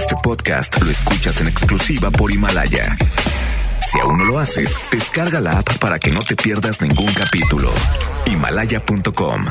Este 0.00 0.16
podcast 0.22 0.80
lo 0.80 0.90
escuchas 0.90 1.42
en 1.42 1.48
exclusiva 1.48 2.10
por 2.10 2.32
Himalaya. 2.32 2.96
Si 3.86 4.00
aún 4.00 4.16
no 4.16 4.24
lo 4.24 4.38
haces, 4.38 4.74
descarga 4.90 5.42
la 5.42 5.58
app 5.58 5.76
para 5.76 5.98
que 5.98 6.10
no 6.10 6.20
te 6.20 6.36
pierdas 6.36 6.80
ningún 6.80 7.12
capítulo. 7.12 7.70
Himalaya.com. 8.24 9.44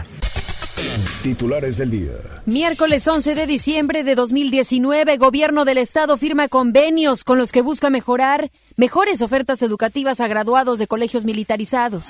Titulares 1.22 1.78
del 1.78 1.92
día. 1.92 2.14
Miércoles 2.48 3.08
11 3.08 3.36
de 3.36 3.46
diciembre 3.46 4.04
de 4.04 4.16
2019, 4.16 5.18
Gobierno 5.18 5.66
del 5.66 5.78
Estado 5.78 6.18
firma 6.18 6.48
convenios 6.48 7.24
con 7.24 7.38
los 7.38 7.52
que 7.52 7.62
busca 7.62 7.92
mejorar 7.92 8.50
mejores 8.76 9.22
ofertas 9.22 9.62
educativas 9.62 10.20
a 10.20 10.28
graduados 10.28 10.80
de 10.80 10.88
colegios 10.88 11.26
militarizados. 11.26 12.06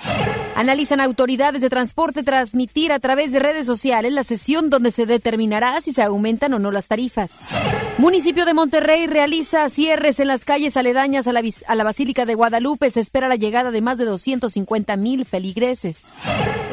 Analizan 0.60 1.00
autoridades 1.00 1.62
de 1.62 1.70
transporte 1.70 2.21
transmitir 2.21 2.91
a 2.91 3.00
través 3.00 3.32
de 3.32 3.39
redes 3.39 3.66
sociales 3.66 4.12
la 4.12 4.26
sesión 4.26 4.70
donde 4.70 4.91
se 4.91 5.05
determinará 5.05 5.80
si 5.80 5.94
se 5.94 6.04
aumentan 6.04 6.54
o 6.54 6.59
no 6.59 6.70
las 6.70 6.89
tarifas. 6.89 7.39
Municipio 7.98 8.44
de 8.44 8.54
Monterrey 8.54 9.08
realiza 9.08 9.70
cierres 9.70 10.20
en 10.20 10.27
las 10.27 10.44
calles 10.44 10.76
aledañas 10.76 11.27
a 11.27 11.31
la, 11.31 11.41
a 11.66 11.76
la 11.76 11.84
Basílica 11.86 12.26
de 12.26 12.36
Guadalupe. 12.36 12.91
Se 12.91 13.00
espera 13.00 13.30
la 13.30 13.38
llegada 13.38 13.72
de 13.72 13.80
más 13.80 13.98
de 13.98 14.03
250 14.03 14.98
mil 14.98 15.23
feligreses. 15.23 16.03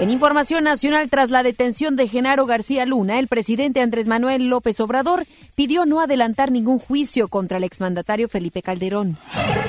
En 0.01 0.11
información 0.11 0.65
nacional, 0.65 1.09
tras 1.09 1.31
la 1.31 1.45
detención 1.45 1.95
de 1.95 2.09
Genaro 2.09 2.45
García 2.45 2.87
Luna, 2.87 3.19
el 3.19 3.29
presidente 3.29 3.81
Andrés 3.81 4.09
Manuel 4.09 4.49
López 4.49 4.79
Obrador 4.81 5.27
pidió 5.55 5.87
no 5.87 6.01
adelantar 6.01 6.51
ningún 6.51 6.79
juicio 6.79 7.29
contra 7.29 7.59
el 7.59 7.65
exmandatario 7.65 8.29
Felipe 8.29 8.63
Calderón. 8.63 9.17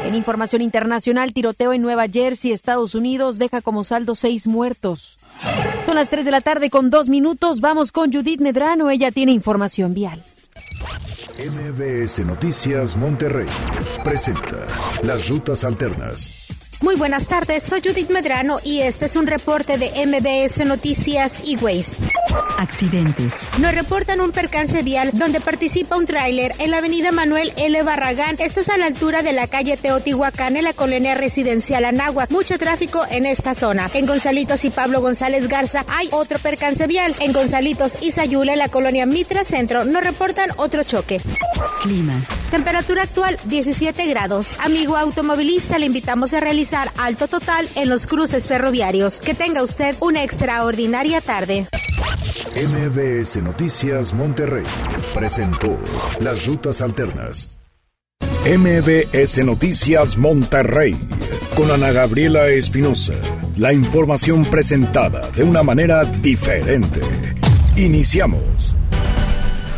En 0.06 0.16
información 0.16 0.62
internacional, 0.62 1.34
tiroteo 1.34 1.72
en 1.72 1.82
Nueva 1.82 2.08
Jersey, 2.08 2.52
Estados 2.52 2.94
Unidos, 2.94 3.38
deja 3.38 3.62
como 3.62 3.84
saldo 3.84 4.07
seis 4.16 4.48
muertos. 4.48 5.20
Son 5.86 5.96
las 5.96 6.10
3 6.10 6.26
de 6.26 6.32
la 6.32 6.42
tarde 6.42 6.70
con 6.70 6.90
dos 6.90 7.10
minutos. 7.10 7.62
Vamos 7.62 7.92
con 7.92 8.12
Judith 8.12 8.42
Medrano. 8.42 8.90
Ella 8.90 9.12
tiene 9.12 9.32
información 9.32 9.94
vial. 9.94 10.24
MBS 11.38 12.26
Noticias 12.26 12.96
Monterrey 12.98 13.46
presenta 14.04 14.66
las 15.04 15.30
rutas 15.30 15.64
alternas. 15.64 16.48
Muy 16.80 16.96
buenas 16.96 17.26
tardes, 17.26 17.64
soy 17.64 17.82
Judith 17.84 18.12
Medrano 18.12 18.60
y 18.64 18.82
este 18.82 19.06
es 19.06 19.16
un 19.16 19.26
reporte 19.26 19.80
de 19.80 19.90
MBS 20.06 20.64
Noticias 20.64 21.42
y 21.44 21.58
Waze. 21.58 21.98
Accidentes. 22.60 23.34
Nos 23.60 23.74
reportan 23.74 24.22
un 24.22 24.32
percance 24.32 24.84
vial 24.84 25.10
donde 25.14 25.40
participa 25.40 25.98
un 25.98 26.06
tráiler 26.06 26.54
en 26.60 26.70
la 26.70 26.78
avenida 26.78 27.12
Manuel 27.12 27.52
L. 27.58 27.82
Barragán. 27.82 28.36
Esto 28.38 28.60
es 28.60 28.70
a 28.70 28.78
la 28.78 28.86
altura 28.86 29.24
de 29.24 29.34
la 29.34 29.48
calle 29.48 29.76
Teotihuacán 29.76 30.56
en 30.56 30.66
la 30.66 30.74
colonia 30.74 31.16
residencial 31.16 31.84
Anáhuac. 31.84 32.30
Mucho 32.30 32.60
tráfico 32.60 33.04
en 33.10 33.26
esta 33.26 33.56
zona. 33.56 33.90
En 33.96 34.06
Gonzalitos 34.06 34.64
y 34.64 34.70
Pablo 34.70 35.02
González 35.02 35.48
Garza 35.48 35.84
hay 35.88 36.10
otro 36.12 36.38
percance 36.38 36.86
vial. 36.86 37.16
En 37.20 37.34
Gonzalitos 37.34 37.96
y 38.02 38.12
Sayula 38.12 38.54
en 38.54 38.60
la 38.60 38.70
colonia 38.70 39.08
Mitra 39.08 39.44
Centro 39.44 39.84
nos 39.84 40.04
reportan 40.04 40.52
otro 40.58 40.84
choque. 40.84 41.20
Clima. 41.82 42.14
Temperatura 42.52 43.04
actual 43.04 43.38
17 43.46 44.06
grados. 44.08 44.58
Amigo 44.60 44.96
automovilista, 44.96 45.78
le 45.80 45.88
invitamos 45.88 46.34
a 46.34 46.40
realizar 46.40 46.67
alto 46.74 47.28
total 47.28 47.68
en 47.76 47.90
los 47.90 48.06
cruces 48.06 48.48
ferroviarios. 48.48 49.20
Que 49.20 49.34
tenga 49.34 49.64
usted 49.64 49.96
una 50.00 50.24
extraordinaria 50.24 51.22
tarde. 51.22 51.68
MBS 52.56 53.44
Noticias 53.44 54.14
Monterrey 54.14 54.64
presentó 55.14 55.78
las 56.20 56.46
rutas 56.46 56.82
alternas. 56.82 57.60
MBS 58.46 59.44
Noticias 59.44 60.18
Monterrey 60.18 60.96
con 61.56 61.72
Ana 61.72 61.92
Gabriela 61.92 62.48
Espinosa. 62.48 63.14
La 63.58 63.74
información 63.74 64.46
presentada 64.46 65.30
de 65.32 65.44
una 65.44 65.64
manera 65.64 66.04
diferente. 66.06 67.02
Iniciamos. 67.76 68.76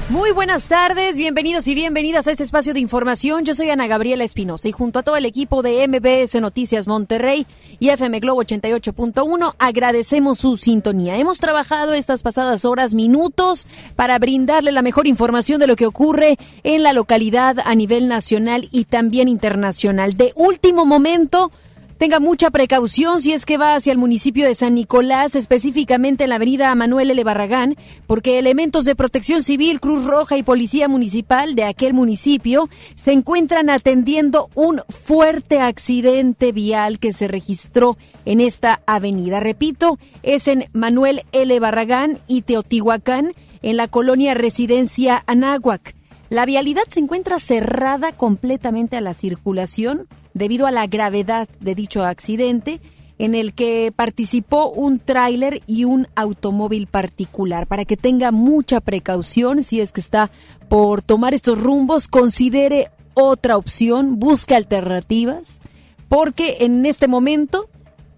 Muy 0.10 0.32
buenas 0.32 0.68
tardes, 0.68 1.18
bienvenidos 1.18 1.68
y 1.68 1.76
bienvenidas 1.76 2.26
a 2.26 2.32
este 2.32 2.42
espacio 2.42 2.74
de 2.74 2.80
información. 2.80 3.46
Yo 3.46 3.54
soy 3.54 3.70
Ana 3.70 3.86
Gabriela 3.86 4.24
Espinosa 4.24 4.68
y 4.68 4.72
junto 4.72 4.98
a 4.98 5.04
todo 5.04 5.18
el 5.18 5.26
equipo 5.26 5.62
de 5.62 5.88
MBS 5.88 6.42
Noticias 6.42 6.88
Monterrey 6.88 7.46
y 7.80 7.90
FM 7.90 8.20
Globo 8.20 8.42
88.1 8.42 9.54
agradecemos 9.60 10.40
su 10.40 10.58
sintonía. 10.58 11.18
Hemos 11.18 11.38
trabajado 11.38 11.94
estas 11.94 12.24
pasadas 12.24 12.66
horas, 12.66 12.96
minutos, 12.96 13.68
para 13.96 14.18
brindarle 14.18 14.72
la 14.72 14.82
mejor 14.82 15.06
información 15.06 15.60
de 15.60 15.68
lo 15.68 15.76
que 15.76 15.86
ocurre 15.86 16.40
en 16.64 16.82
la 16.82 16.94
localidad 16.94 17.60
a 17.64 17.76
nivel 17.76 18.08
nacional 18.08 18.68
y 18.72 18.86
también 18.86 19.28
internacional. 19.28 20.18
De 20.18 20.34
último 20.36 20.88
momento, 20.88 21.52
Tenga 22.00 22.22
mucha 22.22 22.50
precaución 22.50 23.22
si 23.22 23.34
es 23.34 23.46
que 23.46 23.58
va 23.58 23.76
hacia 23.76 23.92
el 23.92 23.98
municipio 23.98 24.46
de 24.46 24.56
San 24.56 24.74
Nicolás, 24.74 25.36
específicamente 25.36 26.24
en 26.24 26.30
la 26.30 26.38
avenida 26.38 26.74
Manuel 26.74 27.12
L. 27.12 27.22
Barragán, 27.26 27.76
porque 28.08 28.40
elementos 28.40 28.86
de 28.86 28.96
protección 28.96 29.44
civil, 29.44 29.82
Cruz 29.82 30.06
Roja 30.06 30.38
y 30.38 30.44
Policía 30.44 30.88
Municipal 30.88 31.56
de 31.56 31.66
aquel 31.66 31.94
municipio 31.94 32.70
se 32.96 33.12
encuentran 33.12 33.70
atendiendo 33.70 34.50
un 34.56 34.82
fuerte 34.88 35.60
accidente 35.60 36.54
vial 36.54 37.00
que 37.00 37.12
se 37.12 37.28
registró 37.28 37.98
en 38.24 38.40
esta 38.40 38.82
avenida. 38.88 39.42
Repito, 39.42 40.00
es 40.24 40.48
en 40.48 40.70
Manuel 40.72 41.24
L. 41.34 41.60
Barragán 41.60 42.18
y 42.28 42.44
Teotihuacán, 42.44 43.34
en 43.62 43.76
la 43.76 43.90
colonia 43.90 44.36
Residencia 44.36 45.22
Anáhuac. 45.28 45.96
La 46.30 46.46
vialidad 46.46 46.84
se 46.88 47.02
encuentra 47.02 47.40
cerrada 47.40 48.14
completamente 48.14 48.96
a 48.96 49.02
la 49.02 49.14
circulación 49.14 50.08
debido 50.34 50.68
a 50.68 50.72
la 50.72 50.88
gravedad 50.88 51.48
de 51.60 51.76
dicho 51.76 52.04
accidente 52.04 52.80
en 53.20 53.36
el 53.36 53.54
que 53.54 53.92
participó 53.94 54.70
un 54.70 54.98
tráiler 54.98 55.62
y 55.68 55.84
un 55.84 56.08
automóvil 56.16 56.88
particular. 56.88 57.68
Para 57.68 57.86
que 57.86 57.98
tenga 57.98 58.32
mucha 58.32 58.80
precaución 58.80 59.62
si 59.62 59.82
es 59.82 59.92
que 59.92 60.02
está 60.02 60.32
por 60.70 61.02
tomar 61.02 61.34
estos 61.34 61.62
rumbos, 61.62 62.08
considere 62.08 62.90
otra 63.14 63.58
opción, 63.58 64.20
busque 64.20 64.56
alternativas, 64.56 65.60
porque 66.08 66.58
en 66.62 66.86
este 66.86 67.10
momento, 67.10 67.68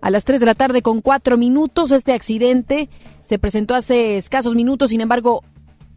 a 0.02 0.12
las 0.12 0.24
3 0.24 0.40
de 0.40 0.46
la 0.46 0.56
tarde 0.56 0.84
con 0.84 1.02
4 1.02 1.36
minutos, 1.36 1.92
este 1.92 2.14
accidente 2.14 2.88
se 3.24 3.40
presentó 3.40 3.74
hace 3.74 4.18
escasos 4.18 4.54
minutos, 4.54 4.92
sin 4.92 5.02
embargo, 5.02 5.44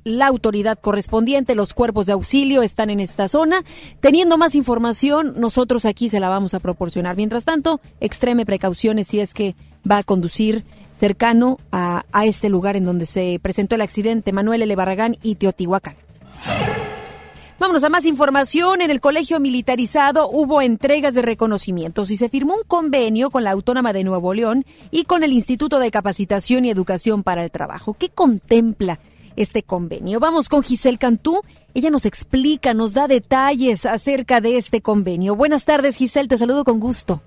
la 0.04 0.26
autoridad 0.26 0.78
correspondiente, 0.78 1.54
los 1.54 1.74
cuerpos 1.74 2.06
de 2.06 2.12
auxilio 2.12 2.62
están 2.62 2.90
en 2.90 3.00
esta 3.00 3.28
zona. 3.28 3.64
Teniendo 4.00 4.38
más 4.38 4.54
información, 4.54 5.34
nosotros 5.38 5.86
aquí 5.86 6.08
se 6.08 6.20
la 6.20 6.28
vamos 6.28 6.54
a 6.54 6.60
proporcionar. 6.60 7.16
Mientras 7.16 7.44
tanto, 7.44 7.80
extreme 8.00 8.46
precauciones 8.46 9.08
si 9.08 9.20
es 9.20 9.34
que 9.34 9.56
va 9.90 9.98
a 9.98 10.02
conducir 10.02 10.64
cercano 10.92 11.58
a, 11.72 12.04
a 12.12 12.26
este 12.26 12.48
lugar 12.48 12.76
en 12.76 12.84
donde 12.84 13.06
se 13.06 13.40
presentó 13.42 13.74
el 13.74 13.80
accidente, 13.80 14.32
Manuel 14.32 14.62
L. 14.62 14.76
Barragán 14.76 15.16
y 15.22 15.36
Teotihuacán. 15.36 15.96
Vámonos 17.58 17.84
a 17.84 17.88
más 17.88 18.04
información. 18.04 18.82
En 18.82 18.90
el 18.90 19.00
colegio 19.00 19.40
militarizado 19.40 20.28
hubo 20.28 20.60
entregas 20.60 21.14
de 21.14 21.22
reconocimientos 21.22 22.10
y 22.10 22.16
se 22.16 22.28
firmó 22.28 22.56
un 22.56 22.64
convenio 22.66 23.30
con 23.30 23.44
la 23.44 23.52
Autónoma 23.52 23.92
de 23.92 24.04
Nuevo 24.04 24.34
León 24.34 24.66
y 24.90 25.04
con 25.04 25.22
el 25.22 25.32
Instituto 25.32 25.78
de 25.78 25.90
Capacitación 25.90 26.64
y 26.64 26.70
Educación 26.70 27.22
para 27.22 27.42
el 27.42 27.50
Trabajo. 27.50 27.94
¿Qué 27.94 28.10
contempla 28.10 28.98
este 29.36 29.62
convenio. 29.62 30.20
Vamos 30.20 30.48
con 30.48 30.62
Giselle 30.62 30.98
Cantú. 30.98 31.42
Ella 31.74 31.90
nos 31.90 32.06
explica, 32.06 32.74
nos 32.74 32.92
da 32.92 33.08
detalles 33.08 33.86
acerca 33.86 34.40
de 34.40 34.56
este 34.56 34.80
convenio. 34.80 35.36
Buenas 35.36 35.64
tardes, 35.64 35.96
Giselle, 35.96 36.28
te 36.28 36.38
saludo 36.38 36.64
con 36.64 36.80
gusto. 36.80 37.22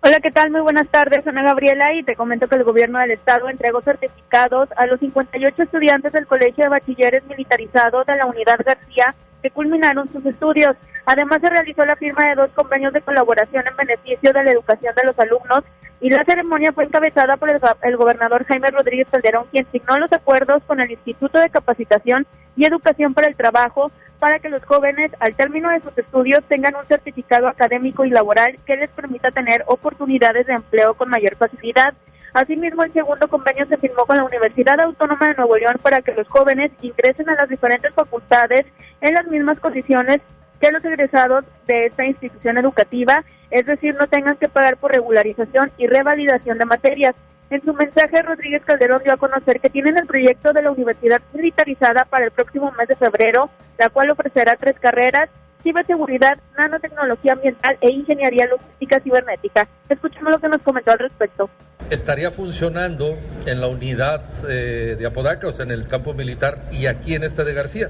Hola, 0.00 0.20
¿qué 0.20 0.30
tal? 0.30 0.52
Muy 0.52 0.60
buenas 0.60 0.86
tardes, 0.88 1.26
Ana 1.26 1.42
Gabriela, 1.42 1.92
y 1.92 2.04
te 2.04 2.14
comento 2.14 2.46
que 2.46 2.54
el 2.54 2.62
gobierno 2.62 3.00
del 3.00 3.10
estado 3.10 3.48
entregó 3.48 3.80
certificados 3.82 4.68
a 4.76 4.86
los 4.86 5.00
58 5.00 5.60
estudiantes 5.60 6.12
del 6.12 6.28
Colegio 6.28 6.64
de 6.64 6.70
Bachilleres 6.70 7.24
Militarizado 7.26 8.04
de 8.04 8.14
la 8.14 8.26
Unidad 8.26 8.60
García 8.64 9.16
que 9.42 9.50
culminaron 9.50 10.08
sus 10.12 10.24
estudios. 10.24 10.76
Además, 11.04 11.40
se 11.40 11.50
realizó 11.50 11.84
la 11.84 11.96
firma 11.96 12.24
de 12.28 12.36
dos 12.36 12.50
convenios 12.54 12.92
de 12.92 13.00
colaboración 13.00 13.64
en 13.66 13.76
beneficio 13.76 14.32
de 14.32 14.44
la 14.44 14.52
educación 14.52 14.94
de 14.94 15.04
los 15.04 15.18
alumnos 15.18 15.64
y 16.00 16.10
la 16.10 16.24
ceremonia 16.24 16.72
fue 16.72 16.84
encabezada 16.84 17.36
por 17.36 17.50
el, 17.50 17.96
gobernador 17.96 18.44
Jaime 18.44 18.70
Rodríguez 18.70 19.08
Calderón, 19.10 19.46
quien 19.50 19.66
signó 19.72 19.98
los 19.98 20.12
acuerdos 20.12 20.62
con 20.64 20.80
el 20.80 20.92
Instituto 20.92 21.40
de 21.40 21.50
Capacitación 21.50 22.24
y 22.56 22.66
Educación 22.66 23.14
para 23.14 23.26
el 23.26 23.34
Trabajo 23.34 23.90
para 24.18 24.38
que 24.38 24.48
los 24.48 24.64
jóvenes, 24.64 25.12
al 25.20 25.34
término 25.34 25.70
de 25.70 25.80
sus 25.80 25.96
estudios, 25.96 26.42
tengan 26.48 26.74
un 26.74 26.84
certificado 26.84 27.48
académico 27.48 28.04
y 28.04 28.10
laboral 28.10 28.58
que 28.66 28.76
les 28.76 28.90
permita 28.90 29.30
tener 29.30 29.62
oportunidades 29.66 30.46
de 30.46 30.54
empleo 30.54 30.94
con 30.94 31.08
mayor 31.08 31.36
facilidad. 31.36 31.94
Asimismo, 32.34 32.82
el 32.82 32.92
segundo 32.92 33.28
convenio 33.28 33.66
se 33.66 33.78
firmó 33.78 34.04
con 34.06 34.16
la 34.16 34.24
Universidad 34.24 34.80
Autónoma 34.80 35.28
de 35.28 35.34
Nuevo 35.34 35.56
León 35.56 35.76
para 35.82 36.02
que 36.02 36.14
los 36.14 36.28
jóvenes 36.28 36.70
ingresen 36.82 37.28
a 37.28 37.34
las 37.34 37.48
diferentes 37.48 37.92
facultades 37.94 38.66
en 39.00 39.14
las 39.14 39.26
mismas 39.26 39.58
condiciones 39.60 40.20
que 40.60 40.72
los 40.72 40.84
egresados 40.84 41.44
de 41.66 41.86
esta 41.86 42.04
institución 42.04 42.58
educativa, 42.58 43.24
es 43.50 43.64
decir, 43.64 43.94
no 43.94 44.08
tengan 44.08 44.36
que 44.36 44.48
pagar 44.48 44.76
por 44.76 44.92
regularización 44.92 45.70
y 45.78 45.86
revalidación 45.86 46.58
de 46.58 46.64
materias. 46.64 47.14
En 47.50 47.64
su 47.64 47.72
mensaje, 47.72 48.20
Rodríguez 48.20 48.62
Calderón 48.64 49.02
dio 49.02 49.14
a 49.14 49.16
conocer 49.16 49.58
que 49.60 49.70
tienen 49.70 49.96
el 49.96 50.06
proyecto 50.06 50.52
de 50.52 50.62
la 50.62 50.70
Universidad 50.70 51.22
Militarizada 51.32 52.04
para 52.04 52.26
el 52.26 52.30
próximo 52.30 52.70
mes 52.72 52.88
de 52.88 52.96
febrero, 52.96 53.48
la 53.78 53.88
cual 53.88 54.10
ofrecerá 54.10 54.54
tres 54.60 54.78
carreras, 54.78 55.30
ciberseguridad, 55.62 56.38
nanotecnología 56.58 57.32
ambiental 57.32 57.78
e 57.80 57.90
ingeniería 57.90 58.46
logística 58.46 59.00
cibernética. 59.00 59.66
Escuchemos 59.88 60.32
lo 60.32 60.38
que 60.38 60.48
nos 60.48 60.60
comentó 60.60 60.92
al 60.92 60.98
respecto. 60.98 61.48
Estaría 61.88 62.30
funcionando 62.30 63.16
en 63.46 63.60
la 63.60 63.68
unidad 63.68 64.22
eh, 64.46 64.96
de 64.98 65.06
Apodaca, 65.06 65.48
o 65.48 65.52
sea, 65.52 65.64
en 65.64 65.70
el 65.70 65.88
campo 65.88 66.12
militar, 66.12 66.58
y 66.70 66.84
aquí 66.86 67.14
en 67.14 67.24
este 67.24 67.44
de 67.44 67.54
García. 67.54 67.88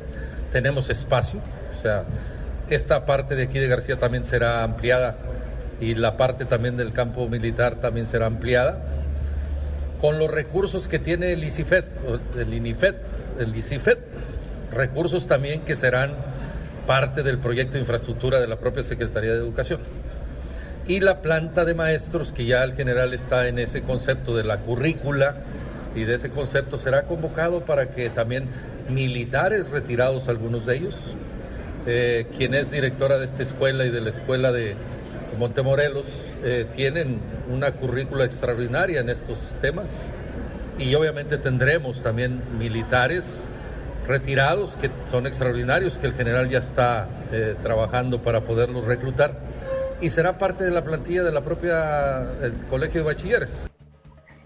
Tenemos 0.52 0.88
espacio, 0.88 1.40
O 1.76 1.82
sea, 1.82 2.04
esta 2.70 3.04
parte 3.04 3.34
de 3.34 3.44
aquí 3.44 3.58
de 3.58 3.66
García 3.66 3.96
también 3.96 4.25
será 4.25 4.62
ampliada 4.62 5.16
y 5.81 5.94
la 5.94 6.16
parte 6.16 6.44
también 6.44 6.76
del 6.76 6.93
campo 6.93 7.28
militar 7.28 7.76
también 7.76 8.06
será 8.06 8.26
ampliada 8.26 8.78
con 10.00 10.19
los 10.19 10.31
recursos 10.31 10.89
que 10.89 10.99
tiene 10.99 11.33
el 11.33 11.45
ICIFED, 11.45 11.85
el 12.39 12.55
INIFED, 12.55 12.95
el 13.41 13.56
ICIFED, 13.56 13.99
recursos 14.73 15.27
también 15.27 15.62
que 15.62 15.75
serán 15.75 16.12
parte 16.87 17.23
del 17.23 17.39
proyecto 17.39 17.75
de 17.75 17.81
infraestructura 17.81 18.41
de 18.41 18.47
la 18.47 18.56
propia 18.56 18.83
Secretaría 18.83 19.33
de 19.33 19.39
Educación. 19.39 19.81
Y 20.87 21.00
la 21.00 21.21
planta 21.21 21.65
de 21.65 21.75
maestros, 21.75 22.33
que 22.33 22.47
ya 22.47 22.62
el 22.62 22.75
general 22.75 23.12
está 23.12 23.47
en 23.49 23.59
ese 23.59 23.83
concepto 23.83 24.35
de 24.35 24.45
la 24.45 24.59
currícula 24.59 25.35
y 25.95 26.05
de 26.05 26.15
ese 26.15 26.31
concepto, 26.31 26.79
será 26.79 27.03
convocado 27.03 27.61
para 27.61 27.91
que 27.91 28.09
también 28.09 28.49
militares 28.89 29.69
retirados, 29.69 30.29
algunos 30.29 30.65
de 30.65 30.79
ellos, 30.79 30.97
eh, 31.87 32.27
quien 32.37 32.55
es 32.55 32.71
directora 32.71 33.19
de 33.19 33.27
esta 33.27 33.43
escuela 33.43 33.85
y 33.85 33.91
de 33.91 34.00
la 34.00 34.11
escuela 34.11 34.50
de 34.50 34.77
Montemorelos, 35.38 36.06
eh, 36.43 36.67
tienen 36.75 37.19
una 37.49 37.73
currícula 37.73 38.25
extraordinaria 38.25 39.00
en 39.00 39.08
estos 39.08 39.38
temas 39.61 40.12
y 40.79 40.94
obviamente 40.94 41.38
tendremos 41.38 42.02
también 42.02 42.43
militares 42.58 43.49
retirados 44.06 44.76
que 44.76 44.90
son 45.06 45.26
extraordinarios, 45.26 45.99
que 45.99 46.06
el 46.06 46.14
general 46.14 46.49
ya 46.49 46.58
está 46.58 47.08
eh, 47.31 47.55
trabajando 47.62 48.20
para 48.20 48.40
poderlos 48.40 48.85
reclutar 48.87 49.38
y 50.00 50.11
será 50.11 50.38
parte 50.38 50.64
de 50.64 50.70
la 50.70 50.82
plantilla 50.82 51.23
de 51.23 51.32
la 51.32 51.40
propia 51.40 52.20
el 52.43 52.55
Colegio 52.69 53.02
de 53.02 53.06
Bachilleres. 53.06 53.69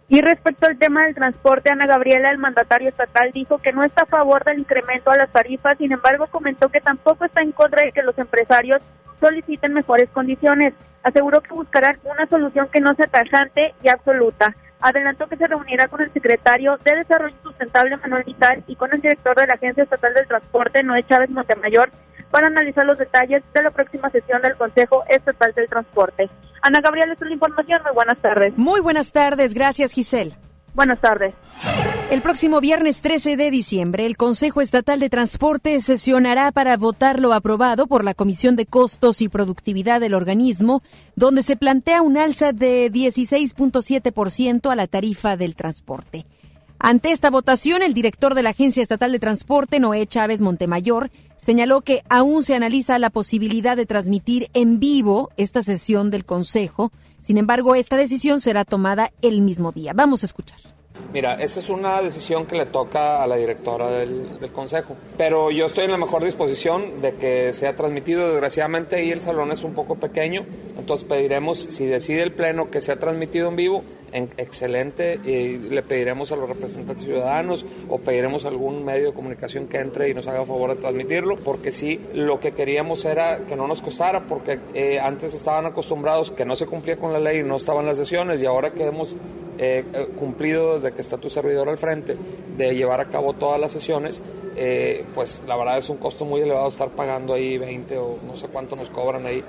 Y 0.09 0.21
respecto 0.21 0.67
al 0.67 0.79
tema 0.79 1.05
del 1.05 1.15
transporte, 1.15 1.71
Ana 1.71 1.87
Gabriela, 1.87 2.29
el 2.29 2.37
mandatario 2.37 2.91
estatal, 2.91 3.31
dijo 3.33 3.59
que 3.59 3.73
no 3.73 3.83
está 3.83 4.03
a 4.03 4.07
favor 4.07 4.45
del 4.45 4.59
incremento 4.59 5.11
a 5.11 5.17
las 5.17 5.31
tarifas, 5.31 5.79
sin 5.79 5.91
embargo 5.91 6.27
comentó 6.27 6.69
que 6.69 6.81
tampoco 6.81 7.25
está 7.25 7.41
en 7.41 7.53
contra 7.53 7.83
de 7.83 7.93
que 7.93 8.03
los 8.03 8.19
empresarios 8.19 8.83
soliciten 9.23 9.73
mejores 9.73 10.11
condiciones. 10.11 10.75
Aseguró 11.03 11.41
que 11.41 11.55
buscarán 11.55 11.99
una 12.05 12.27
solución 12.27 12.69
que 12.73 12.81
no 12.81 12.95
sea 12.95 13.07
tajante 13.07 13.75
y 13.83 13.89
absoluta. 13.89 14.55
Adelantó 14.81 15.29
que 15.29 15.37
se 15.37 15.47
reunirá 15.47 15.87
con 15.87 16.01
el 16.03 16.13
secretario 16.13 16.77
de 16.85 16.97
Desarrollo 16.97 17.37
Sustentable 17.43 17.97
Manuel 17.99 18.25
Vital 18.25 18.65
y 18.67 18.75
con 18.75 18.93
el 18.93 19.01
director 19.01 19.37
de 19.37 19.47
la 19.47 19.55
Agencia 19.55 19.85
Estatal 19.85 20.13
del 20.13 20.27
Transporte, 20.27 20.83
Noé 20.83 21.05
Chávez 21.05 21.31
Montemayor, 21.31 21.91
para 22.33 22.49
analizar 22.49 22.85
los 22.85 22.99
detalles 22.99 23.43
de 23.55 23.63
la 23.63 23.71
próxima 23.71 24.11
sesión 24.11 24.43
del 24.43 24.57
Consejo 24.57 25.05
Estatal 25.09 25.53
del 25.55 25.69
Transporte. 25.69 26.29
Ana 26.63 26.81
Gabriela, 26.81 27.13
esta 27.13 27.25
es 27.25 27.29
la 27.29 27.35
información. 27.35 27.81
Muy 27.85 27.93
buenas 27.93 28.19
tardes. 28.19 28.53
Muy 28.57 28.81
buenas 28.81 29.13
tardes. 29.13 29.55
Gracias, 29.55 29.93
Giselle. 29.93 30.33
Buenas 30.75 31.01
tardes. 31.01 31.35
El 32.11 32.23
próximo 32.23 32.61
viernes 32.61 33.01
13 33.01 33.37
de 33.37 33.51
diciembre, 33.51 34.07
el 34.07 34.17
Consejo 34.17 34.61
Estatal 34.61 35.01
de 35.01 35.11
Transporte 35.11 35.81
sesionará 35.81 36.53
para 36.53 36.77
votar 36.77 37.21
lo 37.21 37.33
aprobado 37.33 37.87
por 37.87 38.05
la 38.05 38.15
Comisión 38.15 38.57
de 38.57 38.67
Costos 38.67 39.23
y 39.23 39.29
Productividad 39.29 40.01
del 40.01 40.15
organismo, 40.15 40.83
donde 41.17 41.43
se 41.43 41.57
plantea 41.57 42.03
un 42.03 42.17
alza 42.17 42.53
de 42.53 42.91
16.7% 42.91 44.71
a 44.71 44.77
la 44.77 44.87
tarifa 44.87 45.37
del 45.37 45.55
transporte. 45.55 46.27
Ante 46.79 47.13
esta 47.13 47.31
votación, 47.31 47.83
el 47.83 47.95
director 47.95 48.35
de 48.35 48.43
la 48.43 48.51
Agencia 48.51 48.83
Estatal 48.83 49.13
de 49.13 49.21
Transporte, 49.21 49.79
Noé 49.79 50.07
Chávez 50.07 50.41
Montemayor, 50.41 51.11
señaló 51.37 51.83
que 51.83 52.03
aún 52.09 52.43
se 52.43 52.55
analiza 52.55 52.99
la 52.99 53.11
posibilidad 53.11 53.77
de 53.77 53.87
transmitir 53.87 54.49
en 54.53 54.81
vivo 54.81 55.31
esta 55.37 55.63
sesión 55.63 56.11
del 56.11 56.25
Consejo 56.25 56.93
sin 57.23 57.39
embargo, 57.39 57.75
esta 57.77 57.97
decisión 57.97 58.41
será 58.41 58.65
tomada 58.65 59.13
el 59.23 59.41
mismo 59.41 59.71
día. 59.73 59.93
Vamos 59.95 60.25
a 60.25 60.27
escuchar. 60.27 60.59
Mira, 61.13 61.35
esa 61.35 61.61
es 61.61 61.69
una 61.69 62.03
decisión 62.03 62.47
que 62.47 62.57
le 62.57 62.67
toca 62.67 63.23
a 63.23 63.27
la 63.27 63.37
directora 63.37 63.91
del, 63.91 64.51
Consejo, 64.53 64.97
pero 65.17 65.51
yo 65.51 65.67
estoy 65.67 65.85
en 65.85 65.93
la 65.93 65.97
mejor 65.97 66.25
disposición 66.25 67.01
de 67.01 67.15
que 67.15 67.53
sea 67.53 67.77
transmitido. 67.77 68.31
Desgraciadamente 68.31 68.97
ahí 68.97 69.11
el 69.11 69.21
salón 69.21 69.53
es 69.53 69.63
un 69.63 69.73
poco 69.73 69.95
pequeño, 69.95 70.45
entonces 70.77 71.07
pediremos, 71.09 71.59
si 71.59 71.87
decide 71.87 72.23
el 72.23 72.33
Pleno 72.33 72.71
que 72.71 72.81
sea 72.81 72.99
transmitido 72.99 73.49
en 73.49 73.57
vivo, 73.57 73.85
excelente 74.13 75.19
y 75.25 75.59
le 75.59 75.83
pediremos 75.83 76.33
a 76.33 76.37
los 76.37 76.49
representantes 76.49 77.05
ciudadanos 77.05 77.65
o 77.89 77.99
pediremos 77.99 78.45
a 78.45 78.49
algún 78.49 78.85
medio 78.85 79.09
de 79.09 79.13
comunicación 79.13 79.69
que 79.69 79.79
entre 79.79 80.09
y 80.09 80.15
nos 80.15 80.27
haga 80.27 80.45
favor 80.45 80.75
de 80.75 80.81
transmitirlo, 80.81 81.37
porque 81.37 81.73
sí, 81.73 82.01
lo 82.15 82.41
que 82.41 82.53
queríamos 82.53 83.05
era 83.05 83.41
que 83.47 83.57
no 83.57 83.67
nos 83.67 83.81
costara, 83.81 84.27
porque 84.27 84.59
eh, 84.75 85.01
antes 85.01 85.35
estaban 85.35 85.67
acostumbrados 85.67 86.31
que 86.31 86.45
no 86.45 86.57
se 86.57 86.67
cumplía 86.67 86.97
con 86.97 87.13
la 87.13 87.19
ley 87.19 87.41
y 87.41 87.43
no 87.43 87.57
estaban 87.57 87.87
las 87.87 87.97
sesiones 87.97 88.41
y 88.41 88.47
ahora 88.47 88.73
que 88.73 88.85
hemos 88.85 89.17
eh, 89.59 89.85
eh, 89.93 90.09
cumplido 90.19 90.79
desde 90.79 90.95
que 90.95 91.03
está 91.03 91.19
tu 91.19 91.31
servidor 91.31 91.69
al 91.69 91.79
frente 91.79 92.17
de 92.57 92.75
llevar 92.75 93.01
a 93.01 93.07
cabo 93.07 93.33
todas 93.35 93.61
las 93.61 93.73
sesiones, 93.73 94.23
pues 95.15 95.41
la 95.47 95.57
verdad 95.57 95.79
es 95.79 95.89
un 95.89 95.97
costo 95.97 96.27
muy 96.27 96.43
elevado 96.43 96.69
estar 96.69 96.91
pagando 96.91 97.33
ahí 97.33 97.57
20 97.57 97.97
o 97.97 98.19
no 98.27 98.37
sé 98.37 98.49
cuánto 98.49 98.77
nos 98.77 98.91
cobran 98.91 99.25
ahí 99.25 99.43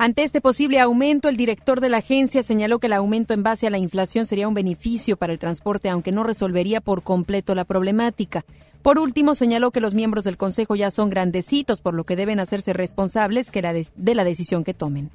ante 0.00 0.22
este 0.22 0.40
posible 0.40 0.78
aumento, 0.78 1.28
el 1.28 1.36
director 1.36 1.80
de 1.80 1.88
la 1.88 1.96
agencia 1.96 2.44
señaló 2.44 2.78
que 2.78 2.86
el 2.86 2.92
aumento 2.92 3.34
en 3.34 3.42
base 3.42 3.66
a 3.66 3.70
la 3.70 3.78
inflación 3.78 4.26
sería 4.26 4.46
un 4.46 4.54
beneficio 4.54 5.16
para 5.16 5.32
el 5.32 5.40
transporte, 5.40 5.88
aunque 5.88 6.12
no 6.12 6.22
resolvería 6.22 6.80
por 6.80 7.02
completo 7.02 7.56
la 7.56 7.64
problemática. 7.64 8.44
Por 8.82 9.00
último, 9.00 9.34
señaló 9.34 9.72
que 9.72 9.80
los 9.80 9.94
miembros 9.94 10.22
del 10.22 10.36
Consejo 10.36 10.76
ya 10.76 10.92
son 10.92 11.10
grandecitos, 11.10 11.80
por 11.80 11.94
lo 11.94 12.04
que 12.04 12.14
deben 12.14 12.38
hacerse 12.38 12.72
responsables 12.72 13.50
de 13.50 14.14
la 14.14 14.22
decisión 14.22 14.62
que 14.62 14.72
tomen. 14.72 15.10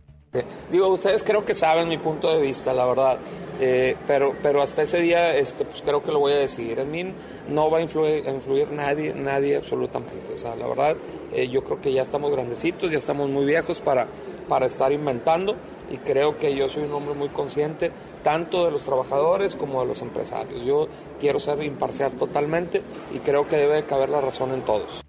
Digo, 0.72 0.88
ustedes 0.90 1.22
creo 1.24 1.46
que 1.46 1.54
saben 1.54 1.88
mi 1.88 2.00
punto 2.00 2.36
de 2.36 2.42
vista, 2.42 2.74
la 2.74 2.86
verdad, 2.86 3.20
eh, 3.62 3.96
pero, 4.08 4.34
pero 4.42 4.64
hasta 4.64 4.82
ese 4.82 5.00
día 5.00 5.32
este, 5.38 5.64
pues 5.64 5.84
creo 5.84 6.04
que 6.04 6.12
lo 6.12 6.20
voy 6.20 6.34
a 6.34 6.38
decidir. 6.38 6.80
En 6.80 6.92
mí 6.92 7.06
no 7.50 7.70
va 7.70 7.78
a 7.78 7.82
influir, 7.82 8.28
influir 8.28 8.72
nadie, 8.72 9.14
nadie 9.14 9.56
absolutamente. 9.56 10.34
O 10.34 10.38
sea, 10.38 10.56
la 10.56 10.68
verdad, 10.68 10.98
eh, 11.34 11.48
yo 11.50 11.64
creo 11.64 11.80
que 11.80 11.94
ya 11.94 12.02
estamos 12.02 12.32
grandecitos, 12.32 12.92
ya 12.92 12.98
estamos 12.98 13.30
muy 13.30 13.46
viejos 13.46 13.80
para, 13.80 14.08
para 14.54 14.68
estar 14.68 14.92
inventando 14.92 15.56
y 15.92 15.98
creo 15.98 16.38
que 16.38 16.56
yo 16.56 16.70
soy 16.70 16.84
un 16.84 16.94
hombre 16.94 17.16
muy 17.16 17.30
consciente 17.30 17.92
tanto 18.24 18.66
de 18.66 18.70
los 18.70 18.84
trabajadores 18.84 19.56
como 19.56 19.82
de 19.82 19.88
los 19.88 20.04
empresarios. 20.04 20.64
Yo 20.64 20.88
quiero 21.20 21.40
ser 21.40 21.64
imparcial 21.64 22.12
totalmente 22.12 22.84
y 23.16 23.18
creo 23.18 23.48
que 23.48 23.58
debe 23.58 23.84
caber 23.86 24.12
la 24.12 24.22
razón 24.22 24.54
en 24.54 24.62
todos. 24.62 25.02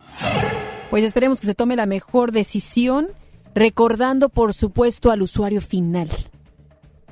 Pues 0.88 1.04
esperemos 1.04 1.40
que 1.40 1.46
se 1.46 1.54
tome 1.54 1.76
la 1.76 1.84
mejor 1.84 2.32
decisión, 2.32 3.08
recordando 3.54 4.30
por 4.30 4.54
supuesto 4.54 5.10
al 5.10 5.20
usuario 5.20 5.60
final. 5.60 6.08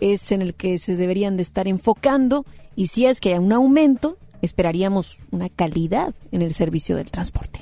Es 0.00 0.32
en 0.32 0.40
el 0.40 0.54
que 0.54 0.78
se 0.78 0.96
deberían 0.96 1.36
de 1.36 1.42
estar 1.42 1.68
enfocando 1.68 2.46
y 2.76 2.86
si 2.86 3.04
es 3.04 3.20
que 3.20 3.34
hay 3.34 3.38
un 3.40 3.52
aumento, 3.52 4.16
esperaríamos 4.40 5.18
una 5.32 5.50
calidad 5.50 6.14
en 6.30 6.40
el 6.40 6.54
servicio 6.54 6.96
del 6.96 7.10
transporte. 7.10 7.60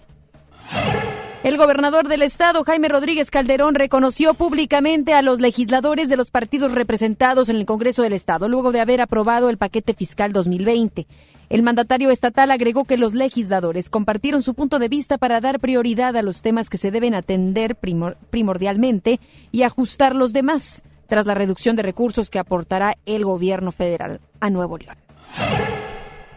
El 1.43 1.57
gobernador 1.57 2.07
del 2.07 2.21
estado, 2.21 2.65
Jaime 2.65 2.89
Rodríguez 2.89 3.31
Calderón, 3.31 3.75
reconoció 3.75 4.35
públicamente 4.35 5.15
a 5.15 5.23
los 5.23 5.41
legisladores 5.41 6.11
de 6.11 6.19
los 6.19 6.31
partidos 6.31 6.73
representados 6.73 7.49
en 7.49 7.57
el 7.57 7.65
Congreso 7.65 8.03
del 8.03 8.13
Estado, 8.13 8.47
luego 8.47 8.73
de 8.73 8.81
haber 8.81 9.01
aprobado 9.01 9.49
el 9.49 9.57
paquete 9.57 9.95
fiscal 9.95 10.35
2020. 10.35 11.07
El 11.49 11.63
mandatario 11.63 12.11
estatal 12.11 12.51
agregó 12.51 12.85
que 12.85 12.99
los 12.99 13.15
legisladores 13.15 13.89
compartieron 13.89 14.43
su 14.43 14.53
punto 14.53 14.79
de 14.79 14.91
vista 14.91 15.17
para 15.17 15.41
dar 15.41 15.61
prioridad 15.61 16.15
a 16.15 16.23
los 16.23 16.43
temas 16.43 16.69
que 16.69 16.77
se 16.77 16.91
deben 16.91 17.15
atender 17.15 17.75
primordialmente 17.75 19.19
y 19.51 19.63
ajustar 19.63 20.15
los 20.15 20.35
demás, 20.35 20.83
tras 21.09 21.25
la 21.25 21.35
reducción 21.35 21.75
de 21.75 21.83
recursos 21.83 22.29
que 22.29 22.39
aportará 22.39 22.99
el 23.07 23.25
gobierno 23.25 23.73
federal 23.73 24.21
a 24.41 24.51
Nuevo 24.51 24.77
León. 24.77 24.99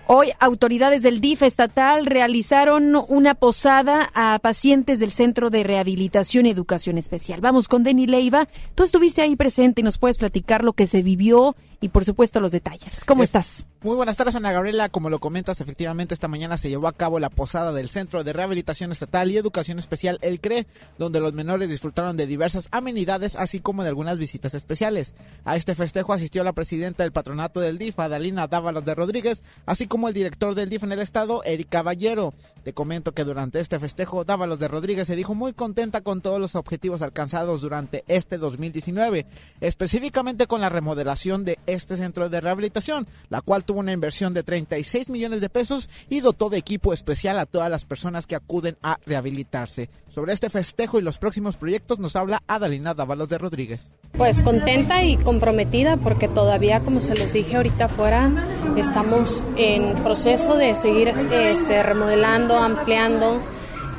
Hoy 0.06 0.32
autoridades 0.40 1.02
del 1.02 1.22
DIF 1.22 1.44
estatal 1.44 2.06
realizaron 2.06 2.94
una 3.08 3.36
posada 3.36 4.12
a 4.14 4.38
pacientes 4.40 5.00
del 5.00 5.12
Centro 5.12 5.50
de 5.50 5.64
Rehabilitación 5.64 6.46
y 6.46 6.50
Educación 6.50 6.98
Especial. 6.98 7.40
Vamos 7.40 7.70
con 7.70 7.84
Denny 7.84 8.06
Leiva. 8.06 8.50
Tú 8.76 8.84
estuviste 8.84 9.22
ahí 9.22 9.38
presente 9.38 9.80
y 9.80 9.84
nos 9.86 9.98
puedes 9.98 10.18
platicar 10.18 10.62
lo 10.62 10.74
que 10.74 10.88
se 10.88 11.04
vivió 11.04 11.56
y 11.84 11.90
por 11.90 12.06
supuesto 12.06 12.40
los 12.40 12.54
detalles. 12.54 13.04
¿Cómo 13.06 13.24
estás? 13.24 13.68
Muy 13.82 13.98
buenas 13.98 14.16
tardes, 14.16 14.36
Ana 14.36 14.54
Gabriela. 14.54 14.88
Como 14.88 15.10
lo 15.10 15.20
comentas, 15.20 15.60
efectivamente 15.60 16.14
esta 16.14 16.30
mañana 16.30 16.58
se 16.58 16.70
llevó 16.70 16.88
a 16.88 16.94
cabo 16.94 17.20
la 17.20 17.30
posada 17.30 17.74
del 17.74 17.90
Centro 17.90 18.24
de 18.24 18.32
Rehabilitación 18.32 18.94
Estatal 18.94 19.30
y 19.30 19.36
Educación 19.36 19.80
Especial, 19.80 20.18
el 20.22 20.40
CRE, 20.40 20.66
donde 20.98 21.20
los 21.20 21.34
menores 21.34 21.68
disfrutaron 21.70 22.16
de 22.16 22.26
diversas 22.26 22.70
amenidades, 22.72 23.36
así 23.36 23.60
como 23.60 23.84
de 23.84 23.90
algunas 23.90 24.18
visitas 24.18 24.54
especiales. 24.54 25.14
A 25.44 25.58
este 25.58 25.76
festejo 25.76 26.14
asistió 26.14 26.46
la 26.46 26.54
presidenta 26.54 27.04
del 27.04 27.12
patronato 27.12 27.60
del 27.60 27.78
DIF, 27.78 28.00
Adalina 28.00 28.48
Dávalos 28.48 28.86
de 28.86 28.96
Rodríguez, 28.96 29.44
así 29.66 29.86
como 29.86 30.08
el 30.08 30.14
director 30.14 30.56
del 30.56 30.70
DIF 30.70 30.84
en 30.84 30.94
el 30.94 31.00
estado, 31.00 31.44
Eric 31.44 31.68
Caballero. 31.68 32.34
Te 32.64 32.74
comento 32.74 33.12
que 33.12 33.26
durante 33.26 33.60
este 33.60 33.78
festejo, 33.78 34.24
Dávalos 34.24 34.58
de 34.60 34.70
Rodríguez 34.70 35.08
se 35.08 35.18
dijo 35.18 35.36
muy 35.36 35.52
contenta 35.52 36.02
con 36.02 36.22
todos 36.22 36.40
los 36.40 36.56
objetivos 36.56 37.02
alcanzados 37.02 37.62
durante 37.62 38.06
este 38.08 38.38
2019, 38.38 39.26
específicamente 39.60 40.48
con 40.48 40.62
la 40.62 40.70
remodelación 40.70 41.44
de 41.44 41.60
este 41.68 41.98
centro 41.98 42.30
de 42.30 42.40
rehabilitación, 42.40 43.06
la 43.30 43.42
cual 43.42 43.66
tuvo 43.66 43.82
una 43.82 43.92
inversión 43.92 44.34
de 44.34 44.44
36 44.44 45.10
millones 45.10 45.42
de 45.42 45.50
pesos 45.50 45.90
y 46.10 46.22
dotó 46.22 46.50
de 46.50 46.58
equipo 46.58 46.94
especial 46.94 47.38
a 47.38 47.46
todas 47.46 47.70
las 47.70 47.84
personas 47.84 48.28
que 48.28 48.36
acuden 48.36 48.78
a 48.82 48.98
rehabilitarse. 49.06 49.90
Sobre 50.08 50.32
este 50.32 50.50
festejo 50.50 51.00
y 51.00 51.02
los 51.02 51.18
próximos 51.18 51.58
proyectos 51.58 52.00
nos 52.00 52.16
habla 52.16 52.44
Adalina 52.48 52.94
Dávalos 52.94 53.30
de 53.30 53.40
Rodríguez. 53.40 53.92
Pues 54.14 54.42
contenta 54.42 55.04
y 55.04 55.18
comprometida 55.18 55.98
porque 55.98 56.28
todavía, 56.28 56.82
como 56.82 57.02
se 57.02 57.16
los 57.16 57.34
dije 57.34 57.56
ahorita 57.56 57.86
afuera, 57.86 58.32
estamos 58.78 59.44
en 59.58 59.96
proceso 60.04 60.56
de 60.56 60.76
seguir 60.76 61.10
este, 61.32 61.82
remodelando, 61.82 62.53
ampliando 62.58 63.40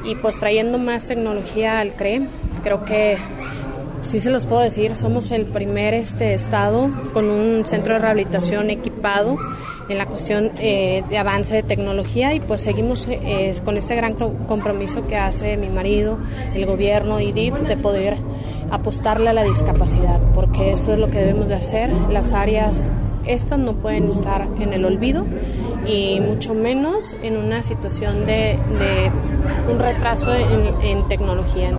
y 0.05 0.15
pues 0.17 0.39
trayendo 0.39 0.79
más 0.79 1.07
tecnología 1.07 1.81
al 1.81 1.95
CRE. 1.95 2.29
Creo 2.63 2.85
que 2.85 3.17
sí 4.03 4.21
se 4.21 4.31
los 4.31 4.47
puedo 4.47 4.63
decir, 4.63 4.97
somos 4.97 5.31
el 5.31 5.47
primer 5.47 5.95
este 5.95 6.35
estado 6.35 6.91
con 7.13 7.31
un 7.31 7.65
centro 7.65 7.95
de 7.95 8.01
rehabilitación 8.01 8.71
equipado 8.71 9.39
en 9.89 9.99
la 9.99 10.07
cuestión 10.07 10.51
eh, 10.59 11.03
de 11.09 11.19
avance 11.19 11.55
de 11.55 11.63
tecnología 11.63 12.35
y 12.35 12.41
pues 12.41 12.63
seguimos 12.63 13.07
eh, 13.09 13.55
con 13.65 13.77
ese 13.77 13.95
gran 13.97 14.15
compromiso 14.15 15.07
que 15.07 15.17
hace 15.17 15.57
mi 15.57 15.69
marido, 15.69 16.19
el 16.55 16.67
gobierno 16.67 17.21
y 17.21 17.33
DIF 17.33 17.55
de 17.55 17.77
poder 17.77 18.17
apostarle 18.71 19.31
a 19.31 19.33
la 19.33 19.45
discapacidad, 19.45 20.21
porque 20.35 20.73
eso 20.73 20.93
es 20.93 20.99
lo 20.99 21.11
que 21.11 21.19
debemos 21.19 21.49
de 21.49 21.57
hacer. 21.57 21.93
Las 22.11 22.33
áreas 22.33 22.89
estas 23.27 23.59
no 23.59 23.75
pueden 23.75 24.09
estar 24.09 24.49
en 24.61 24.73
el 24.73 24.85
olvido 24.85 25.27
y 25.87 26.21
mucho 26.21 26.55
menos 26.55 27.15
en 27.23 27.37
una 27.37 27.63
situación 27.63 28.27
de, 28.27 28.59
un 29.71 29.79
retraso 29.79 30.33
en 30.35 31.07
tecnología. 31.09 31.79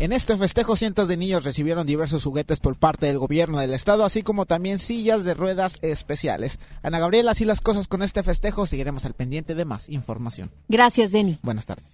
En 0.00 0.14
este 0.14 0.34
festejo 0.38 0.76
cientos 0.76 1.08
de 1.08 1.18
niños 1.18 1.44
recibieron 1.44 1.86
diversos 1.86 2.24
juguetes 2.24 2.58
por 2.58 2.74
parte 2.74 3.04
del 3.04 3.18
gobierno 3.18 3.58
del 3.58 3.74
estado, 3.74 4.02
así 4.02 4.22
como 4.22 4.46
también 4.46 4.78
sillas 4.78 5.24
de 5.24 5.34
ruedas 5.34 5.76
especiales. 5.82 6.58
Ana 6.82 6.98
Gabriela, 6.98 7.32
así 7.32 7.44
las 7.44 7.60
cosas 7.60 7.86
con 7.86 8.02
este 8.02 8.22
festejo, 8.22 8.66
seguiremos 8.66 9.04
al 9.04 9.12
pendiente 9.12 9.54
de 9.54 9.66
más 9.66 9.90
información. 9.90 10.50
Gracias, 10.70 11.12
Denny. 11.12 11.38
Buenas 11.42 11.66
tardes. 11.66 11.92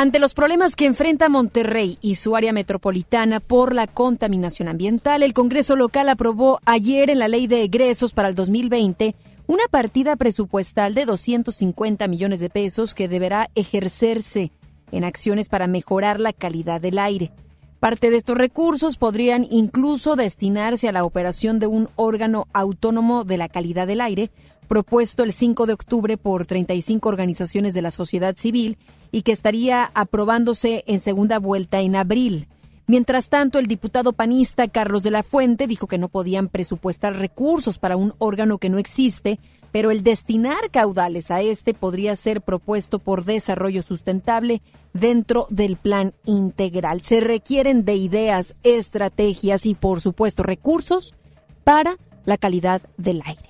Ante 0.00 0.18
los 0.18 0.32
problemas 0.32 0.76
que 0.76 0.86
enfrenta 0.86 1.28
Monterrey 1.28 1.98
y 2.00 2.14
su 2.14 2.34
área 2.34 2.54
metropolitana 2.54 3.38
por 3.38 3.74
la 3.74 3.86
contaminación 3.86 4.68
ambiental, 4.68 5.22
el 5.22 5.34
Congreso 5.34 5.76
local 5.76 6.08
aprobó 6.08 6.58
ayer 6.64 7.10
en 7.10 7.18
la 7.18 7.28
Ley 7.28 7.46
de 7.46 7.64
Egresos 7.64 8.14
para 8.14 8.28
el 8.28 8.34
2020 8.34 9.14
una 9.46 9.64
partida 9.70 10.16
presupuestal 10.16 10.94
de 10.94 11.04
250 11.04 12.08
millones 12.08 12.40
de 12.40 12.48
pesos 12.48 12.94
que 12.94 13.08
deberá 13.08 13.50
ejercerse 13.54 14.52
en 14.90 15.04
acciones 15.04 15.50
para 15.50 15.66
mejorar 15.66 16.18
la 16.18 16.32
calidad 16.32 16.80
del 16.80 16.98
aire. 16.98 17.30
Parte 17.78 18.10
de 18.10 18.16
estos 18.16 18.38
recursos 18.38 18.96
podrían 18.96 19.46
incluso 19.50 20.16
destinarse 20.16 20.88
a 20.88 20.92
la 20.92 21.04
operación 21.04 21.58
de 21.58 21.66
un 21.66 21.90
órgano 21.96 22.46
autónomo 22.54 23.24
de 23.24 23.36
la 23.36 23.50
calidad 23.50 23.86
del 23.86 24.00
aire, 24.00 24.30
propuesto 24.66 25.24
el 25.24 25.34
5 25.34 25.66
de 25.66 25.74
octubre 25.74 26.16
por 26.16 26.46
35 26.46 27.06
organizaciones 27.06 27.74
de 27.74 27.82
la 27.82 27.90
sociedad 27.90 28.34
civil 28.38 28.78
y 29.12 29.22
que 29.22 29.32
estaría 29.32 29.90
aprobándose 29.94 30.84
en 30.86 31.00
segunda 31.00 31.38
vuelta 31.38 31.80
en 31.80 31.96
abril. 31.96 32.48
Mientras 32.86 33.28
tanto, 33.28 33.60
el 33.60 33.66
diputado 33.66 34.12
panista 34.12 34.66
Carlos 34.66 35.04
de 35.04 35.12
la 35.12 35.22
Fuente 35.22 35.68
dijo 35.68 35.86
que 35.86 35.98
no 35.98 36.08
podían 36.08 36.48
presupuestar 36.48 37.16
recursos 37.16 37.78
para 37.78 37.96
un 37.96 38.14
órgano 38.18 38.58
que 38.58 38.68
no 38.68 38.78
existe, 38.78 39.38
pero 39.70 39.92
el 39.92 40.02
destinar 40.02 40.70
caudales 40.72 41.30
a 41.30 41.40
este 41.40 41.72
podría 41.72 42.16
ser 42.16 42.40
propuesto 42.40 42.98
por 42.98 43.24
desarrollo 43.24 43.82
sustentable 43.82 44.60
dentro 44.92 45.46
del 45.50 45.76
plan 45.76 46.14
integral. 46.24 47.02
Se 47.02 47.20
requieren 47.20 47.84
de 47.84 47.94
ideas, 47.94 48.56
estrategias 48.64 49.66
y, 49.66 49.74
por 49.74 50.00
supuesto, 50.00 50.42
recursos 50.42 51.14
para 51.62 51.96
la 52.24 52.38
calidad 52.38 52.82
del 52.96 53.22
aire. 53.24 53.48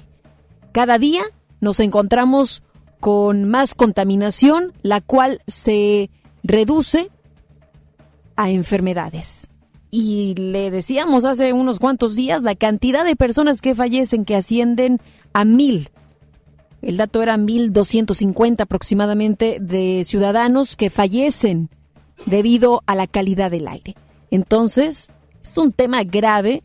Cada 0.72 0.98
día 0.98 1.22
nos 1.60 1.80
encontramos 1.80 2.62
con 3.00 3.44
más 3.44 3.74
contaminación, 3.74 4.72
la 4.82 5.00
cual 5.00 5.40
se 5.46 6.10
reduce 6.42 7.10
a 8.36 8.50
enfermedades. 8.50 9.48
Y 9.90 10.34
le 10.36 10.70
decíamos 10.70 11.24
hace 11.24 11.52
unos 11.52 11.78
cuantos 11.78 12.14
días 12.14 12.42
la 12.42 12.54
cantidad 12.54 13.04
de 13.04 13.16
personas 13.16 13.60
que 13.60 13.74
fallecen 13.74 14.24
que 14.24 14.36
ascienden 14.36 15.00
a 15.32 15.44
mil 15.44 15.90
el 16.82 16.96
dato 16.96 17.22
era 17.22 17.36
1.250 17.36 18.62
aproximadamente 18.62 19.58
de 19.60 20.02
ciudadanos 20.04 20.76
que 20.76 20.90
fallecen 20.90 21.68
debido 22.26 22.82
a 22.86 22.94
la 22.94 23.06
calidad 23.06 23.50
del 23.50 23.68
aire. 23.68 23.94
Entonces, 24.30 25.10
es 25.42 25.58
un 25.58 25.72
tema 25.72 26.04
grave, 26.04 26.62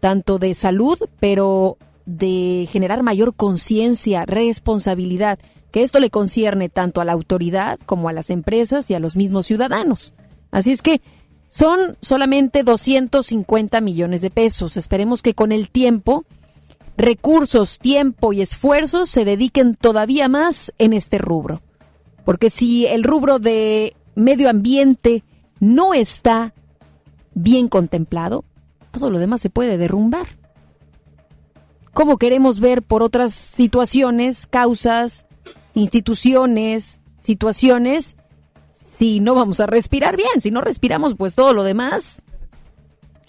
tanto 0.00 0.38
de 0.38 0.54
salud, 0.54 0.98
pero 1.20 1.76
de 2.06 2.66
generar 2.70 3.02
mayor 3.02 3.34
conciencia, 3.34 4.24
responsabilidad, 4.24 5.38
que 5.72 5.82
esto 5.82 5.98
le 5.98 6.10
concierne 6.10 6.68
tanto 6.68 7.00
a 7.00 7.04
la 7.04 7.12
autoridad 7.12 7.80
como 7.86 8.08
a 8.08 8.12
las 8.12 8.30
empresas 8.30 8.88
y 8.90 8.94
a 8.94 9.00
los 9.00 9.16
mismos 9.16 9.46
ciudadanos. 9.46 10.12
Así 10.50 10.70
es 10.70 10.82
que 10.82 11.00
son 11.48 11.96
solamente 12.00 12.62
250 12.62 13.80
millones 13.80 14.20
de 14.20 14.30
pesos. 14.30 14.76
Esperemos 14.76 15.22
que 15.22 15.34
con 15.34 15.50
el 15.50 15.70
tiempo 15.70 16.24
recursos, 16.96 17.78
tiempo 17.78 18.32
y 18.32 18.42
esfuerzos 18.42 19.10
se 19.10 19.24
dediquen 19.24 19.74
todavía 19.74 20.28
más 20.28 20.72
en 20.78 20.92
este 20.92 21.18
rubro. 21.18 21.60
Porque 22.24 22.50
si 22.50 22.86
el 22.86 23.02
rubro 23.02 23.38
de 23.38 23.96
medio 24.14 24.48
ambiente 24.48 25.24
no 25.58 25.94
está 25.94 26.54
bien 27.34 27.68
contemplado, 27.68 28.44
todo 28.90 29.10
lo 29.10 29.18
demás 29.18 29.40
se 29.40 29.50
puede 29.50 29.78
derrumbar. 29.78 30.26
¿Cómo 31.94 32.16
queremos 32.16 32.60
ver 32.60 32.82
por 32.82 33.02
otras 33.02 33.34
situaciones, 33.34 34.46
causas, 34.46 35.26
instituciones, 35.74 37.00
situaciones, 37.18 38.16
si 38.98 39.20
no 39.20 39.34
vamos 39.34 39.60
a 39.60 39.66
respirar 39.66 40.16
bien? 40.16 40.40
Si 40.40 40.50
no 40.50 40.60
respiramos, 40.60 41.14
pues 41.16 41.34
todo 41.34 41.52
lo 41.52 41.64
demás 41.64 42.22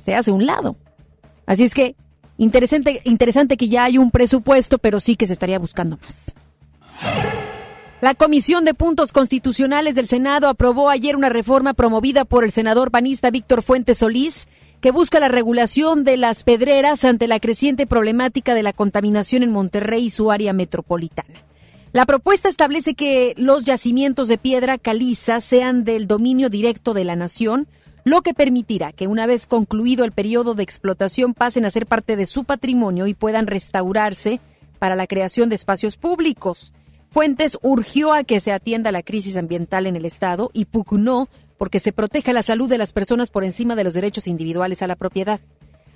se 0.03 0.15
hace 0.15 0.31
un 0.31 0.45
lado. 0.45 0.75
Así 1.45 1.63
es 1.63 1.73
que 1.73 1.95
Interesante, 2.37 3.01
interesante 3.05 3.57
que 3.57 3.69
ya 3.69 3.85
hay 3.85 3.97
un 3.97 4.11
presupuesto, 4.11 4.79
pero 4.79 4.99
sí 4.99 5.15
que 5.15 5.27
se 5.27 5.33
estaría 5.33 5.59
buscando 5.59 5.97
más. 6.01 6.33
La 8.01 8.15
Comisión 8.15 8.65
de 8.65 8.73
Puntos 8.73 9.13
Constitucionales 9.13 9.95
del 9.95 10.07
Senado 10.07 10.49
aprobó 10.49 10.89
ayer 10.89 11.15
una 11.15 11.29
reforma 11.29 11.73
promovida 11.73 12.25
por 12.25 12.43
el 12.43 12.51
senador 12.51 12.91
panista 12.91 13.31
Víctor 13.31 13.63
Fuentes 13.63 13.99
Solís 13.99 14.47
que 14.81 14.91
busca 14.91 15.21
la 15.21 15.29
regulación 15.29 16.03
de 16.03 16.17
las 16.17 16.43
pedreras 16.43 17.05
ante 17.05 17.27
la 17.27 17.39
creciente 17.39 17.87
problemática 17.87 18.53
de 18.53 18.63
la 18.63 18.73
contaminación 18.73 19.41
en 19.43 19.51
Monterrey 19.51 20.05
y 20.05 20.09
su 20.09 20.29
área 20.29 20.51
metropolitana. 20.51 21.39
La 21.93 22.07
propuesta 22.07 22.49
establece 22.49 22.95
que 22.95 23.35
los 23.37 23.65
yacimientos 23.65 24.27
de 24.27 24.39
piedra 24.39 24.79
caliza 24.79 25.39
sean 25.41 25.83
del 25.83 26.07
dominio 26.07 26.49
directo 26.49 26.95
de 26.95 27.03
la 27.03 27.15
nación, 27.15 27.67
lo 28.03 28.23
que 28.23 28.33
permitirá 28.33 28.91
que 28.91 29.05
una 29.05 29.27
vez 29.27 29.45
concluido 29.45 30.03
el 30.03 30.11
periodo 30.11 30.55
de 30.55 30.63
explotación 30.63 31.35
pasen 31.35 31.65
a 31.65 31.69
ser 31.69 31.85
parte 31.85 32.15
de 32.15 32.25
su 32.25 32.45
patrimonio 32.45 33.05
y 33.05 33.13
puedan 33.13 33.45
restaurarse 33.45 34.39
para 34.79 34.95
la 34.95 35.05
creación 35.05 35.49
de 35.49 35.55
espacios 35.55 35.97
públicos. 35.97 36.73
Fuentes 37.11 37.59
urgió 37.61 38.11
a 38.11 38.23
que 38.23 38.39
se 38.39 38.51
atienda 38.51 38.91
la 38.91 39.03
crisis 39.03 39.37
ambiental 39.37 39.85
en 39.85 39.95
el 39.95 40.05
Estado 40.05 40.49
y 40.51 40.65
pugnó 40.65 41.29
porque 41.59 41.79
se 41.79 41.93
proteja 41.93 42.33
la 42.33 42.41
salud 42.41 42.67
de 42.67 42.79
las 42.79 42.91
personas 42.91 43.29
por 43.29 43.43
encima 43.43 43.75
de 43.75 43.83
los 43.83 43.93
derechos 43.93 44.25
individuales 44.25 44.81
a 44.81 44.87
la 44.87 44.95
propiedad. 44.95 45.39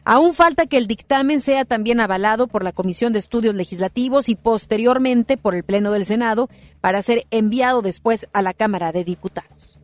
Aún 0.09 0.33
falta 0.33 0.67
que 0.67 0.77
el 0.77 0.87
dictamen 0.87 1.41
sea 1.41 1.65
también 1.65 1.99
avalado 1.99 2.47
por 2.47 2.63
la 2.63 2.71
Comisión 2.71 3.11
de 3.11 3.19
Estudios 3.19 3.53
Legislativos 3.55 4.29
y 4.29 4.35
posteriormente 4.35 5.35
por 5.35 5.53
el 5.53 5.65
Pleno 5.65 5.91
del 5.91 6.05
Senado 6.05 6.47
para 6.79 7.01
ser 7.01 7.27
enviado 7.29 7.81
después 7.81 8.29
a 8.31 8.41
la 8.41 8.53
Cámara 8.53 8.93
de 8.93 9.03
Diputados. 9.03 9.81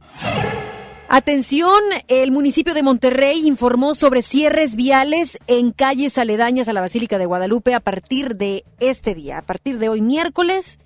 Atención, 1.10 1.78
el 2.08 2.32
municipio 2.32 2.74
de 2.74 2.84
Monterrey 2.84 3.46
informó 3.46 3.96
sobre 3.96 4.22
cierres 4.22 4.78
viales 4.78 5.40
en 5.48 5.74
calles 5.74 6.18
aledañas 6.18 6.70
a 6.70 6.74
la 6.74 6.80
Basílica 6.80 7.18
de 7.18 7.26
Guadalupe 7.26 7.74
a 7.74 7.82
partir 7.82 8.38
de 8.38 8.64
este 8.80 9.16
día, 9.16 9.40
a 9.40 9.42
partir 9.42 9.78
de 9.78 9.90
hoy 9.90 10.00
miércoles, 10.00 10.80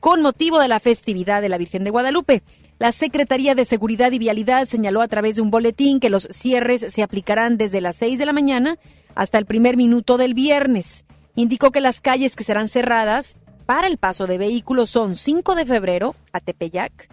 con 0.00 0.20
motivo 0.20 0.58
de 0.58 0.68
la 0.68 0.80
festividad 0.80 1.40
de 1.40 1.48
la 1.48 1.56
Virgen 1.56 1.84
de 1.84 1.90
Guadalupe. 1.90 2.42
La 2.78 2.92
Secretaría 2.92 3.54
de 3.54 3.64
Seguridad 3.64 4.12
y 4.12 4.18
Vialidad 4.18 4.66
señaló 4.66 5.02
a 5.02 5.08
través 5.08 5.36
de 5.36 5.42
un 5.42 5.50
boletín 5.50 6.00
que 6.00 6.10
los 6.10 6.24
cierres 6.30 6.86
se 6.88 7.02
aplicarán 7.02 7.56
desde 7.56 7.80
las 7.80 7.96
6 7.96 8.18
de 8.18 8.26
la 8.26 8.32
mañana 8.32 8.78
hasta 9.14 9.38
el 9.38 9.46
primer 9.46 9.76
minuto 9.76 10.18
del 10.18 10.34
viernes. 10.34 11.04
Indicó 11.36 11.70
que 11.70 11.80
las 11.80 12.00
calles 12.00 12.36
que 12.36 12.44
serán 12.44 12.68
cerradas 12.68 13.38
para 13.66 13.86
el 13.86 13.98
paso 13.98 14.26
de 14.26 14.38
vehículos 14.38 14.90
son 14.90 15.16
5 15.16 15.54
de 15.54 15.64
febrero 15.64 16.16
a 16.32 16.40
Tepeyac, 16.40 17.08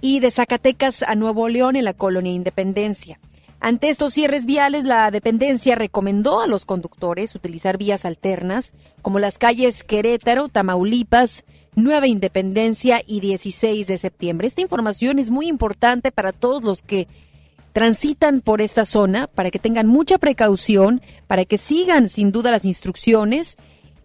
y 0.00 0.20
de 0.20 0.30
Zacatecas 0.30 1.02
a 1.02 1.14
Nuevo 1.14 1.48
León 1.48 1.76
en 1.76 1.84
la 1.84 1.94
colonia 1.94 2.32
Independencia. 2.32 3.20
Ante 3.60 3.90
estos 3.90 4.14
cierres 4.14 4.46
viales, 4.46 4.84
la 4.86 5.10
dependencia 5.10 5.74
recomendó 5.74 6.40
a 6.40 6.46
los 6.46 6.64
conductores 6.64 7.34
utilizar 7.34 7.76
vías 7.76 8.06
alternas 8.06 8.72
como 9.02 9.18
las 9.18 9.36
calles 9.36 9.84
Querétaro, 9.84 10.48
Tamaulipas, 10.48 11.44
Nueva 11.76 12.06
Independencia 12.06 13.02
y 13.06 13.20
16 13.20 13.86
de 13.86 13.98
septiembre. 13.98 14.48
Esta 14.48 14.60
información 14.60 15.18
es 15.18 15.30
muy 15.30 15.48
importante 15.48 16.12
para 16.12 16.32
todos 16.32 16.64
los 16.64 16.82
que 16.82 17.06
transitan 17.72 18.40
por 18.40 18.60
esta 18.60 18.84
zona, 18.84 19.28
para 19.28 19.50
que 19.50 19.58
tengan 19.58 19.86
mucha 19.86 20.18
precaución, 20.18 21.00
para 21.26 21.44
que 21.44 21.58
sigan 21.58 22.08
sin 22.08 22.32
duda 22.32 22.50
las 22.50 22.64
instrucciones. 22.64 23.56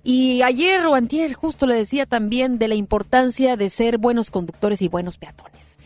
Y 0.03 0.43
ayer 0.43 0.85
o 0.85 0.93
antier 0.93 1.33
justo 1.33 1.65
le 1.65 1.75
decía 1.75 2.05
también 2.05 2.59
de 2.59 2.67
la 2.67 2.75
importancia 2.75 3.57
de 3.57 3.69
ser 3.69 3.97
buenos 3.97 4.29
conductores 4.29 4.81
y 4.81 4.87
buenos 4.87 5.17
peatones. 5.17 5.79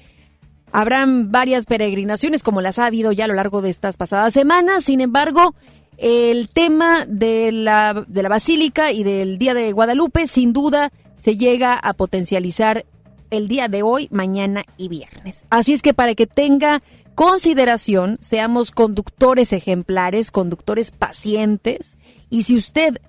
Habrán 0.71 1.31
varias 1.31 1.65
peregrinaciones 1.65 2.43
como 2.43 2.61
las 2.61 2.77
ha 2.79 2.85
habido 2.85 3.11
ya 3.11 3.25
a 3.25 3.27
lo 3.27 3.33
largo 3.33 3.61
de 3.61 3.69
estas 3.69 3.97
pasadas 3.97 4.33
semanas. 4.33 4.83
Sin 4.83 5.01
embargo, 5.01 5.55
el 5.97 6.49
tema 6.49 7.05
de 7.07 7.51
la, 7.51 8.05
de 8.07 8.23
la 8.23 8.29
Basílica 8.29 8.91
y 8.91 9.03
del 9.03 9.39
Día 9.39 9.53
de 9.53 9.71
Guadalupe 9.71 10.27
sin 10.27 10.53
duda 10.53 10.91
se 11.21 11.37
llega 11.37 11.75
a 11.75 11.93
potencializar 11.93 12.85
el 13.29 13.47
día 13.47 13.67
de 13.67 13.83
hoy, 13.83 14.07
mañana 14.11 14.65
y 14.77 14.87
viernes. 14.87 15.45
Así 15.49 15.73
es 15.73 15.81
que 15.81 15.93
para 15.93 16.15
que 16.15 16.27
tenga 16.27 16.81
consideración, 17.15 18.17
seamos 18.21 18.71
conductores 18.71 19.53
ejemplares, 19.53 20.31
conductores 20.31 20.91
pacientes, 20.91 21.97
y 22.29 22.43
si 22.43 22.55
usted 22.55 23.01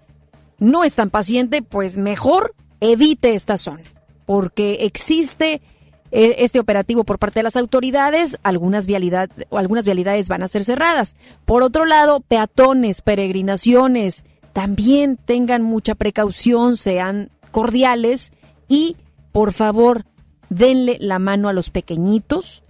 no 0.58 0.84
es 0.84 0.94
tan 0.94 1.10
paciente, 1.10 1.62
pues 1.62 1.96
mejor 1.96 2.54
evite 2.80 3.34
esta 3.34 3.56
zona, 3.56 3.84
porque 4.26 4.78
existe 4.80 5.62
eh, 6.10 6.36
este 6.38 6.58
operativo 6.58 7.04
por 7.04 7.18
parte 7.18 7.38
de 7.38 7.44
las 7.44 7.56
autoridades, 7.56 8.38
algunas, 8.42 8.86
vialidad, 8.86 9.30
algunas 9.52 9.84
vialidades 9.84 10.28
van 10.28 10.42
a 10.42 10.48
ser 10.48 10.64
cerradas. 10.64 11.14
Por 11.44 11.62
otro 11.62 11.84
lado, 11.84 12.20
peatones, 12.20 13.00
peregrinaciones, 13.00 14.24
también 14.52 15.16
tengan 15.16 15.62
mucha 15.62 15.94
precaución, 15.94 16.76
sean 16.76 17.30
cordiales 17.50 18.32
y, 18.68 18.96
por 19.32 19.52
favor, 19.52 20.04
denle 20.48 20.98
la 21.00 21.18
mano 21.18 21.48
a 21.48 21.52
los 21.52 21.70
pequeñitos, 21.70 22.62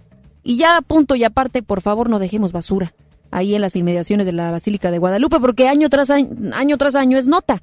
y 0.43 0.57
ya 0.57 0.81
punto 0.81 1.15
y 1.15 1.23
aparte, 1.23 1.61
por 1.61 1.81
favor, 1.81 2.09
no 2.09 2.19
dejemos 2.19 2.51
basura 2.51 2.93
ahí 3.31 3.55
en 3.55 3.61
las 3.61 3.75
inmediaciones 3.75 4.25
de 4.25 4.33
la 4.33 4.51
Basílica 4.51 4.91
de 4.91 4.97
Guadalupe, 4.97 5.39
porque 5.39 5.67
año 5.67 5.89
tras 5.89 6.09
año, 6.09 6.29
año 6.53 6.77
tras 6.77 6.95
año 6.95 7.17
es 7.17 7.27
nota. 7.27 7.61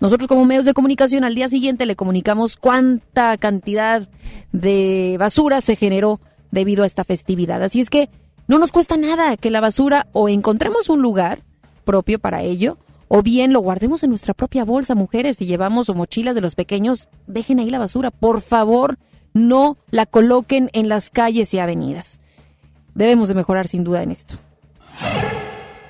Nosotros 0.00 0.28
como 0.28 0.46
medios 0.46 0.64
de 0.64 0.72
comunicación 0.72 1.24
al 1.24 1.34
día 1.34 1.50
siguiente 1.50 1.84
le 1.84 1.94
comunicamos 1.94 2.56
cuánta 2.56 3.36
cantidad 3.36 4.08
de 4.50 5.16
basura 5.18 5.60
se 5.60 5.76
generó 5.76 6.20
debido 6.50 6.84
a 6.84 6.86
esta 6.86 7.04
festividad. 7.04 7.62
Así 7.62 7.80
es 7.80 7.90
que 7.90 8.08
no 8.48 8.58
nos 8.58 8.72
cuesta 8.72 8.96
nada 8.96 9.36
que 9.36 9.50
la 9.50 9.60
basura 9.60 10.08
o 10.12 10.30
encontremos 10.30 10.88
un 10.88 11.02
lugar 11.02 11.42
propio 11.84 12.18
para 12.18 12.42
ello, 12.42 12.78
o 13.12 13.22
bien 13.24 13.52
lo 13.52 13.58
guardemos 13.58 14.04
en 14.04 14.10
nuestra 14.10 14.34
propia 14.34 14.64
bolsa, 14.64 14.94
mujeres, 14.94 15.38
si 15.38 15.46
llevamos 15.46 15.88
o 15.88 15.94
mochilas 15.94 16.36
de 16.36 16.40
los 16.40 16.54
pequeños, 16.54 17.08
dejen 17.26 17.58
ahí 17.58 17.68
la 17.68 17.80
basura, 17.80 18.12
por 18.12 18.40
favor, 18.40 18.98
no 19.34 19.78
la 19.90 20.06
coloquen 20.06 20.70
en 20.74 20.88
las 20.88 21.10
calles 21.10 21.52
y 21.52 21.58
avenidas. 21.58 22.20
Debemos 22.94 23.26
de 23.26 23.34
mejorar 23.34 23.66
sin 23.66 23.82
duda 23.82 24.04
en 24.04 24.12
esto. 24.12 24.36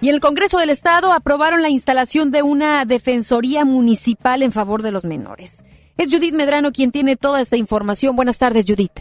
Y 0.00 0.08
en 0.08 0.14
el 0.14 0.20
Congreso 0.22 0.56
del 0.56 0.70
Estado 0.70 1.12
aprobaron 1.12 1.60
la 1.60 1.68
instalación 1.68 2.30
de 2.30 2.42
una 2.42 2.86
defensoría 2.86 3.66
municipal 3.66 4.42
en 4.42 4.50
favor 4.50 4.82
de 4.82 4.92
los 4.92 5.04
menores. 5.04 5.62
Es 5.98 6.08
Judith 6.10 6.34
Medrano 6.34 6.72
quien 6.72 6.90
tiene 6.90 7.16
toda 7.16 7.42
esta 7.42 7.58
información. 7.58 8.16
Buenas 8.16 8.38
tardes, 8.38 8.64
Judith. 8.66 8.98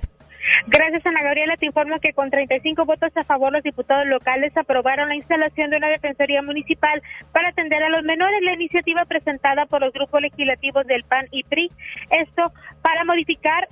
Gracias, 0.67 1.05
Ana 1.05 1.23
Gabriela. 1.23 1.55
Te 1.57 1.65
informo 1.65 1.99
que 1.99 2.13
con 2.13 2.29
35 2.29 2.85
votos 2.85 3.11
a 3.15 3.23
favor, 3.23 3.53
los 3.53 3.63
diputados 3.63 4.07
locales 4.07 4.55
aprobaron 4.57 5.09
la 5.09 5.15
instalación 5.15 5.69
de 5.69 5.77
una 5.77 5.89
defensoría 5.89 6.41
municipal 6.41 7.01
para 7.31 7.49
atender 7.49 7.81
a 7.81 7.89
los 7.89 8.03
menores. 8.03 8.41
La 8.41 8.53
iniciativa 8.53 9.05
presentada 9.05 9.65
por 9.65 9.81
los 9.81 9.93
grupos 9.93 10.21
legislativos 10.21 10.85
del 10.87 11.03
PAN 11.03 11.27
y 11.31 11.43
PRI. 11.43 11.71
Esto 12.11 12.51
para 12.81 13.03
modificar, 13.03 13.67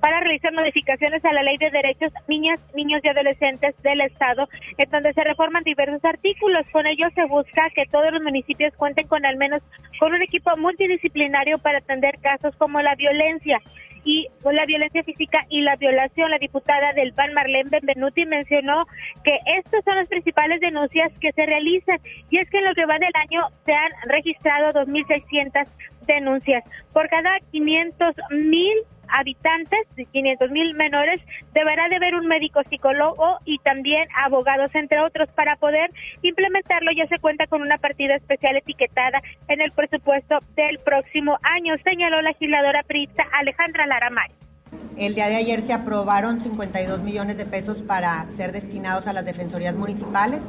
para 0.00 0.20
realizar 0.20 0.52
modificaciones 0.52 1.24
a 1.24 1.32
la 1.32 1.42
Ley 1.42 1.56
de 1.58 1.70
Derechos 1.70 2.12
Niñas, 2.28 2.60
Niños 2.74 3.00
y 3.04 3.08
Adolescentes 3.08 3.74
del 3.82 4.00
Estado, 4.02 4.48
en 4.78 4.90
donde 4.90 5.12
se 5.12 5.24
reforman 5.24 5.64
diversos 5.64 6.04
artículos. 6.04 6.66
Con 6.72 6.86
ello 6.86 7.06
se 7.14 7.24
busca 7.26 7.70
que 7.74 7.86
todos 7.86 8.12
los 8.12 8.22
municipios 8.22 8.74
cuenten 8.76 9.06
con 9.08 9.24
al 9.24 9.36
menos 9.36 9.62
con 9.98 10.12
un 10.12 10.22
equipo 10.22 10.56
multidisciplinario 10.56 11.58
para 11.58 11.78
atender 11.78 12.18
casos 12.20 12.54
como 12.56 12.80
la 12.80 12.94
violencia 12.94 13.60
y 14.04 14.28
la 14.44 14.64
violencia 14.66 15.02
física 15.02 15.46
y 15.48 15.62
la 15.62 15.76
violación. 15.76 16.30
La 16.30 16.38
diputada 16.38 16.92
del 16.92 17.12
PAN, 17.12 17.34
Marlene 17.34 17.70
Benvenuti, 17.70 18.24
mencionó 18.26 18.86
que 19.24 19.38
estas 19.58 19.84
son 19.84 19.96
las 19.96 20.08
principales 20.08 20.60
denuncias 20.60 21.12
que 21.20 21.32
se 21.32 21.46
realizan 21.46 21.98
y 22.30 22.38
es 22.38 22.48
que 22.50 22.58
en 22.58 22.64
lo 22.64 22.74
que 22.74 22.86
va 22.86 22.98
del 22.98 23.14
año 23.14 23.48
se 23.64 23.72
han 23.72 23.92
registrado 24.06 24.72
2.600 24.72 25.66
denuncias. 26.06 26.64
Por 26.92 27.08
cada 27.08 27.38
500 27.52 28.14
mil 28.30 28.74
habitantes, 29.12 29.86
500 30.12 30.50
mil 30.50 30.74
menores, 30.74 31.20
deberá 31.54 31.88
de 31.88 31.96
haber 31.96 32.14
un 32.14 32.26
médico 32.26 32.60
psicólogo 32.68 33.38
y 33.44 33.58
también 33.58 34.08
abogados, 34.24 34.74
entre 34.74 35.00
otros, 35.00 35.28
para 35.30 35.56
poder 35.56 35.90
implementarlo. 36.22 36.90
Ya 36.92 37.06
se 37.06 37.18
cuenta 37.18 37.46
con 37.46 37.62
una 37.62 37.78
partida 37.78 38.16
especial 38.16 38.56
etiquetada 38.56 39.22
en 39.48 39.60
el 39.60 39.72
presupuesto 39.72 40.38
del 40.56 40.78
próximo 40.78 41.38
año, 41.42 41.74
señaló 41.84 42.20
la 42.22 42.30
legisladora 42.30 42.82
prista 42.82 43.24
Alejandra 43.32 43.86
Laramay. 43.86 44.30
El 44.96 45.14
día 45.14 45.28
de 45.28 45.36
ayer 45.36 45.62
se 45.62 45.72
aprobaron 45.72 46.40
52 46.40 47.00
millones 47.00 47.36
de 47.36 47.44
pesos 47.44 47.78
para 47.78 48.26
ser 48.36 48.52
destinados 48.52 49.06
a 49.06 49.12
las 49.12 49.24
defensorías 49.24 49.74
municipales. 49.74 50.40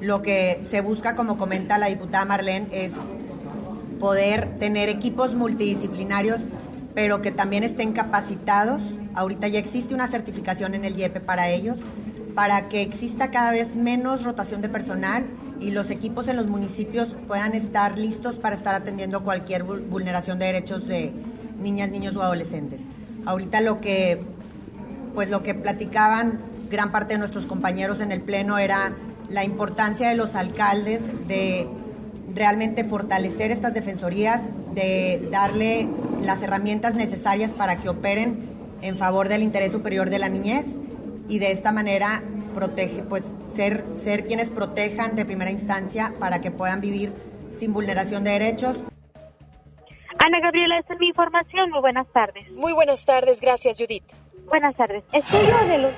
Lo 0.00 0.22
que 0.22 0.60
se 0.70 0.80
busca, 0.80 1.16
como 1.16 1.36
comenta 1.36 1.76
la 1.76 1.86
diputada 1.86 2.24
Marlene, 2.24 2.68
es 2.72 2.92
poder 3.98 4.58
tener 4.58 4.88
equipos 4.88 5.34
multidisciplinarios 5.34 6.40
pero 6.94 7.22
que 7.22 7.30
también 7.30 7.64
estén 7.64 7.92
capacitados. 7.92 8.80
Ahorita 9.14 9.48
ya 9.48 9.58
existe 9.58 9.94
una 9.94 10.08
certificación 10.08 10.74
en 10.74 10.84
el 10.84 10.98
IEP 10.98 11.20
para 11.20 11.48
ellos, 11.48 11.76
para 12.34 12.68
que 12.68 12.82
exista 12.82 13.30
cada 13.30 13.50
vez 13.50 13.74
menos 13.74 14.22
rotación 14.24 14.62
de 14.62 14.68
personal 14.68 15.26
y 15.60 15.70
los 15.70 15.90
equipos 15.90 16.28
en 16.28 16.36
los 16.36 16.48
municipios 16.48 17.08
puedan 17.26 17.54
estar 17.54 17.98
listos 17.98 18.36
para 18.36 18.56
estar 18.56 18.74
atendiendo 18.74 19.22
cualquier 19.22 19.64
vulneración 19.64 20.38
de 20.38 20.46
derechos 20.46 20.86
de 20.86 21.12
niñas, 21.60 21.90
niños 21.90 22.16
o 22.16 22.22
adolescentes. 22.22 22.80
Ahorita 23.26 23.60
lo 23.60 23.80
que, 23.80 24.22
pues 25.14 25.28
lo 25.28 25.42
que 25.42 25.54
platicaban 25.54 26.38
gran 26.70 26.92
parte 26.92 27.14
de 27.14 27.18
nuestros 27.18 27.46
compañeros 27.46 28.00
en 28.00 28.12
el 28.12 28.20
pleno 28.20 28.58
era 28.58 28.92
la 29.28 29.44
importancia 29.44 30.08
de 30.08 30.14
los 30.14 30.34
alcaldes 30.34 31.00
de 31.28 31.68
realmente 32.34 32.84
fortalecer 32.84 33.50
estas 33.50 33.74
defensorías, 33.74 34.40
de 34.74 35.28
darle 35.30 35.88
las 36.22 36.42
herramientas 36.42 36.94
necesarias 36.94 37.50
para 37.52 37.76
que 37.76 37.88
operen 37.88 38.38
en 38.82 38.96
favor 38.96 39.28
del 39.28 39.42
interés 39.42 39.72
superior 39.72 40.10
de 40.10 40.18
la 40.18 40.28
niñez 40.28 40.66
y 41.28 41.38
de 41.38 41.52
esta 41.52 41.72
manera 41.72 42.22
protege, 42.54 43.02
pues 43.02 43.24
ser, 43.54 43.84
ser 44.02 44.26
quienes 44.26 44.50
protejan 44.50 45.16
de 45.16 45.24
primera 45.24 45.50
instancia 45.50 46.14
para 46.18 46.40
que 46.40 46.50
puedan 46.50 46.80
vivir 46.80 47.12
sin 47.58 47.72
vulneración 47.72 48.24
de 48.24 48.32
derechos. 48.32 48.80
Ana 50.18 50.40
Gabriela, 50.40 50.78
esta 50.78 50.94
es 50.94 51.00
mi 51.00 51.08
información. 51.08 51.70
Muy 51.70 51.80
buenas 51.80 52.06
tardes. 52.12 52.50
Muy 52.52 52.72
buenas 52.72 53.04
tardes, 53.04 53.40
gracias 53.40 53.78
Judith. 53.78 54.04
Buenas 54.46 54.76
tardes. 54.76 55.04
Estudio 55.12 55.56
de 55.68 55.78
los 55.78 55.92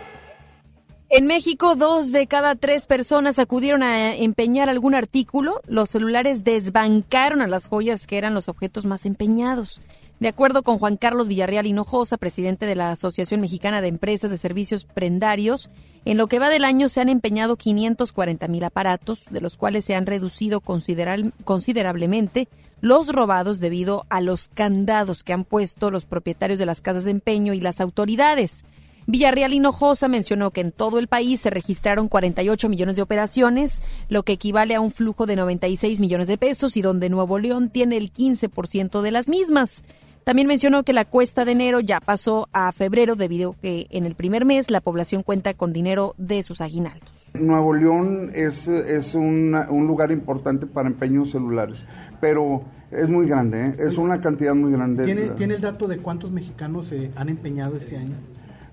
en 1.15 1.27
México, 1.27 1.75
dos 1.75 2.11
de 2.11 2.27
cada 2.27 2.55
tres 2.55 2.87
personas 2.87 3.39
acudieron 3.39 3.83
a 3.83 4.15
empeñar 4.15 4.71
algún 4.71 4.95
artículo. 4.95 5.61
Los 5.67 5.91
celulares 5.91 6.43
desbancaron 6.43 7.43
a 7.43 7.47
las 7.47 7.69
joyas 7.69 8.07
que 8.07 8.17
eran 8.17 8.33
los 8.33 8.49
objetos 8.49 8.87
más 8.87 9.05
empeñados. 9.05 9.83
De 10.23 10.29
acuerdo 10.29 10.63
con 10.63 10.79
Juan 10.79 10.99
Carlos 10.99 11.27
Villarreal 11.27 11.67
Hinojosa, 11.67 12.17
presidente 12.17 12.65
de 12.65 12.77
la 12.77 12.93
Asociación 12.93 13.41
Mexicana 13.41 13.81
de 13.81 13.89
Empresas 13.89 14.31
de 14.31 14.39
Servicios 14.39 14.85
Prendarios, 14.85 15.69
en 16.05 16.17
lo 16.17 16.29
que 16.29 16.39
va 16.39 16.49
del 16.49 16.65
año 16.65 16.89
se 16.89 17.01
han 17.01 17.09
empeñado 17.09 17.57
540 17.57 18.47
mil 18.47 18.63
aparatos, 18.63 19.25
de 19.33 19.41
los 19.41 19.57
cuales 19.57 19.85
se 19.85 19.97
han 19.97 20.07
reducido 20.07 20.61
considerablemente 20.61 22.47
los 22.81 23.09
robados 23.09 23.59
debido 23.59 24.07
a 24.11 24.21
los 24.21 24.47
candados 24.47 25.25
que 25.25 25.33
han 25.33 25.43
puesto 25.43 25.91
los 25.91 26.05
propietarios 26.05 26.61
de 26.61 26.67
las 26.67 26.81
casas 26.81 27.03
de 27.03 27.11
empeño 27.11 27.53
y 27.53 27.61
las 27.61 27.81
autoridades. 27.81 28.65
Villarreal 29.09 29.53
Hinojosa 29.53 30.07
mencionó 30.07 30.53
que 30.53 30.61
en 30.61 30.71
todo 30.71 31.01
el 31.01 31.09
país 31.09 31.41
se 31.41 31.51
registraron 31.51 32.07
48 32.07 32.69
millones 32.69 32.95
de 32.95 33.03
operaciones, 33.03 33.81
lo 34.09 34.23
que 34.23 34.35
equivale 34.35 34.77
a 34.77 34.81
un 34.81 34.93
flujo 34.93 35.27
de 35.27 35.35
96 35.35 35.99
millones 35.99 36.29
de 36.29 36.39
pesos 36.39 36.77
y 36.77 36.83
donde 36.83 37.11
Nuevo 37.11 37.41
León 37.41 37.71
tiene 37.71 37.97
el 37.97 38.13
15% 38.13 39.01
de 39.03 39.11
las 39.11 39.29
mismas. 39.29 39.83
También 40.25 40.47
mencionó 40.47 40.83
que 40.85 40.93
la 40.93 41.05
cuesta 41.05 41.45
de 41.45 41.53
enero 41.53 41.81
ya 41.81 42.01
pasó 42.01 42.49
a 42.53 42.71
febrero 42.73 43.17
debido 43.17 43.51
a 43.51 43.57
que 43.61 43.87
en 43.91 44.07
el 44.07 44.15
primer 44.15 44.45
mes 44.45 44.71
la 44.71 44.81
población 44.81 45.23
cuenta 45.23 45.55
con 45.55 45.73
dinero 45.73 46.15
de 46.17 46.43
sus 46.43 46.61
aguinaldos. 46.61 47.11
Nuevo 47.35 47.73
León 47.73 48.31
es, 48.35 48.69
es 48.69 49.15
un 49.15 49.53
lugar 49.87 50.11
importante 50.13 50.67
para 50.67 50.89
empeños 50.89 51.31
celulares, 51.31 51.85
pero 52.21 52.63
es 52.93 53.09
muy 53.09 53.27
grande, 53.27 53.69
¿eh? 53.69 53.77
es 53.79 53.97
una 53.97 54.21
cantidad 54.21 54.55
muy 54.55 54.71
grande. 54.73 55.05
¿Tiene, 55.05 55.31
¿Tiene 55.31 55.55
el 55.55 55.61
dato 55.61 55.89
de 55.89 55.99
cuántos 55.99 56.31
mexicanos 56.31 56.89
se 56.89 57.11
han 57.17 57.31
empeñado 57.31 57.77
este 57.77 57.97
año? 57.97 58.15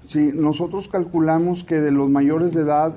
Sí, 0.05 0.31
nosotros 0.33 0.89
calculamos 0.89 1.63
que 1.63 1.79
de 1.79 1.91
los 1.91 2.09
mayores 2.09 2.53
de 2.53 2.61
edad, 2.61 2.93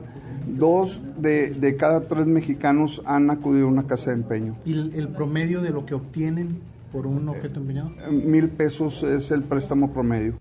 dos 0.46 1.00
de, 1.18 1.76
cada 1.78 2.08
tres 2.08 2.26
mexicanos 2.26 3.02
han 3.04 3.30
acudido 3.30 3.66
a 3.66 3.70
una 3.70 3.86
casa 3.86 4.10
de 4.10 4.16
empeño. 4.16 4.56
¿Y 4.64 4.72
el, 4.98 5.08
promedio 5.08 5.60
de 5.60 5.70
lo 5.70 5.86
que 5.86 5.94
obtienen 5.94 6.58
por 6.92 7.06
un 7.06 7.28
objeto 7.28 7.60
empeñado? 7.60 7.90
Mil 8.10 8.48
pesos 8.50 9.02
es 9.02 9.30
el 9.30 9.42
préstamo 9.42 9.92
promedio. 9.92 10.38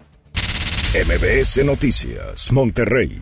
MBS 0.93 1.63
Noticias, 1.63 2.51
Monterrey. 2.51 3.21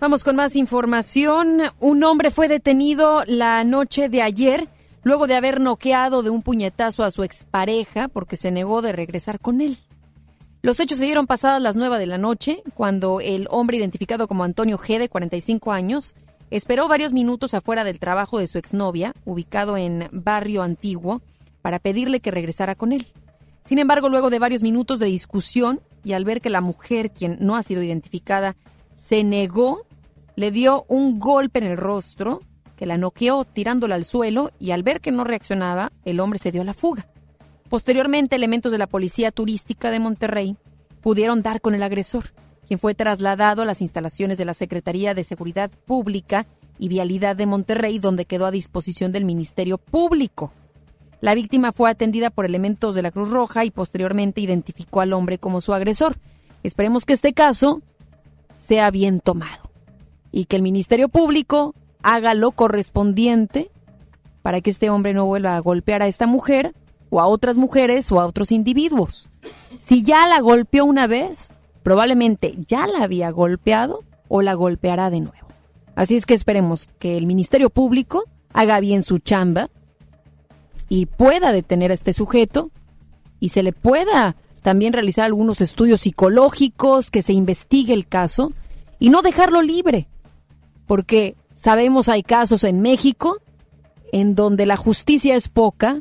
Vamos 0.00 0.24
con 0.24 0.36
más 0.36 0.56
información. 0.56 1.60
Un 1.80 2.02
hombre 2.04 2.30
fue 2.30 2.48
detenido 2.48 3.22
la 3.26 3.64
noche 3.64 4.08
de 4.08 4.22
ayer 4.22 4.68
luego 5.02 5.26
de 5.26 5.36
haber 5.36 5.60
noqueado 5.60 6.22
de 6.22 6.30
un 6.30 6.42
puñetazo 6.42 7.04
a 7.04 7.10
su 7.10 7.22
expareja 7.22 8.08
porque 8.08 8.36
se 8.36 8.50
negó 8.50 8.80
de 8.80 8.92
regresar 8.92 9.38
con 9.38 9.60
él. 9.60 9.76
Los 10.62 10.80
hechos 10.80 10.96
se 10.96 11.04
dieron 11.04 11.26
pasadas 11.26 11.60
las 11.60 11.76
nueve 11.76 11.98
de 11.98 12.06
la 12.06 12.16
noche, 12.16 12.62
cuando 12.74 13.20
el 13.20 13.46
hombre 13.50 13.76
identificado 13.76 14.26
como 14.26 14.44
Antonio 14.44 14.78
G, 14.78 14.98
de 14.98 15.10
45 15.10 15.72
años, 15.72 16.14
esperó 16.50 16.88
varios 16.88 17.12
minutos 17.12 17.52
afuera 17.52 17.84
del 17.84 17.98
trabajo 17.98 18.38
de 18.38 18.46
su 18.46 18.56
exnovia, 18.56 19.12
ubicado 19.26 19.76
en 19.76 20.08
Barrio 20.10 20.62
Antiguo, 20.62 21.20
para 21.64 21.78
pedirle 21.78 22.20
que 22.20 22.30
regresara 22.30 22.74
con 22.74 22.92
él. 22.92 23.06
Sin 23.64 23.78
embargo, 23.78 24.10
luego 24.10 24.28
de 24.28 24.38
varios 24.38 24.60
minutos 24.60 24.98
de 24.98 25.06
discusión, 25.06 25.80
y 26.04 26.12
al 26.12 26.26
ver 26.26 26.42
que 26.42 26.50
la 26.50 26.60
mujer, 26.60 27.10
quien 27.10 27.38
no 27.40 27.56
ha 27.56 27.62
sido 27.62 27.82
identificada, 27.82 28.54
se 28.96 29.24
negó, 29.24 29.86
le 30.36 30.50
dio 30.50 30.84
un 30.88 31.18
golpe 31.18 31.60
en 31.60 31.64
el 31.64 31.78
rostro 31.78 32.42
que 32.76 32.84
la 32.84 32.98
noqueó 32.98 33.46
tirándola 33.46 33.94
al 33.94 34.04
suelo 34.04 34.50
y 34.60 34.72
al 34.72 34.82
ver 34.82 35.00
que 35.00 35.10
no 35.10 35.24
reaccionaba, 35.24 35.90
el 36.04 36.20
hombre 36.20 36.38
se 36.38 36.52
dio 36.52 36.60
a 36.60 36.66
la 36.66 36.74
fuga. 36.74 37.06
Posteriormente, 37.70 38.36
elementos 38.36 38.70
de 38.70 38.76
la 38.76 38.86
Policía 38.86 39.30
Turística 39.30 39.90
de 39.90 40.00
Monterrey 40.00 40.58
pudieron 41.00 41.40
dar 41.40 41.62
con 41.62 41.74
el 41.74 41.82
agresor, 41.82 42.24
quien 42.68 42.78
fue 42.78 42.94
trasladado 42.94 43.62
a 43.62 43.64
las 43.64 43.80
instalaciones 43.80 44.36
de 44.36 44.44
la 44.44 44.52
Secretaría 44.52 45.14
de 45.14 45.24
Seguridad 45.24 45.70
Pública 45.86 46.44
y 46.78 46.88
Vialidad 46.88 47.36
de 47.36 47.46
Monterrey, 47.46 47.98
donde 47.98 48.26
quedó 48.26 48.44
a 48.44 48.50
disposición 48.50 49.12
del 49.12 49.24
Ministerio 49.24 49.78
Público. 49.78 50.52
La 51.24 51.34
víctima 51.34 51.72
fue 51.72 51.88
atendida 51.88 52.28
por 52.28 52.44
elementos 52.44 52.94
de 52.94 53.00
la 53.00 53.10
Cruz 53.10 53.30
Roja 53.30 53.64
y 53.64 53.70
posteriormente 53.70 54.42
identificó 54.42 55.00
al 55.00 55.14
hombre 55.14 55.38
como 55.38 55.62
su 55.62 55.72
agresor. 55.72 56.18
Esperemos 56.62 57.06
que 57.06 57.14
este 57.14 57.32
caso 57.32 57.80
sea 58.58 58.90
bien 58.90 59.20
tomado 59.20 59.70
y 60.32 60.44
que 60.44 60.56
el 60.56 60.60
Ministerio 60.60 61.08
Público 61.08 61.74
haga 62.02 62.34
lo 62.34 62.50
correspondiente 62.52 63.70
para 64.42 64.60
que 64.60 64.68
este 64.68 64.90
hombre 64.90 65.14
no 65.14 65.24
vuelva 65.24 65.56
a 65.56 65.60
golpear 65.60 66.02
a 66.02 66.08
esta 66.08 66.26
mujer 66.26 66.74
o 67.08 67.22
a 67.22 67.26
otras 67.26 67.56
mujeres 67.56 68.12
o 68.12 68.20
a 68.20 68.26
otros 68.26 68.52
individuos. 68.52 69.30
Si 69.78 70.02
ya 70.02 70.28
la 70.28 70.40
golpeó 70.40 70.84
una 70.84 71.06
vez, 71.06 71.54
probablemente 71.82 72.54
ya 72.68 72.86
la 72.86 73.02
había 73.02 73.30
golpeado 73.30 74.04
o 74.28 74.42
la 74.42 74.52
golpeará 74.52 75.08
de 75.08 75.20
nuevo. 75.20 75.48
Así 75.94 76.16
es 76.16 76.26
que 76.26 76.34
esperemos 76.34 76.90
que 76.98 77.16
el 77.16 77.24
Ministerio 77.24 77.70
Público 77.70 78.24
haga 78.52 78.78
bien 78.80 79.02
su 79.02 79.20
chamba 79.20 79.70
y 80.88 81.06
pueda 81.06 81.52
detener 81.52 81.90
a 81.90 81.94
este 81.94 82.12
sujeto 82.12 82.70
y 83.40 83.50
se 83.50 83.62
le 83.62 83.72
pueda 83.72 84.36
también 84.62 84.92
realizar 84.92 85.26
algunos 85.26 85.60
estudios 85.60 86.02
psicológicos, 86.02 87.10
que 87.10 87.22
se 87.22 87.32
investigue 87.32 87.92
el 87.92 88.06
caso 88.06 88.52
y 88.98 89.10
no 89.10 89.22
dejarlo 89.22 89.60
libre, 89.60 90.08
porque 90.86 91.36
sabemos 91.54 92.08
hay 92.08 92.22
casos 92.22 92.64
en 92.64 92.80
México 92.80 93.38
en 94.12 94.34
donde 94.34 94.64
la 94.64 94.76
justicia 94.76 95.34
es 95.36 95.48
poca, 95.48 96.00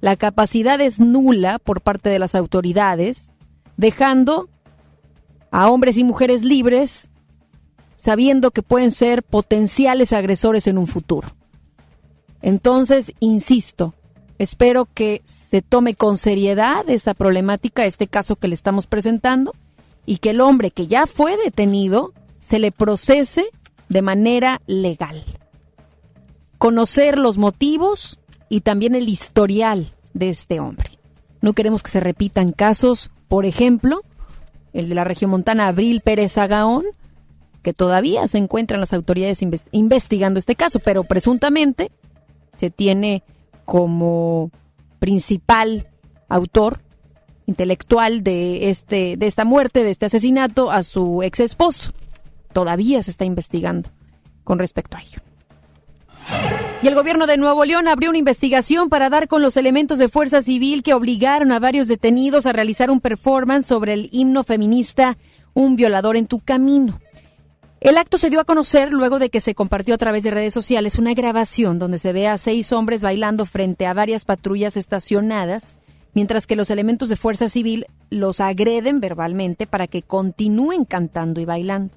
la 0.00 0.16
capacidad 0.16 0.80
es 0.80 1.00
nula 1.00 1.58
por 1.58 1.80
parte 1.80 2.08
de 2.08 2.18
las 2.18 2.34
autoridades, 2.34 3.32
dejando 3.76 4.48
a 5.50 5.68
hombres 5.70 5.96
y 5.96 6.04
mujeres 6.04 6.44
libres 6.44 7.10
sabiendo 7.98 8.52
que 8.52 8.62
pueden 8.62 8.92
ser 8.92 9.24
potenciales 9.24 10.12
agresores 10.12 10.66
en 10.68 10.78
un 10.78 10.86
futuro. 10.86 11.28
Entonces, 12.40 13.12
insisto, 13.18 13.92
espero 14.38 14.86
que 14.92 15.22
se 15.24 15.62
tome 15.62 15.94
con 15.94 16.16
seriedad 16.16 16.88
esta 16.88 17.14
problemática, 17.14 17.84
este 17.84 18.06
caso 18.06 18.36
que 18.36 18.48
le 18.48 18.54
estamos 18.54 18.86
presentando, 18.86 19.54
y 20.06 20.18
que 20.18 20.30
el 20.30 20.40
hombre 20.40 20.70
que 20.70 20.86
ya 20.86 21.06
fue 21.06 21.36
detenido 21.36 22.12
se 22.40 22.58
le 22.58 22.72
procese 22.72 23.46
de 23.88 24.02
manera 24.02 24.60
legal. 24.66 25.22
Conocer 26.56 27.18
los 27.18 27.36
motivos 27.36 28.18
y 28.48 28.62
también 28.62 28.94
el 28.94 29.08
historial 29.08 29.92
de 30.14 30.30
este 30.30 30.60
hombre. 30.60 30.88
No 31.40 31.52
queremos 31.52 31.82
que 31.82 31.90
se 31.90 32.00
repitan 32.00 32.52
casos, 32.52 33.10
por 33.28 33.44
ejemplo, 33.44 34.00
el 34.72 34.88
de 34.88 34.94
la 34.94 35.04
región 35.04 35.30
montana 35.30 35.68
Abril 35.68 36.00
Pérez 36.00 36.38
Agaón, 36.38 36.84
que 37.62 37.72
todavía 37.72 38.26
se 38.28 38.38
encuentran 38.38 38.80
las 38.80 38.92
autoridades 38.92 39.40
investigando 39.72 40.38
este 40.38 40.54
caso, 40.54 40.78
pero 40.78 41.04
presuntamente 41.04 41.90
se 42.56 42.70
tiene 42.70 43.22
como 43.68 44.50
principal 44.98 45.88
autor 46.30 46.80
intelectual 47.44 48.22
de 48.24 48.70
este 48.70 49.18
de 49.18 49.26
esta 49.26 49.44
muerte, 49.44 49.84
de 49.84 49.90
este 49.90 50.06
asesinato 50.06 50.70
a 50.70 50.82
su 50.82 51.22
ex 51.22 51.40
esposo. 51.40 51.92
Todavía 52.54 53.02
se 53.02 53.10
está 53.10 53.26
investigando 53.26 53.90
con 54.42 54.58
respecto 54.58 54.96
a 54.96 55.02
ello. 55.02 55.20
Y 56.82 56.88
el 56.88 56.94
gobierno 56.94 57.26
de 57.26 57.36
Nuevo 57.36 57.66
León 57.66 57.88
abrió 57.88 58.08
una 58.08 58.18
investigación 58.18 58.88
para 58.88 59.10
dar 59.10 59.28
con 59.28 59.42
los 59.42 59.58
elementos 59.58 59.98
de 59.98 60.08
fuerza 60.08 60.40
civil 60.40 60.82
que 60.82 60.94
obligaron 60.94 61.52
a 61.52 61.60
varios 61.60 61.88
detenidos 61.88 62.46
a 62.46 62.54
realizar 62.54 62.90
un 62.90 63.00
performance 63.00 63.66
sobre 63.66 63.92
el 63.92 64.08
himno 64.12 64.44
feminista 64.44 65.18
Un 65.52 65.76
violador 65.76 66.16
en 66.16 66.26
tu 66.26 66.40
camino. 66.40 66.98
El 67.80 67.96
acto 67.96 68.18
se 68.18 68.28
dio 68.28 68.40
a 68.40 68.44
conocer 68.44 68.92
luego 68.92 69.20
de 69.20 69.30
que 69.30 69.40
se 69.40 69.54
compartió 69.54 69.94
a 69.94 69.98
través 69.98 70.24
de 70.24 70.32
redes 70.32 70.52
sociales 70.52 70.98
una 70.98 71.14
grabación 71.14 71.78
donde 71.78 71.98
se 71.98 72.12
ve 72.12 72.26
a 72.26 72.36
seis 72.36 72.72
hombres 72.72 73.02
bailando 73.02 73.46
frente 73.46 73.86
a 73.86 73.94
varias 73.94 74.24
patrullas 74.24 74.76
estacionadas, 74.76 75.76
mientras 76.12 76.48
que 76.48 76.56
los 76.56 76.70
elementos 76.70 77.08
de 77.08 77.14
fuerza 77.14 77.48
civil 77.48 77.86
los 78.10 78.40
agreden 78.40 78.98
verbalmente 78.98 79.68
para 79.68 79.86
que 79.86 80.02
continúen 80.02 80.84
cantando 80.84 81.40
y 81.40 81.44
bailando. 81.44 81.94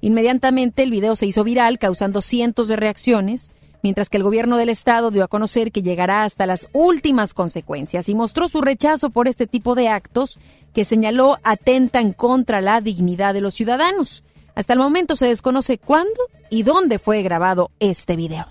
Inmediatamente 0.00 0.84
el 0.84 0.92
video 0.92 1.16
se 1.16 1.26
hizo 1.26 1.42
viral, 1.42 1.80
causando 1.80 2.22
cientos 2.22 2.68
de 2.68 2.76
reacciones, 2.76 3.50
mientras 3.82 4.08
que 4.08 4.18
el 4.18 4.22
gobierno 4.22 4.56
del 4.56 4.68
estado 4.68 5.10
dio 5.10 5.24
a 5.24 5.28
conocer 5.28 5.72
que 5.72 5.82
llegará 5.82 6.22
hasta 6.22 6.46
las 6.46 6.68
últimas 6.72 7.34
consecuencias 7.34 8.08
y 8.08 8.14
mostró 8.14 8.46
su 8.46 8.60
rechazo 8.60 9.10
por 9.10 9.26
este 9.26 9.48
tipo 9.48 9.74
de 9.74 9.88
actos 9.88 10.38
que 10.72 10.84
señaló 10.84 11.38
atentan 11.42 12.12
contra 12.12 12.60
la 12.60 12.80
dignidad 12.80 13.34
de 13.34 13.40
los 13.40 13.54
ciudadanos. 13.54 14.22
Hasta 14.56 14.72
el 14.72 14.78
momento 14.78 15.16
se 15.16 15.26
desconoce 15.26 15.76
cuándo 15.76 16.18
y 16.48 16.62
dónde 16.62 16.98
fue 16.98 17.22
grabado 17.22 17.70
este 17.78 18.16
video. 18.16 18.46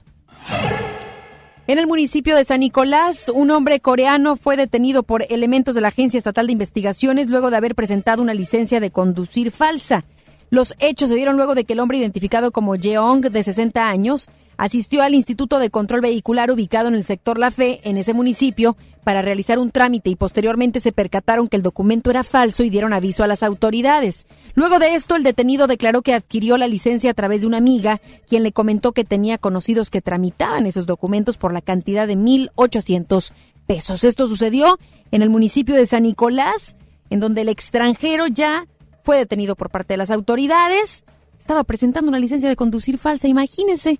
En 1.65 1.79
el 1.79 1.87
municipio 1.87 2.35
de 2.35 2.45
San 2.45 2.59
Nicolás, 2.59 3.31
un 3.33 3.49
hombre 3.49 3.79
coreano 3.79 4.35
fue 4.35 4.55
detenido 4.55 5.01
por 5.01 5.25
elementos 5.29 5.73
de 5.73 5.81
la 5.81 5.87
Agencia 5.87 6.19
Estatal 6.19 6.45
de 6.45 6.53
Investigaciones 6.53 7.27
luego 7.27 7.49
de 7.49 7.57
haber 7.57 7.73
presentado 7.73 8.21
una 8.21 8.35
licencia 8.35 8.79
de 8.79 8.91
conducir 8.91 9.49
falsa. 9.49 10.05
Los 10.51 10.75
hechos 10.77 11.09
se 11.09 11.15
dieron 11.15 11.37
luego 11.37 11.55
de 11.55 11.65
que 11.65 11.73
el 11.73 11.79
hombre 11.79 11.97
identificado 11.97 12.51
como 12.51 12.75
Jeong, 12.75 13.21
de 13.21 13.41
60 13.43 13.89
años, 13.89 14.29
asistió 14.57 15.01
al 15.01 15.15
Instituto 15.15 15.59
de 15.59 15.69
Control 15.69 16.01
Vehicular 16.01 16.51
ubicado 16.51 16.87
en 16.87 16.95
el 16.95 17.03
sector 17.03 17.37
La 17.37 17.51
Fe, 17.51 17.81
en 17.83 17.97
ese 17.97 18.13
municipio, 18.13 18.77
para 19.03 19.21
realizar 19.21 19.59
un 19.59 19.71
trámite 19.71 20.09
y 20.09 20.15
posteriormente 20.15 20.79
se 20.79 20.91
percataron 20.91 21.47
que 21.47 21.57
el 21.57 21.63
documento 21.63 22.09
era 22.09 22.23
falso 22.23 22.63
y 22.63 22.69
dieron 22.69 22.91
aviso 22.91 23.23
a 23.23 23.27
las 23.27 23.43
autoridades. 23.43 24.25
Luego 24.55 24.79
de 24.79 24.95
esto, 24.95 25.15
el 25.15 25.23
detenido 25.23 25.67
declaró 25.67 26.01
que 26.01 26.13
adquirió 26.13 26.57
la 26.57 26.67
licencia 26.67 27.11
a 27.11 27.13
través 27.13 27.41
de 27.41 27.47
una 27.47 27.57
amiga, 27.57 28.01
quien 28.27 28.43
le 28.43 28.51
comentó 28.51 28.93
que 28.93 29.05
tenía 29.05 29.37
conocidos 29.37 29.91
que 29.91 30.01
tramitaban 30.01 30.65
esos 30.65 30.85
documentos 30.85 31.37
por 31.37 31.53
la 31.53 31.61
cantidad 31.61 32.07
de 32.07 32.17
1.800 32.17 33.31
pesos. 33.67 34.03
Esto 34.03 34.27
sucedió 34.27 34.79
en 35.11 35.21
el 35.21 35.29
municipio 35.29 35.75
de 35.75 35.85
San 35.85 36.03
Nicolás, 36.03 36.77
en 37.09 37.19
donde 37.19 37.41
el 37.41 37.49
extranjero 37.49 38.27
ya 38.27 38.67
fue 39.03 39.17
detenido 39.17 39.55
por 39.55 39.69
parte 39.69 39.93
de 39.93 39.97
las 39.97 40.09
autoridades. 40.09 41.03
Estaba 41.37 41.63
presentando 41.63 42.09
una 42.09 42.19
licencia 42.19 42.49
de 42.49 42.55
conducir 42.55 42.97
falsa, 42.97 43.27
imagínese 43.27 43.99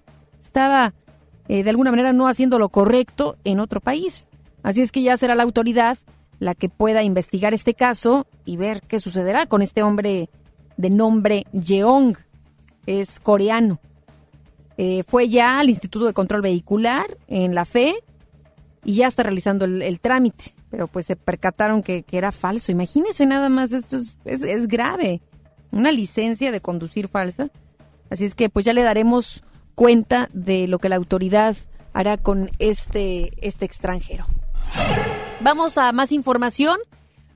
estaba 0.56 0.94
eh, 1.50 1.64
de 1.64 1.70
alguna 1.70 1.92
manera 1.92 2.14
no 2.14 2.30
haciendo 2.30 2.60
lo 2.60 2.70
correcto 2.70 3.36
en 3.44 3.60
otro 3.60 3.82
país. 3.82 4.30
Así 4.64 4.82
es 4.82 4.94
que 4.94 5.02
ya 5.02 5.18
será 5.18 5.36
la 5.36 5.44
autoridad 5.44 5.98
la 6.40 6.56
que 6.56 6.70
pueda 6.70 7.04
investigar 7.04 7.54
este 7.54 7.74
caso 7.74 8.26
y 8.46 8.56
ver 8.56 8.82
qué 8.88 9.02
sucederá 9.02 9.48
con 9.48 9.62
este 9.62 9.84
hombre 9.84 10.30
de 10.78 10.90
nombre 10.90 11.46
Jeong. 11.52 12.16
Es 12.86 13.20
coreano. 13.20 13.82
Eh, 14.78 15.04
fue 15.06 15.28
ya 15.28 15.60
al 15.60 15.70
Instituto 15.70 16.06
de 16.06 16.14
Control 16.14 16.42
Vehicular 16.42 17.18
en 17.28 17.54
la 17.54 17.66
FE 17.66 17.94
y 18.86 18.96
ya 18.96 19.08
está 19.08 19.24
realizando 19.24 19.66
el, 19.66 20.00
trámite. 20.00 20.54
Pero 20.72 20.88
pues 20.88 21.06
se 21.06 21.18
percataron 21.18 21.84
que, 21.84 22.06
era 22.14 22.32
falso. 22.32 22.72
Imagínense 22.72 23.26
nada 23.26 23.50
más, 23.50 23.74
esto 23.74 23.98
es, 23.98 24.16
es 24.24 24.68
grave. 24.70 25.22
Una 25.74 25.92
licencia 25.92 26.54
de 26.54 26.62
conducir 26.62 27.10
falsa. 27.10 27.50
Así 28.10 28.24
es 28.24 28.36
que 28.36 28.48
pues 28.50 28.64
ya 28.64 28.72
le 28.72 28.84
daremos 28.84 29.44
cuenta 29.76 30.30
de 30.34 30.68
lo 30.68 30.80
que 30.80 30.90
la 30.90 30.96
autoridad 30.96 31.56
hará 31.94 32.18
con 32.18 32.50
este, 32.60 33.34
este 33.46 33.66
extranjero. 33.66 34.26
Vamos 35.42 35.78
a 35.78 35.92
más 35.92 36.12
información. 36.12 36.78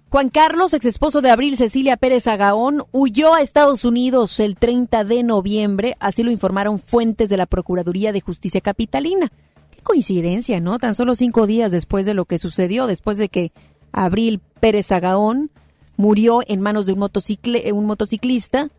Juan 0.09 0.29
Carlos, 0.29 0.73
ex 0.73 0.85
esposo 0.85 1.21
de 1.21 1.29
Abril 1.29 1.55
Cecilia 1.55 1.95
Pérez 1.95 2.25
Agaón, 2.25 2.85
huyó 2.91 3.35
a 3.35 3.41
Estados 3.41 3.85
Unidos 3.85 4.39
el 4.39 4.55
30 4.55 5.03
de 5.03 5.21
noviembre, 5.21 5.95
así 5.99 6.23
lo 6.23 6.31
informaron 6.31 6.79
fuentes 6.79 7.29
de 7.29 7.37
la 7.37 7.45
Procuraduría 7.45 8.11
de 8.11 8.21
Justicia 8.21 8.59
Capitalina. 8.59 9.31
Qué 9.69 9.81
coincidencia, 9.83 10.59
¿no? 10.59 10.79
Tan 10.79 10.95
solo 10.95 11.13
cinco 11.13 11.45
días 11.45 11.71
después 11.71 12.07
de 12.07 12.15
lo 12.15 12.25
que 12.25 12.39
sucedió, 12.39 12.87
después 12.87 13.19
de 13.19 13.29
que 13.29 13.51
Abril 13.91 14.41
Pérez 14.59 14.91
Agaón 14.91 15.51
murió 15.95 16.41
en 16.47 16.61
manos 16.61 16.87
de 16.87 16.93
un, 16.93 17.07
un 17.73 17.85
motociclista 17.85 18.69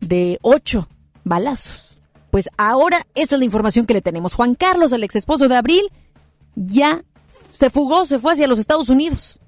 de 0.00 0.38
ocho 0.42 0.88
balazos. 1.24 1.97
Pues 2.30 2.48
ahora 2.56 3.06
esa 3.14 3.34
es 3.34 3.38
la 3.38 3.44
información 3.44 3.86
que 3.86 3.94
le 3.94 4.02
tenemos. 4.02 4.34
Juan 4.34 4.54
Carlos, 4.54 4.92
el 4.92 5.04
ex 5.04 5.16
esposo 5.16 5.48
de 5.48 5.56
Abril, 5.56 5.90
ya 6.54 7.04
se 7.52 7.70
fugó, 7.70 8.06
se 8.06 8.18
fue 8.18 8.32
hacia 8.32 8.48
los 8.48 8.58
Estados 8.58 8.88
Unidos. 8.88 9.40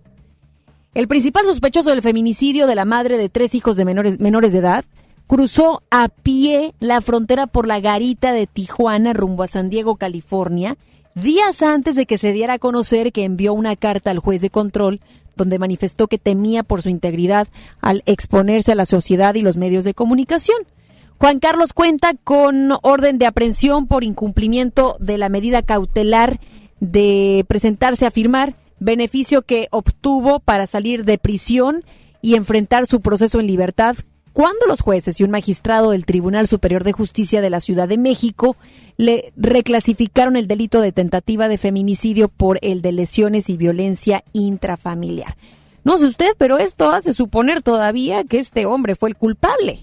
El 0.94 1.06
principal 1.06 1.44
sospechoso 1.44 1.90
del 1.90 2.02
feminicidio 2.02 2.66
de 2.66 2.74
la 2.74 2.84
madre 2.84 3.16
de 3.16 3.28
tres 3.28 3.54
hijos 3.54 3.76
de 3.76 3.84
menores, 3.84 4.18
menores 4.18 4.52
de 4.52 4.58
edad 4.58 4.84
cruzó 5.28 5.84
a 5.92 6.08
pie 6.08 6.74
la 6.80 7.00
frontera 7.00 7.46
por 7.46 7.68
la 7.68 7.78
garita 7.78 8.32
de 8.32 8.48
Tijuana 8.48 9.12
rumbo 9.12 9.44
a 9.44 9.48
San 9.48 9.70
Diego, 9.70 9.94
California, 9.94 10.76
días 11.14 11.62
antes 11.62 11.94
de 11.94 12.06
que 12.06 12.18
se 12.18 12.32
diera 12.32 12.54
a 12.54 12.58
conocer 12.58 13.12
que 13.12 13.24
envió 13.24 13.54
una 13.54 13.76
carta 13.76 14.10
al 14.10 14.18
juez 14.18 14.40
de 14.40 14.50
control 14.50 15.00
donde 15.36 15.60
manifestó 15.60 16.08
que 16.08 16.18
temía 16.18 16.64
por 16.64 16.82
su 16.82 16.88
integridad 16.88 17.46
al 17.80 18.02
exponerse 18.06 18.72
a 18.72 18.74
la 18.74 18.86
sociedad 18.86 19.36
y 19.36 19.42
los 19.42 19.56
medios 19.56 19.84
de 19.84 19.94
comunicación. 19.94 20.58
Juan 21.20 21.38
Carlos 21.38 21.74
cuenta 21.74 22.14
con 22.14 22.72
orden 22.80 23.18
de 23.18 23.26
aprehensión 23.26 23.87
por 23.87 24.04
incumplimiento 24.04 24.96
de 25.00 25.18
la 25.18 25.28
medida 25.28 25.61
cautelar 25.61 26.40
de 26.80 27.44
presentarse 27.46 28.06
a 28.06 28.11
firmar, 28.11 28.56
beneficio 28.78 29.42
que 29.42 29.68
obtuvo 29.70 30.40
para 30.40 30.66
salir 30.66 31.04
de 31.04 31.18
prisión 31.18 31.85
y 32.22 32.37
enfrentar 32.37 32.87
su 32.87 33.02
proceso 33.02 33.38
en 33.38 33.48
libertad 33.48 33.96
cuando 34.33 34.64
los 34.66 34.80
jueces 34.80 35.20
y 35.20 35.24
un 35.24 35.30
magistrado 35.30 35.90
del 35.90 36.06
Tribunal 36.06 36.48
Superior 36.48 36.85
de 36.85 36.92
Justicia 36.92 37.42
de 37.42 37.50
la 37.50 37.61
Ciudad 37.61 37.87
de 37.87 37.98
México 37.98 38.56
le 38.96 39.35
reclasificaron 39.37 40.37
el 40.37 40.46
delito 40.46 40.80
de 40.80 40.92
tentativa 40.92 41.48
de 41.48 41.59
feminicidio 41.59 42.28
por 42.28 42.59
el 42.62 42.80
de 42.80 42.92
lesiones 42.92 43.50
y 43.50 43.59
violencia 43.59 44.24
intrafamiliar. 44.33 45.37
No 45.85 45.98
sé 45.98 46.06
usted, 46.06 46.33
pero 46.38 46.56
esto 46.56 46.90
hace 46.90 47.12
suponer 47.12 47.62
todavía 47.62 48.24
que 48.24 48.38
este 48.38 48.64
hombre 48.64 48.94
fue 48.94 49.11
el 49.11 49.16
culpable. 49.16 49.80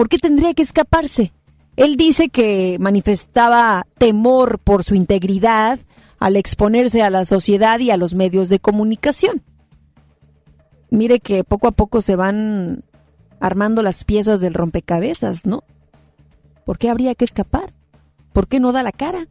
¿Por 0.00 0.08
qué 0.08 0.16
tendría 0.16 0.54
que 0.54 0.62
escaparse? 0.62 1.30
Él 1.76 1.98
dice 1.98 2.30
que 2.30 2.78
manifestaba 2.80 3.86
temor 3.98 4.58
por 4.58 4.82
su 4.82 4.94
integridad 4.94 5.78
al 6.18 6.36
exponerse 6.36 7.02
a 7.02 7.10
la 7.10 7.26
sociedad 7.26 7.78
y 7.80 7.90
a 7.90 7.98
los 7.98 8.14
medios 8.14 8.48
de 8.48 8.60
comunicación. 8.60 9.42
Mire 10.88 11.20
que 11.20 11.44
poco 11.44 11.68
a 11.68 11.72
poco 11.72 12.00
se 12.00 12.16
van 12.16 12.82
armando 13.40 13.82
las 13.82 14.04
piezas 14.04 14.40
del 14.40 14.54
rompecabezas, 14.54 15.44
¿no? 15.44 15.64
¿Por 16.64 16.78
qué 16.78 16.88
habría 16.88 17.14
que 17.14 17.26
escapar? 17.26 17.74
¿Por 18.32 18.48
qué 18.48 18.58
no 18.58 18.72
da 18.72 18.82
la 18.82 18.92
cara? 18.92 19.28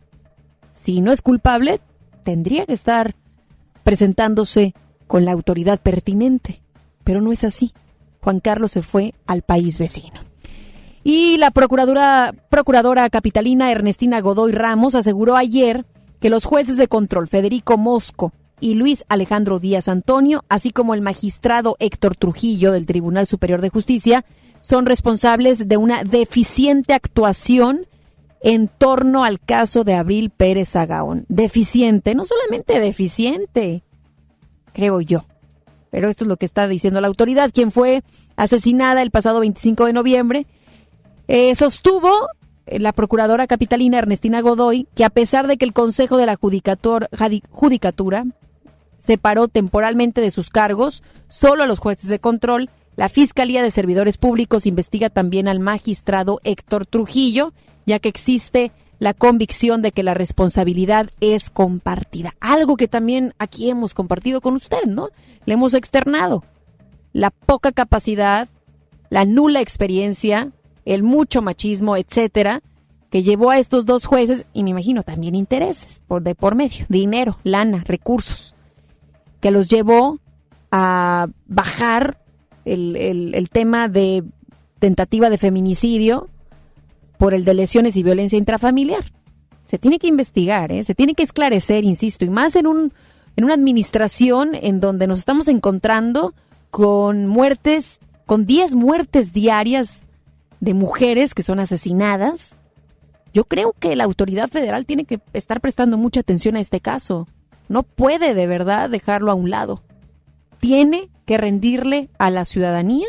Si 0.72 1.02
no 1.02 1.12
es 1.12 1.24
culpable, 1.24 1.82
tendría 2.24 2.68
que 2.68 2.74
estar 2.74 3.16
presentándose 3.84 4.76
con 5.08 5.26
la 5.26 5.32
autoridad 5.32 5.82
pertinente. 5.82 6.62
Pero 7.04 7.22
no 7.22 7.32
es 7.32 7.44
así. 7.44 7.74
Juan 8.22 8.40
Carlos 8.40 8.70
se 8.70 8.84
fue 8.84 9.16
al 9.26 9.42
país 9.42 9.80
vecino. 9.80 10.29
Y 11.12 11.38
la 11.38 11.50
procuradora, 11.50 12.36
procuradora 12.50 13.10
capitalina 13.10 13.72
Ernestina 13.72 14.22
Godoy 14.22 14.52
Ramos 14.52 14.94
aseguró 14.94 15.38
ayer 15.38 15.88
que 16.20 16.30
los 16.30 16.46
jueces 16.46 16.78
de 16.78 16.88
control 16.88 17.28
Federico 17.28 17.80
Mosco 17.80 18.32
y 18.60 18.76
Luis 18.76 19.06
Alejandro 19.10 19.58
Díaz 19.58 19.88
Antonio, 19.88 20.46
así 20.50 20.70
como 20.70 20.94
el 20.94 21.02
magistrado 21.02 21.78
Héctor 21.80 22.16
Trujillo 22.16 22.74
del 22.74 22.86
Tribunal 22.86 23.26
Superior 23.26 23.60
de 23.60 23.70
Justicia, 23.70 24.24
son 24.62 24.86
responsables 24.86 25.68
de 25.68 25.78
una 25.78 26.04
deficiente 26.04 26.94
actuación 26.94 27.88
en 28.44 28.68
torno 28.68 29.24
al 29.24 29.40
caso 29.40 29.84
de 29.84 29.96
Abril 29.96 30.30
Pérez 30.30 30.76
Agaón. 30.76 31.26
Deficiente, 31.28 32.14
no 32.14 32.24
solamente 32.24 32.80
deficiente, 32.80 33.82
creo 34.74 35.02
yo. 35.02 35.26
Pero 35.90 36.08
esto 36.08 36.24
es 36.24 36.28
lo 36.28 36.38
que 36.38 36.46
está 36.46 36.68
diciendo 36.68 37.02
la 37.02 37.08
autoridad, 37.08 37.50
quien 37.52 37.72
fue 37.72 38.04
asesinada 38.36 39.02
el 39.02 39.10
pasado 39.10 39.40
25 39.40 39.86
de 39.86 39.94
noviembre. 39.94 40.46
Eh, 41.32 41.54
sostuvo 41.54 42.10
la 42.66 42.92
procuradora 42.92 43.46
capitalina 43.46 44.00
Ernestina 44.00 44.42
Godoy 44.42 44.88
que 44.96 45.06
a 45.06 45.12
pesar 45.12 45.46
de 45.46 45.58
que 45.58 45.66
el 45.66 45.74
Consejo 45.74 46.18
de 46.18 46.26
la 46.26 46.38
Judicatura 46.38 48.26
separó 48.98 49.48
temporalmente 49.48 50.22
de 50.22 50.32
sus 50.32 50.50
cargos 50.50 51.04
solo 51.28 51.62
a 51.62 51.68
los 51.68 51.78
jueces 51.78 52.10
de 52.10 52.18
control. 52.18 52.72
La 52.96 53.10
Fiscalía 53.10 53.62
de 53.62 53.70
Servidores 53.70 54.18
Públicos 54.18 54.66
investiga 54.66 55.12
también 55.12 55.48
al 55.48 55.60
magistrado 55.60 56.42
Héctor 56.44 56.88
Trujillo, 56.88 57.54
ya 57.86 58.00
que 58.00 58.10
existe 58.10 58.72
la 58.98 59.14
convicción 59.14 59.84
de 59.84 59.92
que 59.92 60.02
la 60.02 60.16
responsabilidad 60.16 61.12
es 61.22 61.52
compartida. 61.52 62.34
Algo 62.40 62.76
que 62.76 62.88
también 62.88 63.36
aquí 63.38 63.70
hemos 63.70 63.94
compartido 63.94 64.42
con 64.42 64.56
usted, 64.56 64.86
¿no? 64.88 65.10
Le 65.46 65.54
hemos 65.54 65.76
externado. 65.76 66.44
La 67.14 67.30
poca 67.30 67.72
capacidad, 67.72 68.50
la 69.12 69.26
nula 69.26 69.62
experiencia, 69.62 70.54
el 70.94 71.04
mucho 71.04 71.42
machismo, 71.42 71.96
etcétera, 71.96 72.62
que 73.10 73.24
llevó 73.24 73.52
a 73.52 73.60
estos 73.60 73.86
dos 73.86 74.06
jueces, 74.06 74.46
y 74.54 74.64
me 74.64 74.72
imagino 74.72 75.04
también 75.04 75.36
intereses 75.36 76.02
por 76.08 76.22
de 76.22 76.36
por 76.36 76.56
medio, 76.56 76.86
dinero, 76.90 77.38
lana, 77.44 77.84
recursos 77.86 78.56
que 79.40 79.52
los 79.52 79.68
llevó 79.68 80.20
a 80.72 81.28
bajar 81.48 82.18
el, 82.66 83.50
tema 83.52 83.88
de 83.88 84.24
tentativa 84.80 85.30
de 85.30 85.38
feminicidio 85.38 86.28
por 87.18 87.34
el 87.34 87.46
de 87.46 87.54
lesiones 87.54 87.96
y 87.96 88.04
violencia 88.04 88.38
intrafamiliar. 88.38 89.04
Se 89.66 89.78
tiene 89.78 90.00
que 90.00 90.08
investigar, 90.08 90.72
¿eh? 90.72 90.84
se 90.84 90.96
tiene 90.96 91.16
que 91.16 91.24
esclarecer, 91.24 91.84
insisto, 91.84 92.26
y 92.26 92.30
más 92.30 92.56
en, 92.56 92.68
un, 92.68 92.94
en 93.36 93.44
una 93.44 93.54
administración 93.54 94.56
en 94.56 94.80
donde 94.80 95.08
nos 95.08 95.20
estamos 95.20 95.48
encontrando 95.48 96.34
con 96.72 97.28
muertes, 97.28 98.00
con 98.26 98.46
10 98.46 98.76
muertes 98.76 99.34
diarias 99.34 100.08
de 100.60 100.74
mujeres 100.74 101.34
que 101.34 101.44
son 101.44 101.60
asesinadas. 101.60 102.56
Yo 103.34 103.46
creo 103.46 103.74
que 103.74 103.96
la 103.96 104.04
autoridad 104.04 104.50
federal 104.50 104.86
tiene 104.86 105.06
que 105.06 105.20
estar 105.34 105.62
prestando 105.62 105.98
mucha 105.98 106.22
atención 106.22 106.56
a 106.56 106.60
este 106.60 106.80
caso. 106.80 107.28
No 107.68 107.84
puede 107.84 108.34
de 108.34 108.48
verdad 108.48 108.90
dejarlo 108.90 109.32
a 109.32 109.36
un 109.36 109.50
lado. 109.50 109.84
Tiene 110.60 111.10
que 111.26 111.38
rendirle 111.38 112.10
a 112.18 112.30
la 112.30 112.46
ciudadanía 112.46 113.08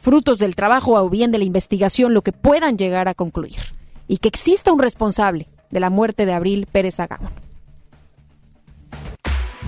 frutos 0.00 0.38
del 0.38 0.54
trabajo 0.54 0.94
o 0.94 1.10
bien 1.10 1.32
de 1.32 1.38
la 1.38 1.44
investigación 1.44 2.14
lo 2.14 2.22
que 2.22 2.32
puedan 2.32 2.78
llegar 2.78 3.08
a 3.08 3.14
concluir 3.14 3.58
y 4.06 4.18
que 4.18 4.28
exista 4.28 4.72
un 4.72 4.78
responsable 4.78 5.48
de 5.70 5.80
la 5.80 5.90
muerte 5.90 6.24
de 6.24 6.32
Abril 6.32 6.66
Pérez 6.70 7.00
Agamo. 7.00 7.28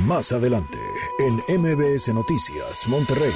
Más 0.06 0.32
adelante, 0.32 0.78
en 1.18 1.60
MBS 1.60 2.08
Noticias, 2.14 2.88
Monterrey. 2.88 3.32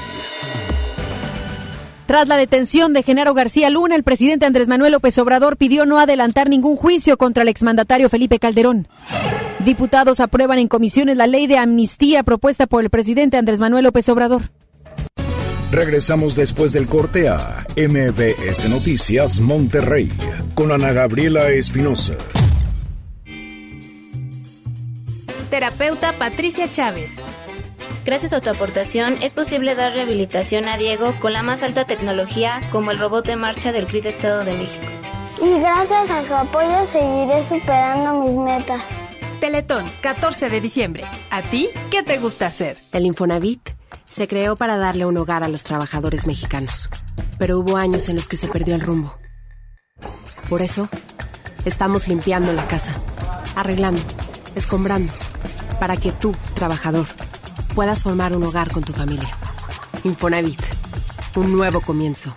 Tras 2.06 2.28
la 2.28 2.36
detención 2.36 2.92
de 2.92 3.02
Genaro 3.02 3.32
García 3.32 3.70
Luna, 3.70 3.96
el 3.96 4.02
presidente 4.02 4.44
Andrés 4.44 4.68
Manuel 4.68 4.92
López 4.92 5.16
Obrador 5.18 5.56
pidió 5.56 5.86
no 5.86 5.98
adelantar 5.98 6.50
ningún 6.50 6.76
juicio 6.76 7.16
contra 7.16 7.42
el 7.42 7.48
exmandatario 7.48 8.10
Felipe 8.10 8.38
Calderón. 8.38 8.88
Diputados 9.60 10.20
aprueban 10.20 10.58
en 10.58 10.68
comisiones 10.68 11.16
la 11.16 11.26
ley 11.26 11.46
de 11.46 11.56
amnistía 11.56 12.22
propuesta 12.22 12.66
por 12.66 12.82
el 12.82 12.90
presidente 12.90 13.38
Andrés 13.38 13.58
Manuel 13.58 13.84
López 13.84 14.06
Obrador. 14.10 14.50
Regresamos 15.72 16.36
después 16.36 16.72
del 16.74 16.88
corte 16.88 17.28
a 17.28 17.66
MBS 17.74 18.68
Noticias 18.68 19.40
Monterrey 19.40 20.12
con 20.54 20.70
Ana 20.72 20.92
Gabriela 20.92 21.48
Espinosa. 21.48 22.14
Terapeuta 25.50 26.12
Patricia 26.12 26.70
Chávez. 26.70 27.12
Gracias 28.04 28.34
a 28.34 28.40
tu 28.42 28.50
aportación 28.50 29.16
es 29.22 29.32
posible 29.32 29.74
dar 29.74 29.94
rehabilitación 29.94 30.66
a 30.66 30.76
Diego 30.76 31.14
con 31.20 31.32
la 31.32 31.42
más 31.42 31.62
alta 31.62 31.86
tecnología 31.86 32.60
como 32.70 32.90
el 32.90 32.98
robot 32.98 33.26
de 33.26 33.36
marcha 33.36 33.72
del 33.72 33.86
CRIT 33.86 34.04
Estado 34.04 34.44
de 34.44 34.52
México. 34.52 34.84
Y 35.40 35.58
gracias 35.58 36.10
a 36.10 36.24
su 36.26 36.34
apoyo 36.34 36.86
seguiré 36.86 37.42
superando 37.44 38.20
mis 38.20 38.36
metas. 38.36 38.82
Teletón, 39.40 39.90
14 40.02 40.50
de 40.50 40.60
diciembre. 40.60 41.04
¿A 41.30 41.40
ti 41.42 41.70
qué 41.90 42.02
te 42.02 42.18
gusta 42.18 42.46
hacer? 42.46 42.76
El 42.92 43.06
Infonavit 43.06 43.70
se 44.04 44.28
creó 44.28 44.54
para 44.54 44.76
darle 44.76 45.06
un 45.06 45.16
hogar 45.16 45.42
a 45.42 45.48
los 45.48 45.64
trabajadores 45.64 46.26
mexicanos, 46.26 46.90
pero 47.38 47.58
hubo 47.58 47.78
años 47.78 48.10
en 48.10 48.16
los 48.16 48.28
que 48.28 48.36
se 48.36 48.48
perdió 48.48 48.74
el 48.74 48.82
rumbo. 48.82 49.16
Por 50.50 50.60
eso, 50.60 50.90
estamos 51.64 52.06
limpiando 52.06 52.52
la 52.52 52.68
casa, 52.68 52.94
arreglando, 53.56 54.02
escombrando, 54.54 55.10
para 55.80 55.96
que 55.96 56.12
tú, 56.12 56.34
trabajador, 56.54 57.06
puedas 57.74 58.02
formar 58.02 58.36
un 58.36 58.44
hogar 58.44 58.70
con 58.70 58.82
tu 58.82 58.92
familia. 58.92 59.30
Infonavit, 60.04 60.60
un 61.36 61.52
nuevo 61.52 61.80
comienzo. 61.80 62.36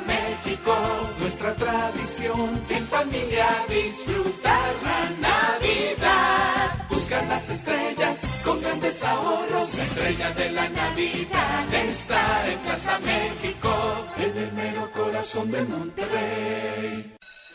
México, 0.00 0.74
nuestra 1.18 1.54
tradición, 1.54 2.60
en 2.70 2.86
familia 2.86 3.46
disfrutar 3.68 4.74
la 4.82 5.28
Navidad. 5.28 6.86
Buscar 6.88 7.26
las 7.26 7.48
estrellas 7.48 8.40
con 8.44 8.60
grandes 8.60 9.02
ahorros, 9.02 9.74
la 9.74 9.84
estrella 9.84 10.30
de 10.30 10.50
la 10.52 10.68
Navidad 10.68 11.74
está 11.74 12.50
en 12.50 12.58
Plaza 12.60 12.98
México, 13.00 13.70
en 14.16 14.38
el 14.38 14.52
mero 14.52 14.90
corazón 14.92 15.50
de 15.50 15.62
Monterrey. 15.64 17.21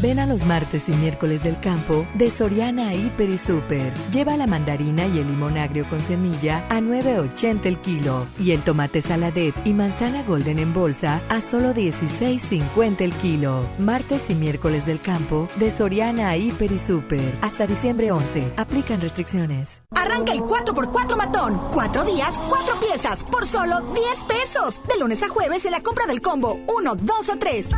Ven 0.00 0.18
a 0.18 0.26
los 0.26 0.44
martes 0.44 0.88
y 0.88 0.92
miércoles 0.92 1.42
del 1.42 1.58
campo 1.60 2.06
de 2.14 2.30
Soriana 2.30 2.94
Hiper 2.94 3.28
y 3.28 3.38
Super. 3.38 3.92
Lleva 4.12 4.36
la 4.36 4.46
mandarina 4.46 5.06
y 5.06 5.18
el 5.18 5.28
limón 5.28 5.56
agrio 5.56 5.84
con 5.88 6.02
semilla 6.02 6.66
a 6.68 6.80
9.80 6.80 7.66
el 7.66 7.78
kilo 7.80 8.26
y 8.38 8.52
el 8.52 8.62
tomate 8.62 9.02
saladet 9.02 9.54
y 9.64 9.72
manzana 9.72 10.22
golden 10.22 10.58
en 10.58 10.74
bolsa 10.74 11.22
a 11.28 11.40
solo 11.40 11.74
16.50 11.74 13.00
el 13.00 13.12
kilo. 13.14 13.66
Martes 13.78 14.30
y 14.30 14.34
miércoles 14.34 14.86
del 14.86 15.00
campo 15.00 15.48
de 15.56 15.70
Soriana 15.70 16.36
Hiper 16.36 16.72
y 16.72 16.78
Super. 16.78 17.38
Hasta 17.42 17.66
diciembre 17.66 18.12
11. 18.12 18.52
Aplican 18.56 19.00
restricciones. 19.00 19.80
Arranca 19.94 20.32
el 20.32 20.40
4x4 20.40 21.16
matón. 21.16 21.60
Cuatro 21.72 22.04
días, 22.04 22.38
cuatro 22.48 22.78
piezas 22.80 23.24
por 23.24 23.46
solo 23.46 23.80
10 23.80 24.22
pesos. 24.24 24.80
De 24.88 24.98
lunes 24.98 25.22
a 25.22 25.28
jueves 25.28 25.64
en 25.64 25.72
la 25.72 25.82
compra 25.82 26.06
del 26.06 26.20
combo 26.20 26.60
1, 26.66 26.94
2 26.96 27.28
o 27.28 27.38
3. 27.38 27.70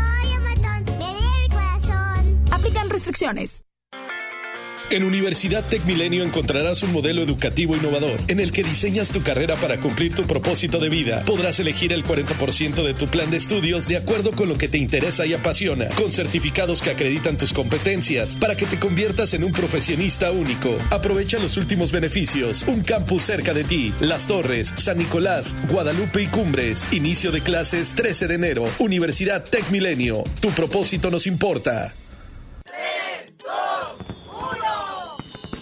Restricciones. 2.88 3.62
En 4.88 5.02
Universidad 5.02 5.64
Tech 5.64 5.85
Milenio 5.85 6.24
encontrarás 6.24 6.83
un 6.85 6.92
modelo 6.92 7.22
educativo 7.22 7.74
innovador 7.76 8.20
en 8.29 8.38
el 8.38 8.52
que 8.52 8.62
diseñas 8.62 9.11
tu 9.11 9.20
carrera 9.20 9.57
para 9.57 9.79
cumplir 9.79 10.14
tu 10.14 10.24
propósito 10.24 10.79
de 10.79 10.88
vida. 10.88 11.24
Podrás 11.24 11.59
elegir 11.59 11.92
el 11.92 12.05
40% 12.05 12.85
de 12.85 12.94
tu 12.94 13.07
plan 13.07 13.31
de 13.31 13.37
estudios 13.37 13.88
de 13.88 13.96
acuerdo 13.96 14.31
con 14.33 14.48
lo 14.48 14.57
que 14.57 14.68
te 14.68 14.79
interesa 14.79 15.26
y 15.26 15.35
apasiona, 15.35 15.88
con 15.90 16.12
certificados 16.12 16.83
que 16.83 16.90
acreditan 16.90 17.37
tus 17.37 17.52
competencias 17.52 18.37
para 18.37 18.57
que 18.57 18.66
te 18.66 18.79
conviertas 18.79 19.35
en 19.35 19.42
un 19.42 19.52
profesionista 19.52 20.31
único. 20.31 20.79
Aprovecha 20.90 21.38
los 21.40 21.57
últimos 21.57 21.90
beneficios. 21.90 22.64
Un 22.68 22.83
campus 22.83 23.22
cerca 23.24 23.55
de 23.55 23.64
ti. 23.64 23.92
Las 24.00 24.29
Torres, 24.29 24.72
San 24.76 24.98
Nicolás, 24.98 25.57
Guadalupe 25.68 26.22
y 26.22 26.26
Cumbres. 26.29 26.87
Inicio 26.92 27.33
de 27.33 27.40
clases 27.40 27.94
13 27.94 28.29
de 28.29 28.35
enero. 28.35 28.64
Universidad 28.79 29.44
Tech 29.44 29.68
Milenio. 29.70 30.22
Tu 30.40 30.50
propósito 30.50 31.11
nos 31.11 31.26
importa. 31.26 31.92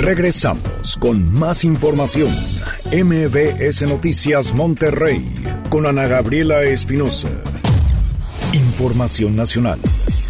Regresamos 0.00 0.96
con 0.96 1.30
más 1.30 1.62
información. 1.62 2.32
MBS 2.90 3.82
Noticias 3.82 4.54
Monterrey 4.54 5.22
con 5.68 5.84
Ana 5.86 6.06
Gabriela 6.06 6.62
Espinosa. 6.62 7.28
Información 8.54 9.36
nacional. 9.36 9.78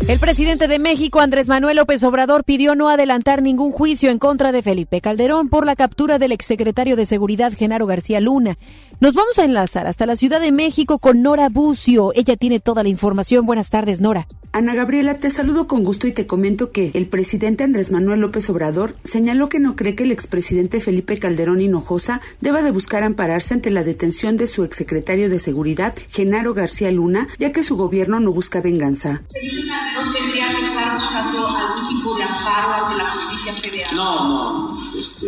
El 0.09 0.19
presidente 0.19 0.67
de 0.67 0.81
México, 0.81 1.21
Andrés 1.21 1.47
Manuel 1.47 1.77
López 1.77 2.03
Obrador, 2.03 2.43
pidió 2.43 2.75
no 2.75 2.89
adelantar 2.89 3.43
ningún 3.43 3.71
juicio 3.71 4.11
en 4.11 4.19
contra 4.19 4.51
de 4.51 4.61
Felipe 4.61 5.01
Calderón 5.01 5.49
por 5.49 5.65
la 5.65 5.77
captura 5.77 6.19
del 6.19 6.33
exsecretario 6.33 6.97
de 6.97 7.07
Seguridad, 7.07 7.53
Genaro 7.57 7.87
García 7.87 8.19
Luna. 8.19 8.59
Nos 9.01 9.15
vamos 9.15 9.39
a 9.39 9.45
enlazar 9.45 9.87
hasta 9.87 10.05
la 10.05 10.15
Ciudad 10.15 10.43
de 10.43 10.53
México 10.53 10.99
con 10.99 11.23
Nora 11.23 11.49
Bucio. 11.49 12.13
Ella 12.15 12.37
tiene 12.37 12.61
toda 12.61 12.83
la 12.83 12.91
información. 12.91 13.47
Buenas 13.47 13.71
tardes, 13.71 14.03
Nora. 14.03 14.27
Ana 14.53 14.75
Gabriela, 14.75 15.15
te 15.15 15.31
saludo 15.31 15.67
con 15.67 15.85
gusto 15.85 16.07
y 16.07 16.13
te 16.13 16.27
comento 16.27 16.71
que 16.71 16.91
el 16.93 17.07
presidente 17.07 17.65
Andrés 17.65 17.93
Manuel 17.93 18.21
López 18.21 18.51
Obrador 18.51 18.97
señaló 19.03 19.49
que 19.49 19.59
no 19.59 19.75
cree 19.75 19.95
que 19.95 20.03
el 20.03 20.13
expresidente 20.13 20.81
Felipe 20.81 21.19
Calderón 21.19 21.63
Hinojosa 21.63 22.21
deba 22.43 22.61
de 22.61 22.73
buscar 22.73 23.03
ampararse 23.03 23.55
ante 23.55 23.71
la 23.71 23.85
detención 23.85 24.37
de 24.37 24.47
su 24.47 24.65
exsecretario 24.65 25.31
de 25.31 25.39
Seguridad, 25.39 25.95
Genaro 26.11 26.53
García 26.53 26.91
Luna, 26.91 27.27
ya 27.39 27.53
que 27.53 27.63
su 27.63 27.79
gobierno 27.79 28.21
no 28.21 28.33
busca 28.33 28.61
venganza. 28.61 29.23
¿No 29.23 30.13
tendría 30.13 30.49
que 30.49 30.67
estar 30.67 30.95
buscando 30.95 31.49
algún 31.49 31.89
tipo 31.89 32.17
de 32.17 32.25
amparo 32.25 32.85
ante 32.85 33.03
la 33.03 33.13
justicia 33.13 33.55
federal? 33.55 33.97
No, 33.97 34.29
no, 34.29 35.01
este, 35.01 35.27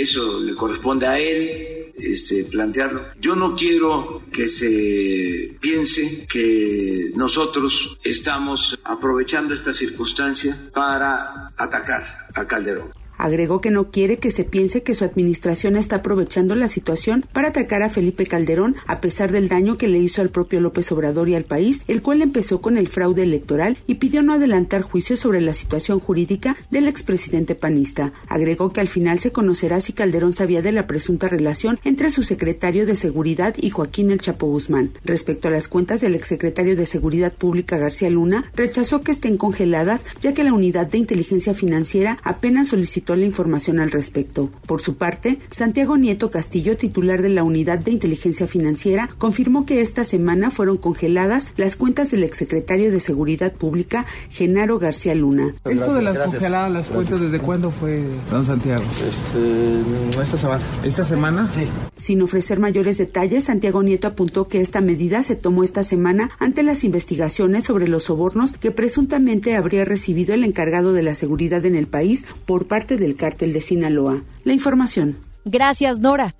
eso 0.00 0.40
le 0.40 0.54
corresponde 0.54 1.06
a 1.06 1.18
él 1.18 1.92
este, 1.96 2.44
plantearlo. 2.44 3.02
Yo 3.20 3.34
no 3.34 3.54
quiero 3.54 4.22
que 4.32 4.48
se 4.48 5.56
piense 5.60 6.26
que 6.30 7.10
nosotros 7.14 7.98
estamos 8.02 8.78
aprovechando 8.84 9.54
esta 9.54 9.72
circunstancia 9.72 10.56
para 10.72 11.48
atacar 11.56 12.26
a 12.34 12.46
Calderón. 12.46 12.99
Agregó 13.20 13.60
que 13.60 13.70
no 13.70 13.90
quiere 13.90 14.16
que 14.16 14.30
se 14.30 14.44
piense 14.44 14.82
que 14.82 14.94
su 14.94 15.04
administración 15.04 15.76
está 15.76 15.96
aprovechando 15.96 16.54
la 16.54 16.68
situación 16.68 17.22
para 17.34 17.48
atacar 17.48 17.82
a 17.82 17.90
Felipe 17.90 18.24
Calderón 18.24 18.76
a 18.86 19.02
pesar 19.02 19.30
del 19.30 19.48
daño 19.48 19.76
que 19.76 19.88
le 19.88 19.98
hizo 19.98 20.22
al 20.22 20.30
propio 20.30 20.58
López 20.62 20.90
Obrador 20.90 21.28
y 21.28 21.34
al 21.34 21.44
país, 21.44 21.82
el 21.86 22.00
cual 22.00 22.22
empezó 22.22 22.62
con 22.62 22.78
el 22.78 22.88
fraude 22.88 23.22
electoral 23.22 23.76
y 23.86 23.96
pidió 23.96 24.22
no 24.22 24.32
adelantar 24.32 24.80
juicio 24.80 25.18
sobre 25.18 25.42
la 25.42 25.52
situación 25.52 26.00
jurídica 26.00 26.56
del 26.70 26.88
expresidente 26.88 27.54
panista. 27.54 28.12
Agregó 28.26 28.70
que 28.72 28.80
al 28.80 28.88
final 28.88 29.18
se 29.18 29.32
conocerá 29.32 29.82
si 29.82 29.92
Calderón 29.92 30.32
sabía 30.32 30.62
de 30.62 30.72
la 30.72 30.86
presunta 30.86 31.28
relación 31.28 31.78
entre 31.84 32.08
su 32.08 32.22
secretario 32.22 32.86
de 32.86 32.96
Seguridad 32.96 33.54
y 33.60 33.68
Joaquín 33.68 34.10
El 34.10 34.22
Chapo 34.22 34.46
Guzmán. 34.46 34.92
Respecto 35.04 35.48
a 35.48 35.50
las 35.50 35.68
cuentas 35.68 36.00
del 36.00 36.14
exsecretario 36.14 36.74
de 36.74 36.86
Seguridad 36.86 37.34
Pública 37.34 37.76
García 37.76 38.08
Luna, 38.08 38.50
rechazó 38.56 39.02
que 39.02 39.12
estén 39.12 39.36
congeladas 39.36 40.06
ya 40.22 40.32
que 40.32 40.42
la 40.42 40.54
unidad 40.54 40.86
de 40.86 40.96
inteligencia 40.96 41.52
financiera 41.52 42.16
apenas 42.24 42.68
solicitó 42.68 43.09
la 43.16 43.24
información 43.24 43.80
al 43.80 43.90
respecto. 43.90 44.50
Por 44.66 44.80
su 44.80 44.96
parte, 44.96 45.38
Santiago 45.50 45.96
Nieto 45.96 46.30
Castillo, 46.30 46.76
titular 46.76 47.22
de 47.22 47.28
la 47.28 47.44
Unidad 47.44 47.78
de 47.78 47.90
Inteligencia 47.90 48.46
Financiera, 48.46 49.10
confirmó 49.18 49.66
que 49.66 49.80
esta 49.80 50.04
semana 50.04 50.50
fueron 50.50 50.76
congeladas 50.76 51.48
las 51.56 51.76
cuentas 51.76 52.10
del 52.10 52.24
exsecretario 52.24 52.90
de 52.90 53.00
Seguridad 53.00 53.52
Pública, 53.52 54.06
Genaro 54.30 54.78
García 54.78 55.14
Luna. 55.14 55.54
Esto 55.64 55.94
de 55.94 56.02
las 56.02 56.16
congeladas 56.16 56.72
las 56.72 56.88
cuentas, 56.88 57.20
¿desde 57.20 57.38
cuándo 57.38 57.70
fue, 57.70 58.02
don 58.30 58.44
Santiago? 58.44 58.82
Este, 59.06 60.20
esta 60.20 60.38
semana. 60.38 60.64
¿Esta 60.84 61.04
semana? 61.04 61.50
Sí. 61.52 61.64
Sin 61.96 62.22
ofrecer 62.22 62.58
mayores 62.58 62.98
detalles, 62.98 63.44
Santiago 63.44 63.82
Nieto 63.82 64.08
apuntó 64.08 64.48
que 64.48 64.60
esta 64.60 64.80
medida 64.80 65.22
se 65.22 65.36
tomó 65.36 65.64
esta 65.64 65.82
semana 65.82 66.30
ante 66.38 66.62
las 66.62 66.84
investigaciones 66.84 67.64
sobre 67.64 67.88
los 67.88 68.04
sobornos 68.04 68.52
que 68.54 68.70
presuntamente 68.70 69.56
habría 69.56 69.84
recibido 69.84 70.34
el 70.34 70.44
encargado 70.44 70.92
de 70.92 71.02
la 71.02 71.14
seguridad 71.14 71.64
en 71.66 71.74
el 71.74 71.86
país 71.86 72.24
por 72.46 72.66
parte 72.66 72.96
del 73.00 73.16
cártel 73.16 73.52
de 73.52 73.60
Sinaloa. 73.60 74.22
La 74.44 74.52
información. 74.52 75.16
Gracias, 75.44 75.98
Nora. 75.98 76.36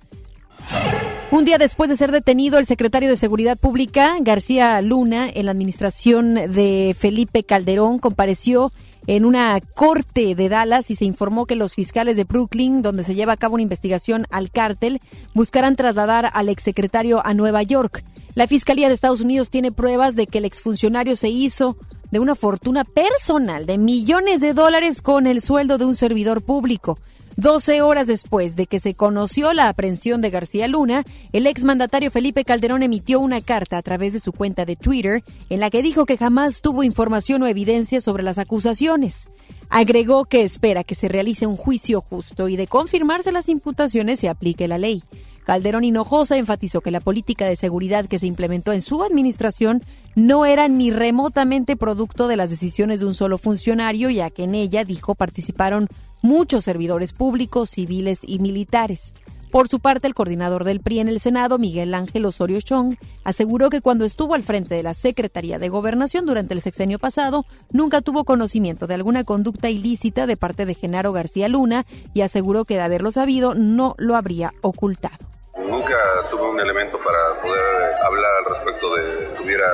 Un 1.31 1.45
día 1.45 1.57
después 1.57 1.89
de 1.89 1.95
ser 1.95 2.11
detenido 2.11 2.59
el 2.59 2.65
secretario 2.65 3.09
de 3.09 3.15
Seguridad 3.15 3.57
Pública, 3.57 4.17
García 4.19 4.81
Luna, 4.81 5.29
en 5.33 5.45
la 5.45 5.51
administración 5.51 6.35
de 6.35 6.95
Felipe 6.97 7.43
Calderón, 7.43 7.99
compareció 7.99 8.71
en 9.07 9.25
una 9.25 9.59
corte 9.61 10.35
de 10.35 10.49
Dallas 10.49 10.91
y 10.91 10.95
se 10.95 11.05
informó 11.05 11.45
que 11.45 11.55
los 11.55 11.73
fiscales 11.73 12.17
de 12.17 12.25
Brooklyn, 12.25 12.81
donde 12.81 13.03
se 13.03 13.15
lleva 13.15 13.33
a 13.33 13.37
cabo 13.37 13.55
una 13.55 13.63
investigación 13.63 14.25
al 14.29 14.51
cártel, 14.51 15.01
buscarán 15.33 15.75
trasladar 15.75 16.29
al 16.33 16.49
exsecretario 16.49 17.25
a 17.25 17.33
Nueva 17.33 17.63
York. 17.63 18.03
La 18.35 18.47
Fiscalía 18.47 18.87
de 18.87 18.93
Estados 18.93 19.21
Unidos 19.21 19.49
tiene 19.49 19.71
pruebas 19.71 20.15
de 20.15 20.27
que 20.27 20.37
el 20.37 20.45
exfuncionario 20.45 21.15
se 21.15 21.29
hizo 21.29 21.77
de 22.11 22.19
una 22.19 22.35
fortuna 22.35 22.83
personal 22.83 23.65
de 23.65 23.77
millones 23.77 24.41
de 24.41 24.53
dólares 24.53 25.01
con 25.01 25.27
el 25.27 25.41
sueldo 25.41 25.77
de 25.77 25.85
un 25.85 25.95
servidor 25.95 26.41
público. 26.41 26.99
12 27.37 27.81
horas 27.81 28.07
después 28.07 28.55
de 28.55 28.67
que 28.67 28.79
se 28.79 28.93
conoció 28.93 29.53
la 29.53 29.69
aprehensión 29.69 30.21
de 30.21 30.29
García 30.29 30.67
Luna, 30.67 31.05
el 31.31 31.47
exmandatario 31.47 32.11
Felipe 32.11 32.43
Calderón 32.43 32.83
emitió 32.83 33.19
una 33.19 33.41
carta 33.41 33.77
a 33.77 33.81
través 33.81 34.13
de 34.13 34.19
su 34.19 34.33
cuenta 34.33 34.65
de 34.65 34.75
Twitter 34.75 35.23
en 35.49 35.59
la 35.59 35.69
que 35.69 35.81
dijo 35.81 36.05
que 36.05 36.17
jamás 36.17 36.61
tuvo 36.61 36.83
información 36.83 37.41
o 37.41 37.47
evidencia 37.47 38.01
sobre 38.01 38.23
las 38.23 38.37
acusaciones. 38.37 39.29
Agregó 39.69 40.25
que 40.25 40.43
espera 40.43 40.83
que 40.83 40.95
se 40.95 41.07
realice 41.07 41.47
un 41.47 41.55
juicio 41.55 42.01
justo 42.01 42.49
y 42.49 42.57
de 42.57 42.67
confirmarse 42.67 43.31
las 43.31 43.47
imputaciones 43.47 44.19
se 44.19 44.27
aplique 44.27 44.67
la 44.67 44.77
ley. 44.77 45.01
Calderón 45.45 45.83
Hinojosa 45.83 46.37
enfatizó 46.37 46.81
que 46.81 46.91
la 46.91 46.99
política 46.99 47.45
de 47.45 47.55
seguridad 47.55 48.05
que 48.05 48.19
se 48.19 48.27
implementó 48.27 48.73
en 48.73 48.81
su 48.81 49.03
administración 49.03 49.81
no 50.15 50.45
era 50.45 50.67
ni 50.67 50.91
remotamente 50.91 51.75
producto 51.75 52.27
de 52.27 52.37
las 52.37 52.49
decisiones 52.49 52.99
de 52.99 53.05
un 53.05 53.13
solo 53.13 53.37
funcionario, 53.37 54.09
ya 54.09 54.29
que 54.29 54.43
en 54.43 54.55
ella, 54.55 54.83
dijo, 54.83 55.15
participaron 55.15 55.87
muchos 56.21 56.65
servidores 56.65 57.13
públicos, 57.13 57.69
civiles 57.69 58.19
y 58.23 58.39
militares. 58.39 59.13
Por 59.51 59.67
su 59.67 59.81
parte, 59.81 60.07
el 60.07 60.13
coordinador 60.13 60.63
del 60.63 60.79
PRI 60.79 60.99
en 60.99 61.09
el 61.09 61.19
Senado, 61.19 61.57
Miguel 61.57 61.93
Ángel 61.93 62.23
Osorio 62.23 62.61
Chong, 62.61 62.95
aseguró 63.25 63.69
que 63.69 63.81
cuando 63.81 64.05
estuvo 64.05 64.33
al 64.33 64.43
frente 64.43 64.75
de 64.75 64.83
la 64.83 64.93
Secretaría 64.93 65.59
de 65.59 65.67
Gobernación 65.67 66.25
durante 66.25 66.53
el 66.53 66.61
sexenio 66.61 66.99
pasado, 66.99 67.43
nunca 67.69 67.99
tuvo 67.99 68.23
conocimiento 68.23 68.87
de 68.87 68.93
alguna 68.93 69.25
conducta 69.25 69.69
ilícita 69.69 70.25
de 70.25 70.37
parte 70.37 70.65
de 70.65 70.73
Genaro 70.73 71.11
García 71.11 71.49
Luna 71.49 71.85
y 72.13 72.21
aseguró 72.21 72.63
que 72.63 72.75
de 72.75 72.81
haberlo 72.81 73.11
sabido 73.11 73.53
no 73.53 73.95
lo 73.97 74.15
habría 74.15 74.53
ocultado. 74.61 75.17
Nunca 75.57 75.97
tuve 76.31 76.49
un 76.49 76.59
elemento 76.59 76.97
para 77.03 77.17
poder 77.41 77.95
hablar 78.03 78.31
al 78.37 78.45
respecto 78.45 78.95
de 78.95 79.17
que 79.17 79.23
estuviera 79.33 79.67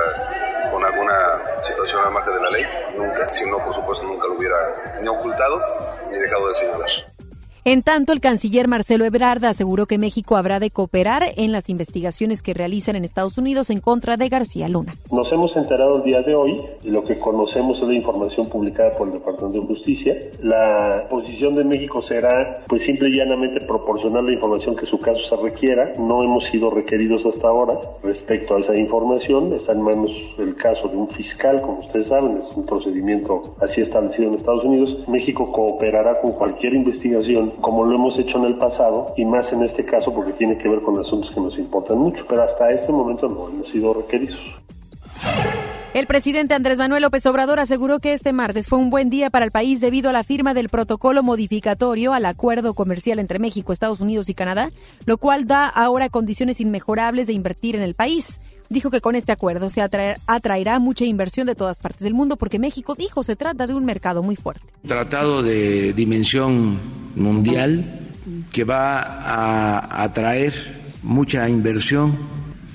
con 0.70 0.84
alguna 0.84 1.40
situación 1.62 2.04
al 2.04 2.12
margen 2.12 2.34
de 2.34 2.40
la 2.40 2.50
ley. 2.50 2.66
Nunca. 2.96 3.28
Si 3.28 3.48
no, 3.48 3.58
por 3.58 3.74
supuesto, 3.74 4.06
nunca 4.06 4.26
lo 4.26 4.34
hubiera 4.34 4.98
ni 5.00 5.08
ocultado 5.08 5.62
ni 6.10 6.18
dejado 6.18 6.48
de 6.48 6.54
señalar. 6.54 7.17
En 7.64 7.82
tanto, 7.82 8.12
el 8.12 8.20
canciller 8.20 8.68
Marcelo 8.68 9.04
Ebrard 9.04 9.44
aseguró 9.44 9.86
que 9.86 9.98
México 9.98 10.36
habrá 10.36 10.60
de 10.60 10.70
cooperar 10.70 11.24
en 11.36 11.52
las 11.52 11.68
investigaciones 11.68 12.42
que 12.42 12.54
realizan 12.54 12.96
en 12.96 13.04
Estados 13.04 13.36
Unidos 13.36 13.68
en 13.70 13.80
contra 13.80 14.16
de 14.16 14.28
García 14.28 14.68
Luna. 14.68 14.94
Nos 15.10 15.30
hemos 15.32 15.56
enterado 15.56 15.96
el 15.96 16.04
día 16.04 16.22
de 16.22 16.34
hoy 16.34 16.62
y 16.82 16.90
lo 16.90 17.02
que 17.02 17.18
conocemos 17.18 17.82
es 17.82 17.88
la 17.88 17.94
información 17.94 18.48
publicada 18.48 18.96
por 18.96 19.08
el 19.08 19.14
Departamento 19.14 19.60
de 19.60 19.66
Justicia. 19.66 20.16
La 20.40 21.06
posición 21.10 21.56
de 21.56 21.64
México 21.64 22.00
será, 22.00 22.62
pues, 22.68 22.84
simple 22.84 23.10
y 23.10 23.16
llanamente 23.16 23.60
proporcionar 23.60 24.22
la 24.22 24.32
información 24.32 24.76
que 24.76 24.86
su 24.86 24.98
caso 24.98 25.20
se 25.20 25.36
requiera. 25.42 25.92
No 25.98 26.22
hemos 26.22 26.44
sido 26.44 26.70
requeridos 26.70 27.26
hasta 27.26 27.48
ahora 27.48 27.78
respecto 28.02 28.56
a 28.56 28.60
esa 28.60 28.76
información. 28.76 29.52
Está 29.52 29.72
en 29.72 29.82
manos 29.82 30.12
el 30.38 30.54
caso 30.54 30.88
de 30.88 30.96
un 30.96 31.08
fiscal, 31.08 31.60
como 31.60 31.80
ustedes 31.80 32.06
saben, 32.06 32.38
es 32.38 32.50
un 32.56 32.64
procedimiento 32.64 33.56
así 33.60 33.80
establecido 33.80 34.28
en 34.28 34.34
Estados 34.34 34.64
Unidos. 34.64 34.96
México 35.08 35.52
cooperará 35.52 36.20
con 36.20 36.32
cualquier 36.32 36.74
investigación 36.74 37.52
como 37.60 37.84
lo 37.84 37.94
hemos 37.94 38.18
hecho 38.18 38.38
en 38.38 38.44
el 38.44 38.56
pasado 38.56 39.12
y 39.16 39.24
más 39.24 39.52
en 39.52 39.62
este 39.62 39.84
caso 39.84 40.12
porque 40.12 40.32
tiene 40.32 40.58
que 40.58 40.68
ver 40.68 40.82
con 40.82 40.98
asuntos 40.98 41.30
que 41.30 41.40
nos 41.40 41.58
importan 41.58 41.98
mucho, 41.98 42.24
pero 42.28 42.42
hasta 42.42 42.70
este 42.70 42.92
momento 42.92 43.28
no 43.28 43.48
hemos 43.48 43.68
sido 43.68 43.94
requeridos. 43.94 44.38
El 45.98 46.06
presidente 46.06 46.54
Andrés 46.54 46.78
Manuel 46.78 47.02
López 47.02 47.26
Obrador 47.26 47.58
aseguró 47.58 47.98
que 47.98 48.12
este 48.12 48.32
martes 48.32 48.68
fue 48.68 48.78
un 48.78 48.88
buen 48.88 49.10
día 49.10 49.30
para 49.30 49.44
el 49.44 49.50
país 49.50 49.80
debido 49.80 50.10
a 50.10 50.12
la 50.12 50.22
firma 50.22 50.54
del 50.54 50.68
protocolo 50.68 51.24
modificatorio 51.24 52.12
al 52.12 52.24
acuerdo 52.24 52.72
comercial 52.74 53.18
entre 53.18 53.40
México, 53.40 53.72
Estados 53.72 53.98
Unidos 53.98 54.28
y 54.28 54.34
Canadá, 54.34 54.70
lo 55.06 55.18
cual 55.18 55.48
da 55.48 55.66
ahora 55.66 56.08
condiciones 56.08 56.60
inmejorables 56.60 57.26
de 57.26 57.32
invertir 57.32 57.74
en 57.74 57.82
el 57.82 57.94
país. 57.94 58.40
Dijo 58.68 58.92
que 58.92 59.00
con 59.00 59.16
este 59.16 59.32
acuerdo 59.32 59.70
se 59.70 59.82
atraerá 59.82 60.78
mucha 60.78 61.04
inversión 61.04 61.48
de 61.48 61.56
todas 61.56 61.80
partes 61.80 62.04
del 62.04 62.14
mundo 62.14 62.36
porque 62.36 62.60
México, 62.60 62.94
dijo, 62.94 63.24
se 63.24 63.34
trata 63.34 63.66
de 63.66 63.74
un 63.74 63.84
mercado 63.84 64.22
muy 64.22 64.36
fuerte. 64.36 64.68
Tratado 64.86 65.42
de 65.42 65.94
dimensión 65.94 66.78
mundial 67.16 68.06
que 68.52 68.62
va 68.62 69.00
a 69.00 70.04
atraer 70.04 70.54
mucha 71.02 71.48
inversión 71.48 72.16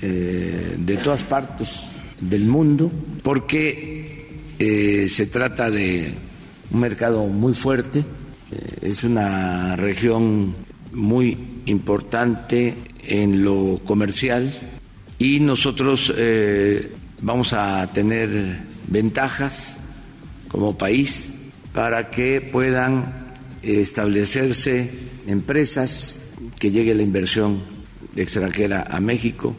eh, 0.02 0.74
de 0.76 0.96
todas 0.98 1.24
partes 1.24 1.93
del 2.20 2.44
mundo 2.44 2.90
porque 3.22 4.26
eh, 4.58 5.08
se 5.08 5.26
trata 5.26 5.70
de 5.70 6.14
un 6.70 6.80
mercado 6.80 7.26
muy 7.26 7.54
fuerte, 7.54 8.00
eh, 8.00 8.78
es 8.82 9.04
una 9.04 9.76
región 9.76 10.54
muy 10.92 11.36
importante 11.66 12.74
en 13.02 13.44
lo 13.44 13.80
comercial 13.84 14.52
y 15.18 15.40
nosotros 15.40 16.12
eh, 16.16 16.92
vamos 17.20 17.52
a 17.52 17.86
tener 17.92 18.58
ventajas 18.88 19.76
como 20.48 20.78
país 20.78 21.30
para 21.72 22.10
que 22.10 22.40
puedan 22.40 23.34
establecerse 23.62 24.90
empresas, 25.26 26.32
que 26.58 26.70
llegue 26.70 26.94
la 26.94 27.02
inversión 27.02 27.62
extranjera 28.14 28.86
a 28.88 29.00
México 29.00 29.56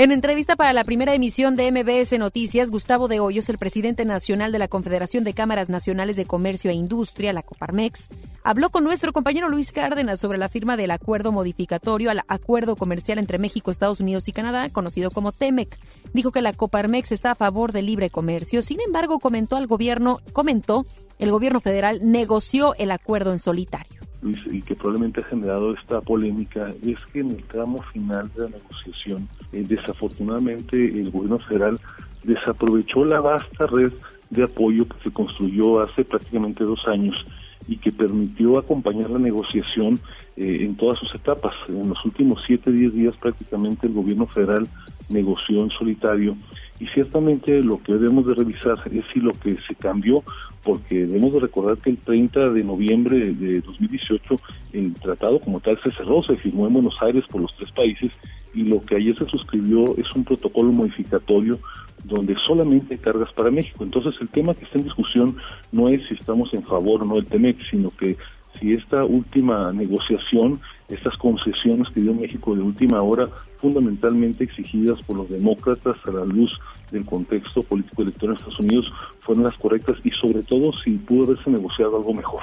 En 0.00 0.12
entrevista 0.12 0.56
para 0.56 0.72
la 0.72 0.84
primera 0.84 1.12
emisión 1.12 1.56
de 1.56 1.70
MBS 1.70 2.18
Noticias, 2.18 2.70
Gustavo 2.70 3.06
de 3.06 3.20
Hoyos, 3.20 3.50
el 3.50 3.58
presidente 3.58 4.06
nacional 4.06 4.50
de 4.50 4.58
la 4.58 4.66
Confederación 4.66 5.24
de 5.24 5.34
Cámaras 5.34 5.68
Nacionales 5.68 6.16
de 6.16 6.24
Comercio 6.24 6.70
e 6.70 6.74
Industria, 6.74 7.34
la 7.34 7.42
Coparmex, 7.42 8.08
habló 8.42 8.70
con 8.70 8.82
nuestro 8.82 9.12
compañero 9.12 9.50
Luis 9.50 9.72
Cárdenas 9.72 10.18
sobre 10.18 10.38
la 10.38 10.48
firma 10.48 10.78
del 10.78 10.90
acuerdo 10.90 11.32
modificatorio 11.32 12.10
al 12.10 12.22
acuerdo 12.28 12.76
comercial 12.76 13.18
entre 13.18 13.38
México, 13.38 13.70
Estados 13.70 14.00
Unidos 14.00 14.26
y 14.26 14.32
Canadá, 14.32 14.70
conocido 14.70 15.10
como 15.10 15.32
TEMEC. 15.32 15.78
Dijo 16.14 16.32
que 16.32 16.40
la 16.40 16.54
Coparmex 16.54 17.12
está 17.12 17.32
a 17.32 17.34
favor 17.34 17.72
del 17.72 17.84
libre 17.84 18.08
comercio. 18.08 18.62
Sin 18.62 18.80
embargo, 18.80 19.18
comentó 19.18 19.56
al 19.56 19.66
gobierno, 19.66 20.20
comentó, 20.32 20.86
el 21.18 21.30
gobierno 21.30 21.60
federal 21.60 22.00
negoció 22.10 22.74
el 22.76 22.90
acuerdo 22.90 23.32
en 23.32 23.38
solitario 23.38 23.99
y 24.22 24.62
que 24.62 24.74
probablemente 24.74 25.20
ha 25.20 25.24
generado 25.24 25.72
esta 25.74 26.00
polémica 26.00 26.72
es 26.82 26.98
que 27.12 27.20
en 27.20 27.30
el 27.30 27.42
tramo 27.44 27.82
final 27.82 28.30
de 28.34 28.42
la 28.42 28.50
negociación, 28.50 29.28
eh, 29.52 29.64
desafortunadamente 29.66 30.76
el 30.76 31.10
gobierno 31.10 31.38
federal 31.38 31.80
desaprovechó 32.22 33.04
la 33.04 33.20
vasta 33.20 33.66
red 33.66 33.92
de 34.28 34.44
apoyo 34.44 34.86
que 34.86 35.02
se 35.02 35.10
construyó 35.10 35.80
hace 35.80 36.04
prácticamente 36.04 36.64
dos 36.64 36.86
años 36.86 37.24
y 37.70 37.76
que 37.76 37.92
permitió 37.92 38.58
acompañar 38.58 39.10
la 39.10 39.20
negociación 39.20 40.00
eh, 40.36 40.58
en 40.62 40.74
todas 40.74 40.98
sus 40.98 41.14
etapas. 41.14 41.54
En 41.68 41.88
los 41.88 42.04
últimos 42.04 42.42
siete, 42.44 42.72
diez 42.72 42.92
días 42.92 43.16
prácticamente 43.16 43.86
el 43.86 43.92
gobierno 43.92 44.26
federal 44.26 44.66
negoció 45.08 45.62
en 45.62 45.70
solitario 45.70 46.36
y 46.80 46.88
ciertamente 46.88 47.62
lo 47.62 47.80
que 47.80 47.92
debemos 47.92 48.26
de 48.26 48.34
revisar 48.34 48.76
es 48.90 49.04
si 49.12 49.20
lo 49.20 49.30
que 49.30 49.56
se 49.68 49.76
cambió, 49.76 50.24
porque 50.64 51.06
debemos 51.06 51.32
de 51.34 51.40
recordar 51.40 51.76
que 51.78 51.90
el 51.90 51.98
30 51.98 52.50
de 52.50 52.64
noviembre 52.64 53.34
de 53.34 53.60
2018 53.60 54.40
el 54.72 54.94
tratado 54.94 55.38
como 55.40 55.60
tal 55.60 55.78
se 55.80 55.92
cerró, 55.92 56.24
se 56.24 56.36
firmó 56.36 56.66
en 56.66 56.72
Buenos 56.72 56.96
Aires 57.02 57.24
por 57.30 57.40
los 57.40 57.54
tres 57.56 57.70
países 57.70 58.10
y 58.52 58.64
lo 58.64 58.80
que 58.82 58.96
ayer 58.96 59.16
se 59.16 59.26
suscribió 59.26 59.96
es 59.96 60.12
un 60.16 60.24
protocolo 60.24 60.72
modificatorio 60.72 61.60
donde 62.04 62.34
solamente 62.46 62.94
hay 62.94 63.00
cargas 63.00 63.32
para 63.32 63.50
México. 63.50 63.84
Entonces 63.84 64.14
el 64.20 64.28
tema 64.28 64.54
que 64.54 64.64
está 64.64 64.78
en 64.78 64.84
discusión 64.84 65.36
no 65.72 65.88
es 65.88 66.06
si 66.08 66.14
estamos 66.14 66.52
en 66.54 66.62
favor 66.62 67.02
o 67.02 67.04
no 67.04 67.14
del 67.16 67.26
TEMEC, 67.26 67.62
sino 67.62 67.90
que 67.90 68.16
si 68.58 68.74
esta 68.74 69.04
última 69.04 69.72
negociación, 69.72 70.60
estas 70.88 71.16
concesiones 71.16 71.88
que 71.88 72.00
dio 72.00 72.12
México 72.12 72.54
de 72.54 72.62
última 72.62 73.00
hora, 73.02 73.28
fundamentalmente 73.58 74.44
exigidas 74.44 75.00
por 75.02 75.16
los 75.16 75.30
demócratas 75.30 75.96
a 76.06 76.10
la 76.10 76.24
luz 76.24 76.50
del 76.90 77.04
contexto 77.04 77.62
político 77.62 78.02
electoral 78.02 78.34
en 78.34 78.38
Estados 78.38 78.60
Unidos, 78.60 78.92
fueron 79.20 79.44
las 79.44 79.56
correctas 79.58 79.98
y 80.04 80.10
sobre 80.10 80.42
todo 80.42 80.72
si 80.84 80.98
pudo 80.98 81.24
haberse 81.24 81.50
negociado 81.50 81.96
algo 81.96 82.14
mejor. 82.14 82.42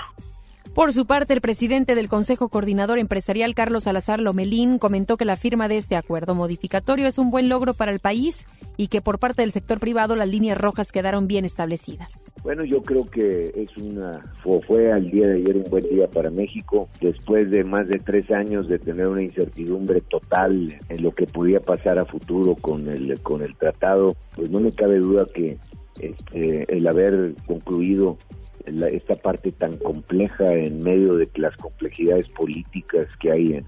Por 0.78 0.94
su 0.94 1.08
parte, 1.08 1.34
el 1.34 1.42
presidente 1.42 1.96
del 1.96 2.08
Consejo 2.08 2.50
Coordinador 2.50 3.00
Empresarial, 3.00 3.56
Carlos 3.56 3.86
Salazar 3.86 4.20
Lomelín, 4.20 4.78
comentó 4.78 5.18
que 5.18 5.26
la 5.26 5.36
firma 5.36 5.68
de 5.68 5.78
este 5.78 5.96
acuerdo 5.96 6.36
modificatorio 6.36 7.08
es 7.08 7.18
un 7.18 7.32
buen 7.32 7.50
logro 7.50 7.74
para 7.74 7.92
el 7.92 8.00
país 8.00 8.46
y 8.78 8.90
que 8.90 9.02
por 9.02 9.18
parte 9.18 9.42
del 9.42 9.52
sector 9.52 9.80
privado 9.80 10.16
las 10.16 10.28
líneas 10.28 10.56
rojas 10.56 10.92
quedaron 10.92 11.28
bien 11.28 11.46
establecidas. 11.46 12.10
Bueno, 12.44 12.64
yo 12.64 12.84
creo 12.84 13.06
que 13.06 13.52
es 13.56 13.76
una 13.76 14.22
fue, 14.44 14.62
fue 14.62 14.92
al 14.92 15.10
día 15.10 15.26
de 15.30 15.38
ayer 15.38 15.58
un 15.58 15.68
buen 15.68 15.90
día 15.90 16.08
para 16.12 16.30
México 16.30 16.88
después 17.02 17.50
de 17.50 17.64
más 17.64 17.88
de 17.88 17.98
tres 17.98 18.30
años 18.30 18.68
de 18.68 18.78
tener 18.78 19.08
una 19.08 19.24
incertidumbre 19.24 20.02
total 20.02 20.78
en 20.90 21.02
lo 21.02 21.10
que 21.10 21.26
podía 21.26 21.60
pasar 21.60 21.98
a 21.98 22.06
futuro 22.06 22.54
con 22.54 22.88
el 22.88 23.20
con 23.22 23.42
el 23.42 23.56
tratado. 23.56 24.16
Pues 24.36 24.52
no 24.52 24.60
me 24.60 24.72
cabe 24.72 25.00
duda 25.00 25.26
que 25.34 25.58
este, 26.00 26.72
el 26.72 26.88
haber 26.88 27.34
concluido 27.48 28.20
esta 28.68 29.16
parte 29.16 29.52
tan 29.52 29.78
compleja 29.78 30.54
en 30.54 30.84
medio 30.84 31.16
de 31.16 31.30
las 31.36 31.56
complejidades 31.58 32.28
políticas 32.30 33.08
que 33.20 33.32
hay 33.32 33.54
en, 33.54 33.66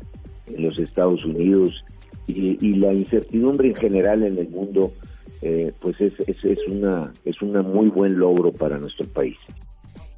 los 0.57 0.79
Estados 0.79 1.23
Unidos 1.25 1.85
y, 2.25 2.73
la 2.75 2.91
incertidumbre 2.91 3.67
en 3.67 3.75
general 3.75 4.23
en 4.23 4.37
el 4.39 4.49
mundo, 4.49 4.91
eh, 5.43 5.71
pues 5.79 6.01
es, 6.01 6.13
es, 6.27 6.43
es, 6.43 6.67
una, 6.67 7.13
es 7.23 7.39
un 7.41 7.53
muy 7.71 7.89
buen 7.89 8.17
logro 8.17 8.51
para 8.51 8.79
nuestro 8.79 9.07
país. 9.07 9.37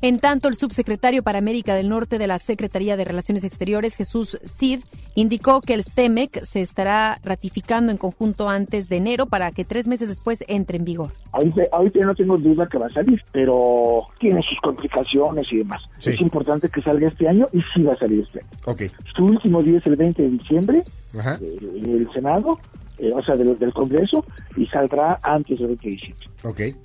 En 0.03 0.19
tanto, 0.19 0.47
el 0.47 0.55
subsecretario 0.55 1.21
para 1.21 1.37
América 1.37 1.75
del 1.75 1.87
Norte 1.87 2.17
de 2.17 2.25
la 2.25 2.39
Secretaría 2.39 2.97
de 2.97 3.05
Relaciones 3.05 3.43
Exteriores, 3.43 3.95
Jesús 3.95 4.39
Cid, 4.45 4.79
indicó 5.13 5.61
que 5.61 5.75
el 5.75 5.85
TEMEC 5.85 6.43
se 6.43 6.61
estará 6.61 7.19
ratificando 7.23 7.91
en 7.91 7.99
conjunto 7.99 8.49
antes 8.49 8.89
de 8.89 8.97
enero 8.97 9.27
para 9.27 9.51
que 9.51 9.63
tres 9.63 9.87
meses 9.87 10.07
después 10.09 10.43
entre 10.47 10.77
en 10.77 10.85
vigor. 10.85 11.11
Ahorita, 11.31 11.99
no 12.03 12.15
tengo 12.15 12.37
duda 12.39 12.65
que 12.65 12.79
va 12.79 12.87
a 12.87 12.89
salir, 12.89 13.21
pero 13.31 14.05
tiene 14.19 14.41
sus 14.41 14.57
complicaciones 14.61 15.45
y 15.51 15.57
demás. 15.57 15.83
Es 16.03 16.19
importante 16.19 16.69
que 16.69 16.81
salga 16.81 17.07
este 17.07 17.27
año 17.27 17.47
y 17.53 17.61
sí 17.71 17.83
va 17.83 17.93
a 17.93 17.97
salir 17.97 18.21
este 18.21 18.39
año. 18.39 18.89
Su 19.15 19.25
último 19.25 19.61
día 19.61 19.77
es 19.77 19.85
el 19.85 19.97
20 19.97 20.19
de 20.19 20.29
diciembre, 20.29 20.83
del 21.13 22.09
Senado, 22.11 22.59
eh, 23.01 23.11
o 23.13 23.21
sea, 23.21 23.35
del, 23.35 23.73
Congreso, 23.73 24.23
y 24.55 24.65
saldrá 24.67 25.19
antes 25.23 25.59
del 25.59 25.67
20 25.69 25.83
de 25.83 25.91
diciembre. 25.91 26.27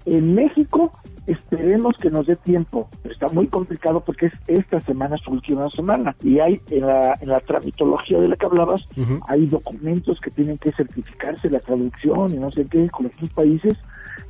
En 0.06 0.34
México 0.34 0.90
Esperemos 1.26 1.94
que 2.00 2.08
nos 2.08 2.26
dé 2.26 2.36
tiempo. 2.36 2.88
Está 3.04 3.28
muy 3.28 3.48
complicado 3.48 4.00
porque 4.00 4.26
es 4.26 4.32
esta 4.46 4.80
semana 4.80 5.16
su 5.16 5.32
última 5.32 5.68
semana. 5.70 6.14
Y 6.22 6.38
hay 6.38 6.60
en 6.70 6.86
la, 6.86 7.18
en 7.20 7.28
la 7.28 7.40
tramitología 7.40 8.20
de 8.20 8.28
la 8.28 8.36
que 8.36 8.46
hablabas, 8.46 8.86
hay 9.28 9.46
documentos 9.46 10.20
que 10.20 10.30
tienen 10.30 10.56
que 10.56 10.70
certificarse, 10.72 11.50
la 11.50 11.58
traducción 11.58 12.32
y 12.32 12.38
no 12.38 12.50
sé 12.52 12.64
qué, 12.70 12.88
con 12.90 13.06
otros 13.06 13.30
países. 13.30 13.74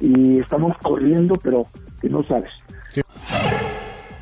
Y 0.01 0.39
estamos 0.39 0.77
corriendo, 0.79 1.35
pero 1.43 1.67
que 2.01 2.09
no 2.09 2.23
sabes. 2.23 2.51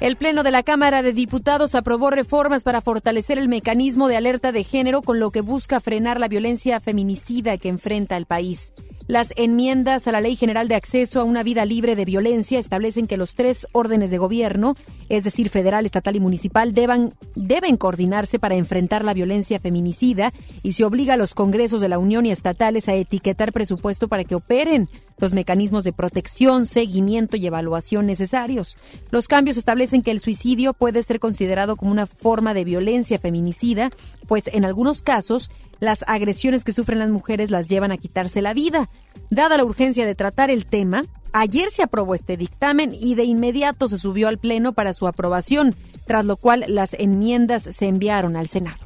El 0.01 0.17
Pleno 0.17 0.43
de 0.43 0.51
la 0.51 0.65
Cámara 0.65 1.03
de 1.03 1.13
Diputados 1.13 1.75
aprobó 1.77 2.11
reformas 2.11 2.65
para 2.65 2.81
fortalecer 2.81 3.39
el 3.39 3.49
mecanismo 3.49 4.09
de 4.09 4.17
alerta 4.17 4.51
de 4.51 4.65
género 4.65 5.03
con 5.03 5.21
lo 5.21 5.31
que 5.31 5.41
busca 5.41 5.81
frenar 5.81 6.19
la 6.19 6.29
violencia 6.29 6.81
feminicida 6.81 7.57
que 7.59 7.69
enfrenta 7.69 8.17
el 8.17 8.27
país. 8.27 8.73
Las 9.07 9.35
enmiendas 9.37 10.09
a 10.09 10.13
la 10.13 10.23
Ley 10.23 10.35
General 10.35 10.67
de 10.67 10.77
Acceso 10.77 11.21
a 11.21 11.25
una 11.25 11.43
Vida 11.43 11.67
Libre 11.67 11.95
de 11.95 12.07
Violencia 12.07 12.59
establecen 12.59 13.07
que 13.07 13.19
los 13.19 13.35
tres 13.35 13.67
órdenes 13.73 14.11
de 14.11 14.17
gobierno, 14.17 14.77
es 15.11 15.25
decir, 15.25 15.51
federal, 15.51 15.85
estatal 15.85 16.17
y 16.17 16.21
municipal, 16.21 16.73
deben 16.73 17.77
coordinarse 17.77 18.39
para 18.39 18.55
enfrentar 18.55 19.05
la 19.05 19.13
violencia 19.13 19.61
feminicida 19.61 20.33
y 20.63 20.73
se 20.73 20.85
obliga 20.85 21.15
a 21.15 21.19
los 21.19 21.35
congresos 21.35 21.83
de 21.83 21.91
la 21.91 21.99
Unión 21.99 22.25
y 22.25 22.31
estatales 22.31 22.89
a 22.89 22.95
etiquetar 22.95 23.53
presupuesto 23.53 24.09
para 24.09 24.25
que 24.25 24.37
operen 24.37 24.89
los 25.19 25.35
mecanismos 25.35 25.85
de 25.85 25.93
protección, 25.93 26.65
seguimiento 26.65 27.37
y 27.37 27.47
evaluación 27.47 28.07
necesarios. 28.07 28.75
Los 29.11 29.29
cambios 29.29 29.59
establecen 29.59 30.03
que 30.03 30.13
el 30.13 30.21
suicidio 30.21 30.73
puede 30.73 31.03
ser 31.03 31.21
considerado 31.21 31.77
como 31.77 31.93
una 31.93 32.07
forma 32.07 32.55
de 32.55 32.65
violencia 32.65 33.19
feminicida, 33.19 33.91
pues 34.27 34.45
en 34.47 34.65
algunos 34.65 35.03
casos 35.03 35.51
las 35.85 36.05
agresiones 36.07 36.65
que 36.65 36.73
sufren 36.73 36.99
las 36.99 37.11
mujeres 37.11 37.51
las 37.51 37.69
llevan 37.69 37.93
a 37.93 37.97
quitarse 37.97 38.43
la 38.43 38.55
vida. 38.55 38.89
Dada 39.31 39.57
la 39.57 39.65
urgencia 39.65 40.07
de 40.07 40.15
tratar 40.15 40.51
el 40.51 40.67
tema, 40.67 41.05
ayer 41.33 41.71
se 41.71 41.83
aprobó 41.83 42.15
este 42.15 42.37
dictamen 42.37 42.95
y 42.99 43.15
de 43.15 43.25
inmediato 43.25 43.89
se 43.89 43.99
subió 43.99 44.29
al 44.29 44.39
Pleno 44.39 44.73
para 44.73 44.93
su 44.93 45.07
aprobación, 45.07 45.75
tras 46.07 46.25
lo 46.25 46.37
cual 46.37 46.65
las 46.69 46.95
enmiendas 46.95 47.63
se 47.63 47.87
enviaron 47.87 48.37
al 48.37 48.49
Senado. 48.49 48.85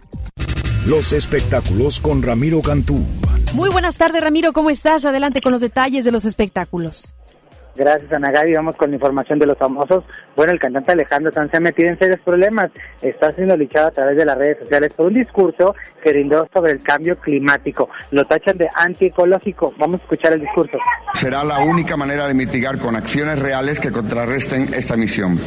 Los 0.87 1.13
espectáculos 1.13 2.01
con 2.01 2.23
Ramiro 2.23 2.63
Cantú. 2.63 3.01
Muy 3.55 3.69
buenas 3.71 3.97
tardes, 3.97 4.23
Ramiro, 4.23 4.53
¿cómo 4.53 4.71
estás? 4.71 5.05
Adelante 5.05 5.43
con 5.43 5.53
los 5.53 5.61
detalles 5.61 6.05
de 6.05 6.13
los 6.13 6.25
espectáculos. 6.25 7.15
Gracias, 7.79 8.12
Ana 8.12 8.33
Gaby. 8.33 8.55
Vamos 8.55 8.76
con 8.76 8.91
la 8.91 8.97
información 8.97 9.39
de 9.39 9.47
los 9.47 9.57
famosos. 9.57 10.05
Bueno, 10.35 10.53
el 10.53 10.59
cantante 10.59 10.93
Alejandro 10.93 11.33
Sanz 11.33 11.51
se 11.53 11.59
ha 11.59 11.61
metido 11.61 11.89
en 11.89 11.99
serios 11.99 12.20
problemas. 12.20 12.70
Está 13.01 13.33
siendo 13.33 13.57
luchado 13.57 13.87
a 13.87 13.91
través 13.93 14.16
de 14.16 14.24
las 14.24 14.37
redes 14.37 14.59
sociales 14.59 14.93
por 14.95 15.07
un 15.07 15.14
discurso 15.14 15.74
que 16.03 16.11
brindó 16.11 16.49
sobre 16.53 16.72
el 16.72 16.83
cambio 16.83 17.16
climático. 17.16 17.89
Lo 18.11 18.24
tachan 18.24 18.59
de 18.59 18.68
antiecológico. 18.74 19.72
Vamos 19.79 20.01
a 20.01 20.03
escuchar 20.03 20.33
el 20.33 20.41
discurso. 20.41 20.76
Será 21.14 21.45
la 21.45 21.61
única 21.61 21.97
manera 21.97 22.26
de 22.26 22.35
mitigar 22.35 22.79
con 22.79 22.97
acciones 22.97 23.39
reales 23.39 23.79
que 23.81 23.93
contrarresten 23.93 24.74
esta 24.74 24.97
misión. 24.97 25.39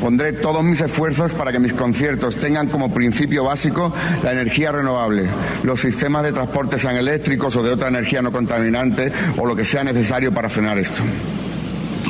Pondré 0.00 0.32
todos 0.34 0.62
mis 0.64 0.80
esfuerzos 0.80 1.32
para 1.32 1.52
que 1.52 1.58
mis 1.58 1.72
conciertos 1.72 2.36
tengan 2.36 2.68
como 2.68 2.92
principio 2.92 3.44
básico 3.44 3.92
la 4.22 4.32
energía 4.32 4.72
renovable, 4.72 5.28
los 5.62 5.80
sistemas 5.80 6.22
de 6.22 6.32
transporte 6.32 6.78
sean 6.78 6.96
eléctricos 6.96 7.54
o 7.56 7.62
de 7.62 7.72
otra 7.72 7.88
energía 7.88 8.22
no 8.22 8.32
contaminante 8.32 9.12
o 9.36 9.46
lo 9.46 9.54
que 9.54 9.64
sea 9.64 9.84
necesario 9.84 10.32
para 10.32 10.48
frenar 10.48 10.78
esto. 10.78 11.02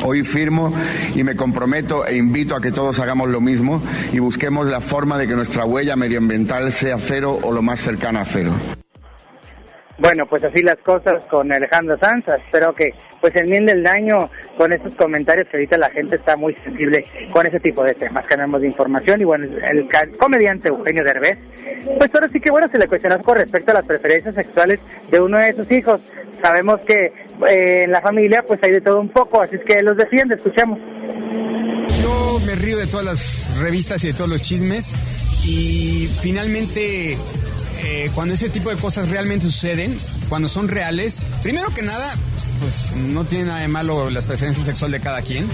Hoy 0.03 0.23
firmo 0.23 0.73
y 1.15 1.23
me 1.23 1.35
comprometo 1.35 2.05
e 2.05 2.17
invito 2.17 2.55
a 2.55 2.61
que 2.61 2.71
todos 2.71 2.99
hagamos 2.99 3.29
lo 3.29 3.41
mismo 3.41 3.81
y 4.11 4.19
busquemos 4.19 4.67
la 4.67 4.81
forma 4.81 5.17
de 5.17 5.27
que 5.27 5.35
nuestra 5.35 5.65
huella 5.65 5.95
medioambiental 5.95 6.71
sea 6.71 6.97
cero 6.97 7.39
o 7.41 7.51
lo 7.51 7.61
más 7.61 7.79
cercana 7.79 8.21
a 8.21 8.25
cero. 8.25 8.53
Bueno, 9.99 10.25
pues 10.25 10.43
así 10.43 10.61
las 10.63 10.77
cosas 10.77 11.21
con 11.29 11.51
Alejandro 11.51 11.97
Sanz. 11.99 12.25
Espero 12.27 12.73
que 12.73 12.93
pues 13.19 13.35
enmiende 13.35 13.73
el 13.73 13.83
daño 13.83 14.29
con 14.57 14.71
estos 14.71 14.95
comentarios 14.95 15.47
que 15.49 15.57
ahorita 15.57 15.77
la 15.77 15.89
gente 15.89 16.15
está 16.15 16.37
muy 16.37 16.55
sensible 16.63 17.05
con 17.31 17.45
ese 17.45 17.59
tipo 17.59 17.83
de 17.83 17.93
temas. 17.93 18.25
Ganamos 18.27 18.61
de 18.61 18.67
información 18.67 19.19
y 19.19 19.25
bueno, 19.25 19.45
el, 19.45 19.89
comediante 20.17 20.69
Eugenio 20.69 21.03
Derbez, 21.03 21.37
pues 21.97 22.13
ahora 22.13 22.29
sí 22.31 22.39
que 22.39 22.49
bueno, 22.49 22.69
se 22.71 22.77
le 22.77 22.87
cuestionó 22.87 23.21
con 23.21 23.37
respecto 23.37 23.71
a 23.71 23.75
las 23.75 23.85
preferencias 23.85 24.35
sexuales 24.35 24.79
de 25.11 25.19
uno 25.19 25.37
de 25.37 25.53
sus 25.53 25.69
hijos. 25.69 25.99
Sabemos 26.41 26.79
que 26.81 27.11
eh, 27.49 27.83
en 27.83 27.91
la 27.91 28.01
familia 28.01 28.43
pues 28.47 28.63
hay 28.63 28.71
de 28.71 28.81
todo 28.81 29.01
un 29.01 29.09
poco, 29.09 29.41
así 29.41 29.57
es 29.57 29.63
que 29.65 29.81
los 29.83 29.97
defiende, 29.97 30.35
escuchemos. 30.35 30.79
Yo 32.01 32.39
me 32.45 32.55
río 32.55 32.77
de 32.77 32.87
todas 32.87 33.05
las 33.05 33.59
revistas 33.59 34.01
y 34.05 34.07
de 34.07 34.13
todos 34.13 34.29
los 34.29 34.41
chismes 34.41 34.95
y 35.45 36.07
finalmente 36.21 37.17
eh, 37.81 38.11
cuando 38.13 38.33
ese 38.33 38.49
tipo 38.49 38.69
de 38.69 38.75
cosas 38.75 39.09
realmente 39.09 39.45
suceden, 39.45 39.97
cuando 40.27 40.47
son 40.47 40.67
reales, 40.67 41.25
primero 41.41 41.73
que 41.73 41.81
nada, 41.81 42.15
pues 42.59 42.95
no 42.95 43.25
tiene 43.25 43.45
nada 43.45 43.59
de 43.59 43.67
malo 43.67 44.09
las 44.09 44.25
preferencias 44.25 44.65
sexuales 44.65 44.99
de 44.99 45.03
cada 45.03 45.21
quien. 45.21 45.47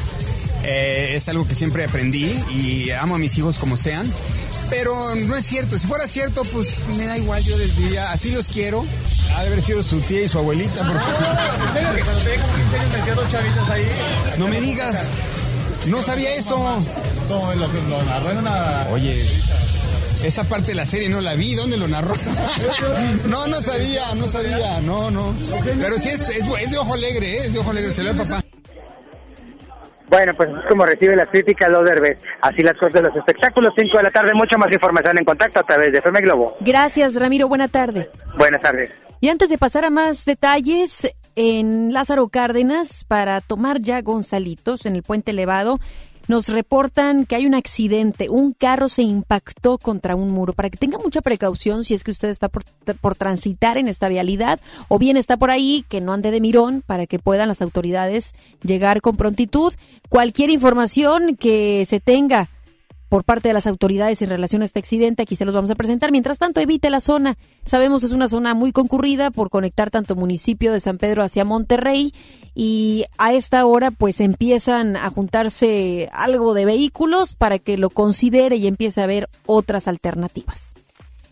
Eh, 0.63 1.13
es 1.15 1.29
algo 1.29 1.45
que 1.45 1.53
siempre 1.53 1.85
aprendí 1.85 2.25
y 2.49 2.89
amo 2.91 3.15
a 3.15 3.17
mis 3.17 3.37
hijos 3.37 3.59
como 3.59 3.77
sean. 3.77 4.11
Pero 4.69 5.15
no 5.15 5.35
es 5.35 5.45
cierto. 5.45 5.77
Si 5.77 5.87
fuera 5.87 6.07
cierto, 6.07 6.43
pues 6.45 6.83
me 6.97 7.05
da 7.05 7.17
igual. 7.17 7.43
Yo 7.43 7.57
les 7.57 7.75
diría, 7.77 8.11
así 8.11 8.31
los 8.31 8.49
quiero. 8.49 8.83
Ha 9.35 9.41
de 9.41 9.47
haber 9.47 9.61
sido 9.61 9.83
su 9.83 9.99
tía 10.01 10.23
y 10.23 10.27
su 10.27 10.39
abuelita. 10.39 10.87
Porque... 10.87 11.05
No 14.39 14.47
me 14.47 14.59
digas. 14.59 14.97
No 15.87 16.01
sabía 16.01 16.35
eso. 16.35 16.57
Oye, 18.91 19.21
esa 20.23 20.43
parte 20.45 20.67
de 20.67 20.75
la 20.75 20.85
serie 20.85 21.09
no 21.09 21.21
la 21.21 21.35
vi. 21.35 21.55
¿Dónde 21.55 21.77
lo 21.77 21.87
narró? 21.87 22.13
no, 23.27 23.47
no 23.47 23.61
sabía, 23.61 24.15
no 24.15 24.27
sabía. 24.27 24.81
No, 24.81 25.11
no. 25.11 25.35
Pero 25.79 25.97
sí 25.97 26.09
es, 26.09 26.21
es, 26.29 26.71
de 26.71 26.77
ojo 26.77 26.93
alegre, 26.93 27.37
¿eh? 27.37 27.45
es 27.45 27.53
de 27.53 27.59
ojo 27.59 27.71
alegre. 27.71 27.93
Se 27.93 28.03
lo 28.03 28.13
papá. 28.13 28.41
Bueno, 30.07 30.33
pues 30.35 30.49
es 30.49 30.69
como 30.69 30.85
recibe 30.85 31.15
las 31.15 31.29
críticas 31.29 31.69
los 31.69 31.83
derbes. 31.83 32.17
Así 32.41 32.61
las 32.61 32.77
cosas 32.77 32.93
de 32.93 33.01
los 33.01 33.15
espectáculos, 33.15 33.73
5 33.75 33.97
de 33.97 34.03
la 34.03 34.11
tarde, 34.11 34.33
mucha 34.33 34.57
más 34.57 34.71
información 34.71 35.17
en 35.17 35.25
contacto 35.25 35.59
a 35.59 35.63
través 35.63 35.91
de 35.91 35.97
FM 35.97 36.21
Globo. 36.21 36.57
Gracias, 36.61 37.15
Ramiro, 37.15 37.47
buena 37.47 37.67
tarde. 37.67 38.09
Buenas 38.37 38.61
tardes. 38.61 38.91
Y 39.19 39.29
antes 39.29 39.49
de 39.49 39.57
pasar 39.57 39.85
a 39.85 39.89
más 39.89 40.25
detalles, 40.25 41.07
en 41.35 41.93
Lázaro 41.93 42.29
Cárdenas, 42.29 43.03
para 43.03 43.41
tomar 43.41 43.81
ya 43.81 44.01
Gonzalitos 44.01 44.85
en 44.85 44.95
el 44.95 45.03
puente 45.03 45.31
elevado, 45.31 45.79
nos 46.27 46.49
reportan 46.49 47.25
que 47.25 47.35
hay 47.35 47.45
un 47.45 47.53
accidente, 47.53 48.29
un 48.29 48.53
carro 48.53 48.89
se 48.89 49.03
impactó 49.03 49.77
contra 49.77 50.15
un 50.15 50.31
muro. 50.31 50.53
Para 50.53 50.69
que 50.69 50.77
tenga 50.77 50.97
mucha 50.97 51.21
precaución 51.21 51.83
si 51.83 51.93
es 51.93 52.03
que 52.03 52.11
usted 52.11 52.29
está 52.29 52.49
por, 52.49 53.15
transitar 53.15 53.77
en 53.77 53.87
esta 53.87 54.09
vialidad 54.09 54.59
o 54.87 54.97
bien 54.97 55.17
está 55.17 55.37
por 55.37 55.51
ahí, 55.51 55.85
que 55.87 56.01
no 56.01 56.13
ande 56.13 56.31
de 56.31 56.41
mirón 56.41 56.83
para 56.85 57.05
que 57.05 57.19
puedan 57.19 57.47
las 57.47 57.61
autoridades 57.61 58.33
llegar 58.63 59.01
con 59.01 59.17
prontitud. 59.17 59.73
Cualquier 60.09 60.49
información 60.49 61.35
que 61.35 61.85
se 61.85 61.99
tenga 61.99 62.49
por 63.15 63.23
parte 63.23 63.47
de 63.47 63.53
las 63.53 63.65
autoridades 63.65 64.21
en 64.21 64.29
relación 64.29 64.61
a 64.61 64.65
este 64.65 64.79
accidente. 64.79 65.23
Aquí 65.23 65.37
se 65.37 65.45
los 65.45 65.55
vamos 65.55 65.71
a 65.71 65.75
presentar. 65.75 66.11
Mientras 66.11 66.37
tanto, 66.37 66.59
evite 66.59 66.89
la 66.89 66.99
zona. 66.99 67.37
Sabemos 67.63 68.03
es 68.03 68.11
una 68.11 68.27
zona 68.27 68.53
muy 68.53 68.73
concurrida 68.73 69.31
por 69.31 69.49
conectar 69.49 69.89
tanto 69.89 70.17
municipio 70.17 70.73
de 70.73 70.81
San 70.81 70.97
Pedro 70.97 71.23
hacia 71.23 71.45
Monterrey 71.45 72.13
y 72.55 73.05
a 73.17 73.31
esta 73.31 73.65
hora 73.65 73.91
pues 73.91 74.19
empiezan 74.19 74.97
a 74.97 75.09
juntarse 75.11 76.09
algo 76.11 76.53
de 76.53 76.65
vehículos 76.65 77.35
para 77.35 77.57
que 77.57 77.77
lo 77.77 77.89
considere 77.89 78.57
y 78.57 78.67
empiece 78.67 79.01
a 79.01 79.07
ver 79.07 79.29
otras 79.45 79.87
alternativas. 79.87 80.73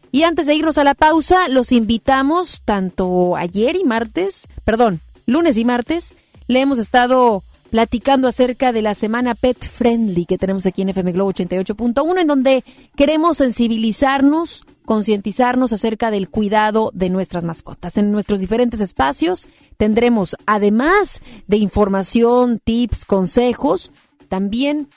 Y 0.09 0.23
antes 0.23 0.47
de 0.47 0.55
irnos 0.55 0.77
a 0.77 0.85
la 0.85 0.93
pausa, 0.93 1.49
los 1.49 1.73
invitamos 1.73 2.61
tanto 2.63 3.35
ayer 3.35 3.75
y 3.75 3.83
martes, 3.83 4.47
perdón, 4.63 5.01
lunes 5.25 5.57
y 5.57 5.65
martes, 5.65 6.15
le 6.47 6.61
hemos 6.61 6.79
estado 6.79 7.43
platicando 7.73 8.27
acerca 8.27 8.71
de 8.71 8.83
la 8.83 8.93
semana 8.93 9.33
Pet 9.33 9.57
Friendly 9.67 10.25
que 10.25 10.37
tenemos 10.37 10.67
aquí 10.67 10.83
en 10.83 10.89
FM 10.89 11.11
Globo 11.11 11.33
88.1, 11.33 12.21
en 12.21 12.27
donde 12.27 12.63
queremos 12.95 13.37
sensibilizarnos, 13.37 14.63
concientizarnos 14.85 15.73
acerca 15.73 16.11
del 16.11 16.29
cuidado 16.29 16.91
de 16.93 17.09
nuestras 17.09 17.45
mascotas. 17.45 17.97
En 17.97 18.11
nuestros 18.11 18.41
diferentes 18.41 18.79
espacios 18.79 19.47
tendremos, 19.75 20.37
además 20.45 21.21
de 21.47 21.57
información, 21.57 22.61
tips, 22.63 23.05
consejos, 23.05 23.91
también 24.29 24.87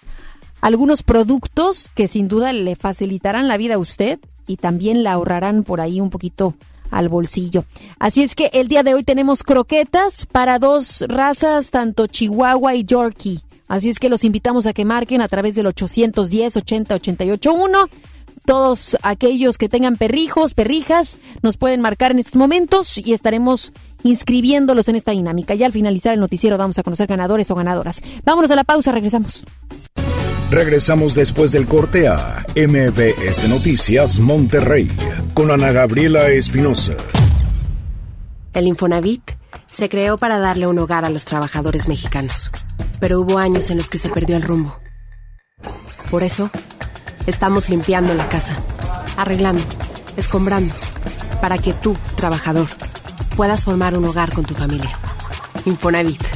algunos 0.60 1.02
productos 1.02 1.90
que 1.94 2.06
sin 2.06 2.28
duda 2.28 2.52
le 2.52 2.76
facilitarán 2.76 3.48
la 3.48 3.56
vida 3.56 3.76
a 3.76 3.78
usted 3.78 4.20
y 4.46 4.58
también 4.58 5.02
la 5.02 5.12
ahorrarán 5.12 5.64
por 5.64 5.80
ahí 5.80 5.98
un 5.98 6.10
poquito 6.10 6.54
al 6.90 7.08
bolsillo. 7.08 7.64
Así 7.98 8.22
es 8.22 8.34
que 8.34 8.50
el 8.52 8.68
día 8.68 8.82
de 8.82 8.94
hoy 8.94 9.04
tenemos 9.04 9.42
croquetas 9.42 10.26
para 10.26 10.58
dos 10.58 11.04
razas, 11.08 11.70
tanto 11.70 12.06
Chihuahua 12.06 12.74
y 12.74 12.84
Yorkie. 12.84 13.40
Así 13.68 13.88
es 13.88 13.98
que 13.98 14.08
los 14.08 14.24
invitamos 14.24 14.66
a 14.66 14.72
que 14.72 14.84
marquen 14.84 15.20
a 15.20 15.28
través 15.28 15.54
del 15.54 15.66
810 15.66 16.56
80 16.56 16.94
88 16.94 17.52
1. 17.52 17.88
Todos 18.44 18.96
aquellos 19.02 19.58
que 19.58 19.68
tengan 19.68 19.96
perrijos, 19.96 20.54
perrijas, 20.54 21.18
nos 21.42 21.56
pueden 21.56 21.80
marcar 21.80 22.12
en 22.12 22.20
estos 22.20 22.36
momentos 22.36 22.96
y 22.96 23.12
estaremos 23.12 23.72
inscribiéndolos 24.04 24.88
en 24.88 24.94
esta 24.94 25.10
dinámica. 25.10 25.56
Ya 25.56 25.66
al 25.66 25.72
finalizar 25.72 26.14
el 26.14 26.20
noticiero 26.20 26.56
vamos 26.56 26.78
a 26.78 26.84
conocer 26.84 27.08
ganadores 27.08 27.50
o 27.50 27.56
ganadoras. 27.56 28.02
Vámonos 28.24 28.50
a 28.52 28.56
la 28.56 28.62
pausa, 28.62 28.92
regresamos. 28.92 29.44
Regresamos 30.50 31.16
después 31.16 31.50
del 31.50 31.66
corte 31.66 32.06
a 32.06 32.46
MBS 32.54 33.48
Noticias 33.48 34.20
Monterrey 34.20 34.88
con 35.34 35.50
Ana 35.50 35.72
Gabriela 35.72 36.28
Espinosa. 36.28 36.94
El 38.52 38.68
Infonavit 38.68 39.32
se 39.66 39.88
creó 39.88 40.18
para 40.18 40.38
darle 40.38 40.68
un 40.68 40.78
hogar 40.78 41.04
a 41.04 41.10
los 41.10 41.24
trabajadores 41.24 41.88
mexicanos, 41.88 42.52
pero 43.00 43.20
hubo 43.20 43.38
años 43.38 43.70
en 43.70 43.78
los 43.78 43.90
que 43.90 43.98
se 43.98 44.08
perdió 44.08 44.36
el 44.36 44.44
rumbo. 44.44 44.78
Por 46.12 46.22
eso, 46.22 46.48
estamos 47.26 47.68
limpiando 47.68 48.14
la 48.14 48.28
casa, 48.28 48.56
arreglando, 49.16 49.62
escombrando, 50.16 50.72
para 51.40 51.58
que 51.58 51.72
tú, 51.72 51.96
trabajador, 52.14 52.68
puedas 53.36 53.64
formar 53.64 53.98
un 53.98 54.04
hogar 54.04 54.32
con 54.32 54.44
tu 54.44 54.54
familia. 54.54 54.96
Infonavit 55.64 56.35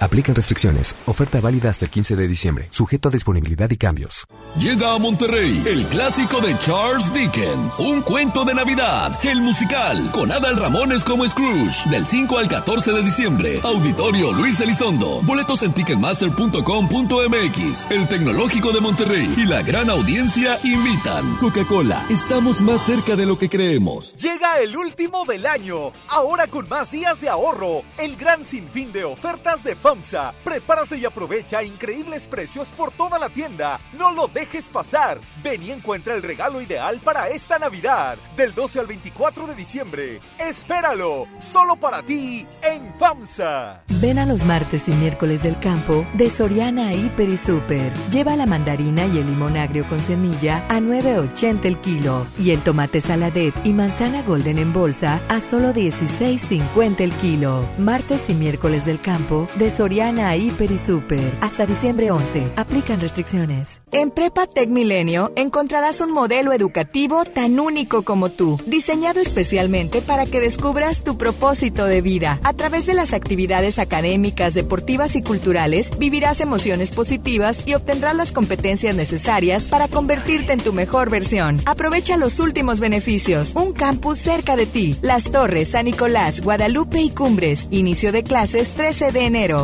Aplican 0.00 0.34
restricciones. 0.34 0.94
Oferta 1.06 1.40
válida 1.40 1.70
hasta 1.70 1.84
el 1.84 1.90
15 1.90 2.16
de 2.16 2.28
diciembre. 2.28 2.66
Sujeto 2.70 3.08
a 3.08 3.12
disponibilidad 3.12 3.70
y 3.70 3.76
cambios. 3.76 4.24
Llega 4.58 4.94
a 4.94 4.98
Monterrey 4.98 5.62
el 5.66 5.84
clásico 5.86 6.40
de 6.40 6.56
Charles 6.58 7.12
Dickens. 7.12 7.78
Un 7.78 8.02
cuento 8.02 8.44
de 8.44 8.54
Navidad. 8.54 9.18
El 9.22 9.40
musical. 9.40 10.10
Con 10.12 10.30
Adal 10.30 10.56
Ramones 10.56 11.04
como 11.04 11.26
Scrooge. 11.26 11.88
Del 11.90 12.06
5 12.06 12.38
al 12.38 12.48
14 12.48 12.92
de 12.92 13.02
diciembre. 13.02 13.60
Auditorio 13.62 14.32
Luis 14.32 14.60
Elizondo. 14.60 15.20
Boletos 15.22 15.62
en 15.62 15.72
ticketmaster.com.mx. 15.72 17.90
El 17.90 18.08
Tecnológico 18.08 18.72
de 18.72 18.80
Monterrey. 18.80 19.32
Y 19.36 19.46
la 19.46 19.62
gran 19.62 19.90
audiencia 19.90 20.58
invitan. 20.62 21.36
Coca-Cola. 21.36 22.04
Estamos 22.10 22.60
más 22.60 22.84
cerca 22.84 23.16
de 23.16 23.26
lo 23.26 23.38
que 23.38 23.48
creemos. 23.48 24.14
Llega 24.16 24.58
el 24.60 24.76
último 24.76 25.24
del 25.24 25.46
año. 25.46 25.92
Ahora 26.08 26.46
con 26.46 26.68
más 26.68 26.90
días 26.90 27.20
de 27.20 27.28
ahorro. 27.28 27.82
el 27.98 28.16
gran 28.16 28.44
sinfín 28.44 28.92
de 28.92 29.04
ofertas 29.04 29.62
de 29.64 29.74
FAMSA. 29.84 30.32
Prepárate 30.42 30.96
y 30.96 31.04
aprovecha 31.04 31.62
increíbles 31.62 32.26
precios 32.26 32.68
por 32.70 32.90
toda 32.90 33.18
la 33.18 33.28
tienda. 33.28 33.78
No 33.92 34.12
lo 34.12 34.28
dejes 34.28 34.70
pasar. 34.70 35.20
Ven 35.42 35.62
y 35.62 35.72
encuentra 35.72 36.14
el 36.14 36.22
regalo 36.22 36.62
ideal 36.62 37.00
para 37.04 37.28
esta 37.28 37.58
Navidad, 37.58 38.16
del 38.34 38.54
12 38.54 38.80
al 38.80 38.86
24 38.86 39.46
de 39.46 39.54
diciembre. 39.54 40.20
Espéralo, 40.38 41.26
solo 41.38 41.76
para 41.76 42.02
ti 42.02 42.46
en 42.62 42.94
FAMSA. 42.98 43.82
Ven 44.00 44.18
a 44.18 44.24
los 44.24 44.42
martes 44.44 44.88
y 44.88 44.92
miércoles 44.92 45.42
del 45.42 45.58
campo 45.58 46.06
de 46.14 46.30
Soriana 46.30 46.94
Hiper 46.94 47.28
y 47.28 47.36
Super. 47.36 47.92
Lleva 48.10 48.36
la 48.36 48.46
mandarina 48.46 49.04
y 49.04 49.18
el 49.18 49.26
limón 49.26 49.58
agrio 49.58 49.84
con 49.84 50.00
semilla 50.00 50.64
a 50.70 50.80
9.80 50.80 51.66
el 51.66 51.78
kilo 51.78 52.26
y 52.38 52.52
el 52.52 52.60
tomate 52.60 53.02
saladet 53.02 53.54
y 53.64 53.74
manzana 53.74 54.22
golden 54.22 54.58
en 54.58 54.72
bolsa 54.72 55.20
a 55.28 55.42
solo 55.42 55.74
16.50 55.74 57.00
el 57.00 57.12
kilo. 57.12 57.68
Martes 57.76 58.30
y 58.30 58.34
miércoles 58.34 58.86
del 58.86 58.98
campo 58.98 59.46
de 59.56 59.73
Soriana 59.76 60.36
Hiper 60.36 60.70
y 60.70 60.78
Super. 60.78 61.36
Hasta 61.40 61.66
diciembre 61.66 62.12
11. 62.12 62.52
Aplican 62.56 63.00
restricciones. 63.00 63.80
En 63.90 64.10
Prepa 64.10 64.46
Tech 64.46 64.68
Milenio 64.68 65.32
encontrarás 65.36 66.00
un 66.00 66.12
modelo 66.12 66.52
educativo 66.52 67.24
tan 67.24 67.58
único 67.58 68.02
como 68.02 68.30
tú, 68.30 68.60
diseñado 68.66 69.20
especialmente 69.20 70.00
para 70.00 70.26
que 70.26 70.40
descubras 70.40 71.02
tu 71.02 71.18
propósito 71.18 71.86
de 71.86 72.02
vida. 72.02 72.38
A 72.44 72.52
través 72.52 72.86
de 72.86 72.94
las 72.94 73.12
actividades 73.12 73.78
académicas, 73.78 74.54
deportivas 74.54 75.16
y 75.16 75.22
culturales, 75.22 75.90
vivirás 75.98 76.40
emociones 76.40 76.92
positivas 76.92 77.66
y 77.66 77.74
obtendrás 77.74 78.14
las 78.14 78.32
competencias 78.32 78.94
necesarias 78.94 79.64
para 79.64 79.88
convertirte 79.88 80.52
en 80.52 80.60
tu 80.60 80.72
mejor 80.72 81.10
versión. 81.10 81.60
Aprovecha 81.66 82.16
los 82.16 82.38
últimos 82.38 82.78
beneficios. 82.78 83.52
Un 83.54 83.72
campus 83.72 84.18
cerca 84.18 84.54
de 84.54 84.66
ti. 84.66 84.96
Las 85.02 85.24
Torres, 85.24 85.70
San 85.70 85.86
Nicolás, 85.86 86.40
Guadalupe 86.42 87.00
y 87.00 87.10
Cumbres. 87.10 87.66
Inicio 87.70 88.12
de 88.12 88.22
clases 88.22 88.70
13 88.74 89.10
de 89.10 89.24
enero. 89.24 89.63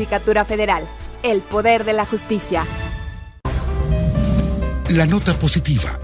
Federal. 0.45 0.87
El 1.23 1.41
poder 1.41 1.83
de 1.85 1.93
la 1.93 2.05
justicia. 2.05 2.65
La 4.89 5.05
nota 5.05 5.33
positiva. 5.33 5.99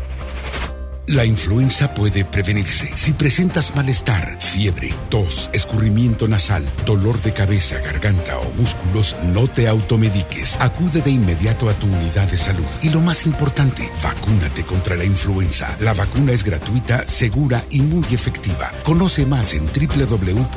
La 1.07 1.23
influenza 1.23 1.93
puede 1.93 2.25
prevenirse. 2.25 2.91
Si 2.95 3.13
presentas 3.13 3.73
malestar, 3.77 4.41
fiebre, 4.41 4.93
tos, 5.09 5.49
escurrimiento 5.53 6.27
nasal, 6.27 6.65
dolor 6.85 7.21
de 7.21 7.31
cabeza, 7.31 7.79
garganta 7.79 8.37
o 8.37 8.43
músculos, 8.55 9.15
no 9.33 9.47
te 9.47 9.69
automediques. 9.69 10.57
Acude 10.59 11.01
de 11.01 11.11
inmediato 11.11 11.69
a 11.69 11.73
tu 11.73 11.87
unidad 11.87 12.29
de 12.29 12.37
salud. 12.37 12.65
Y 12.81 12.89
lo 12.89 12.99
más 12.99 13.25
importante, 13.25 13.89
vacúnate 14.03 14.63
contra 14.63 14.97
la 14.97 15.05
influenza. 15.05 15.73
La 15.79 15.93
vacuna 15.93 16.33
es 16.33 16.43
gratuita, 16.43 17.07
segura 17.07 17.63
y 17.69 17.79
muy 17.79 18.03
efectiva. 18.13 18.69
Conoce 18.83 19.25
más 19.25 19.53
en 19.53 19.65
www.nl.gov.mx. 19.65 20.47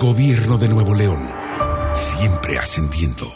Gobierno 0.00 0.56
de 0.56 0.66
Nuevo 0.66 0.94
León. 0.94 1.30
Siempre 1.92 2.58
ascendiendo. 2.58 3.30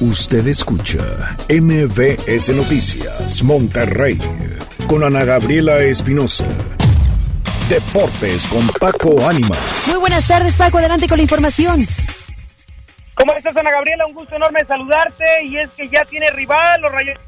Usted 0.00 0.46
escucha 0.46 1.36
MBS 1.50 2.48
Noticias 2.54 3.42
Monterrey 3.42 4.18
con 4.86 5.04
Ana 5.04 5.22
Gabriela 5.26 5.80
Espinosa. 5.80 6.46
Deportes 7.68 8.46
con 8.46 8.66
Paco 8.80 9.26
Ánimas. 9.28 9.86
Muy 9.88 9.98
buenas 9.98 10.26
tardes, 10.26 10.54
Paco. 10.54 10.78
Adelante 10.78 11.06
con 11.06 11.18
la 11.18 11.24
información. 11.24 11.86
¿Cómo 13.12 13.34
estás, 13.34 13.54
Ana 13.54 13.70
Gabriela? 13.70 14.06
Un 14.06 14.14
gusto 14.14 14.36
enorme 14.36 14.64
saludarte. 14.64 15.44
Y 15.44 15.58
es 15.58 15.68
que 15.76 15.86
ya 15.90 16.06
tiene 16.06 16.30
rival 16.30 16.80
los 16.80 16.90
Rayos. 16.90 17.18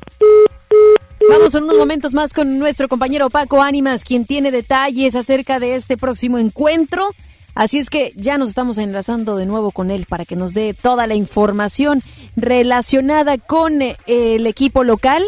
Vamos 1.29 1.55
en 1.55 1.65
unos 1.65 1.77
momentos 1.77 2.15
más 2.15 2.33
con 2.33 2.59
nuestro 2.59 2.89
compañero 2.89 3.29
Paco 3.29 3.61
Ánimas, 3.61 4.05
quien 4.05 4.25
tiene 4.25 4.51
detalles 4.51 5.15
acerca 5.17 5.61
de 5.61 5.75
este 5.75 5.99
próximo 5.99 6.39
encuentro. 6.39 7.11
Así 7.55 7.79
es 7.79 7.91
que 7.91 8.13
ya 8.17 8.39
nos 8.39 8.49
estamos 8.49 8.79
enlazando 8.79 9.37
de 9.37 9.47
nuevo 9.47 9.73
con 9.73 9.91
él 9.91 10.07
para 10.09 10.25
que 10.25 10.37
nos 10.37 10.55
dé 10.55 10.75
toda 10.75 11.07
la 11.07 11.15
información 11.15 12.03
relacionada 12.37 13.37
con 13.39 13.83
eh, 13.83 13.97
el 14.07 14.47
equipo 14.47 14.85
local, 14.85 15.23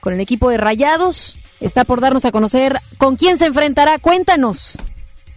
con 0.00 0.12
el 0.12 0.20
equipo 0.20 0.50
de 0.50 0.56
Rayados. 0.56 1.38
Está 1.60 1.84
por 1.84 2.00
darnos 2.00 2.24
a 2.24 2.32
conocer 2.32 2.78
con 2.98 3.16
quién 3.16 3.38
se 3.38 3.46
enfrentará. 3.46 3.98
Cuéntanos. 3.98 4.78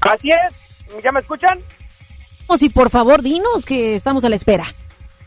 Así 0.02 0.32
es. 0.32 1.04
¿Ya 1.04 1.12
me 1.12 1.20
escuchan? 1.20 1.60
Y 2.60 2.70
por 2.70 2.89
favor, 2.89 3.22
dinos 3.22 3.66
que 3.66 3.96
estamos 3.96 4.26
a 4.26 4.30
la 4.30 4.36
espera. 4.36 4.66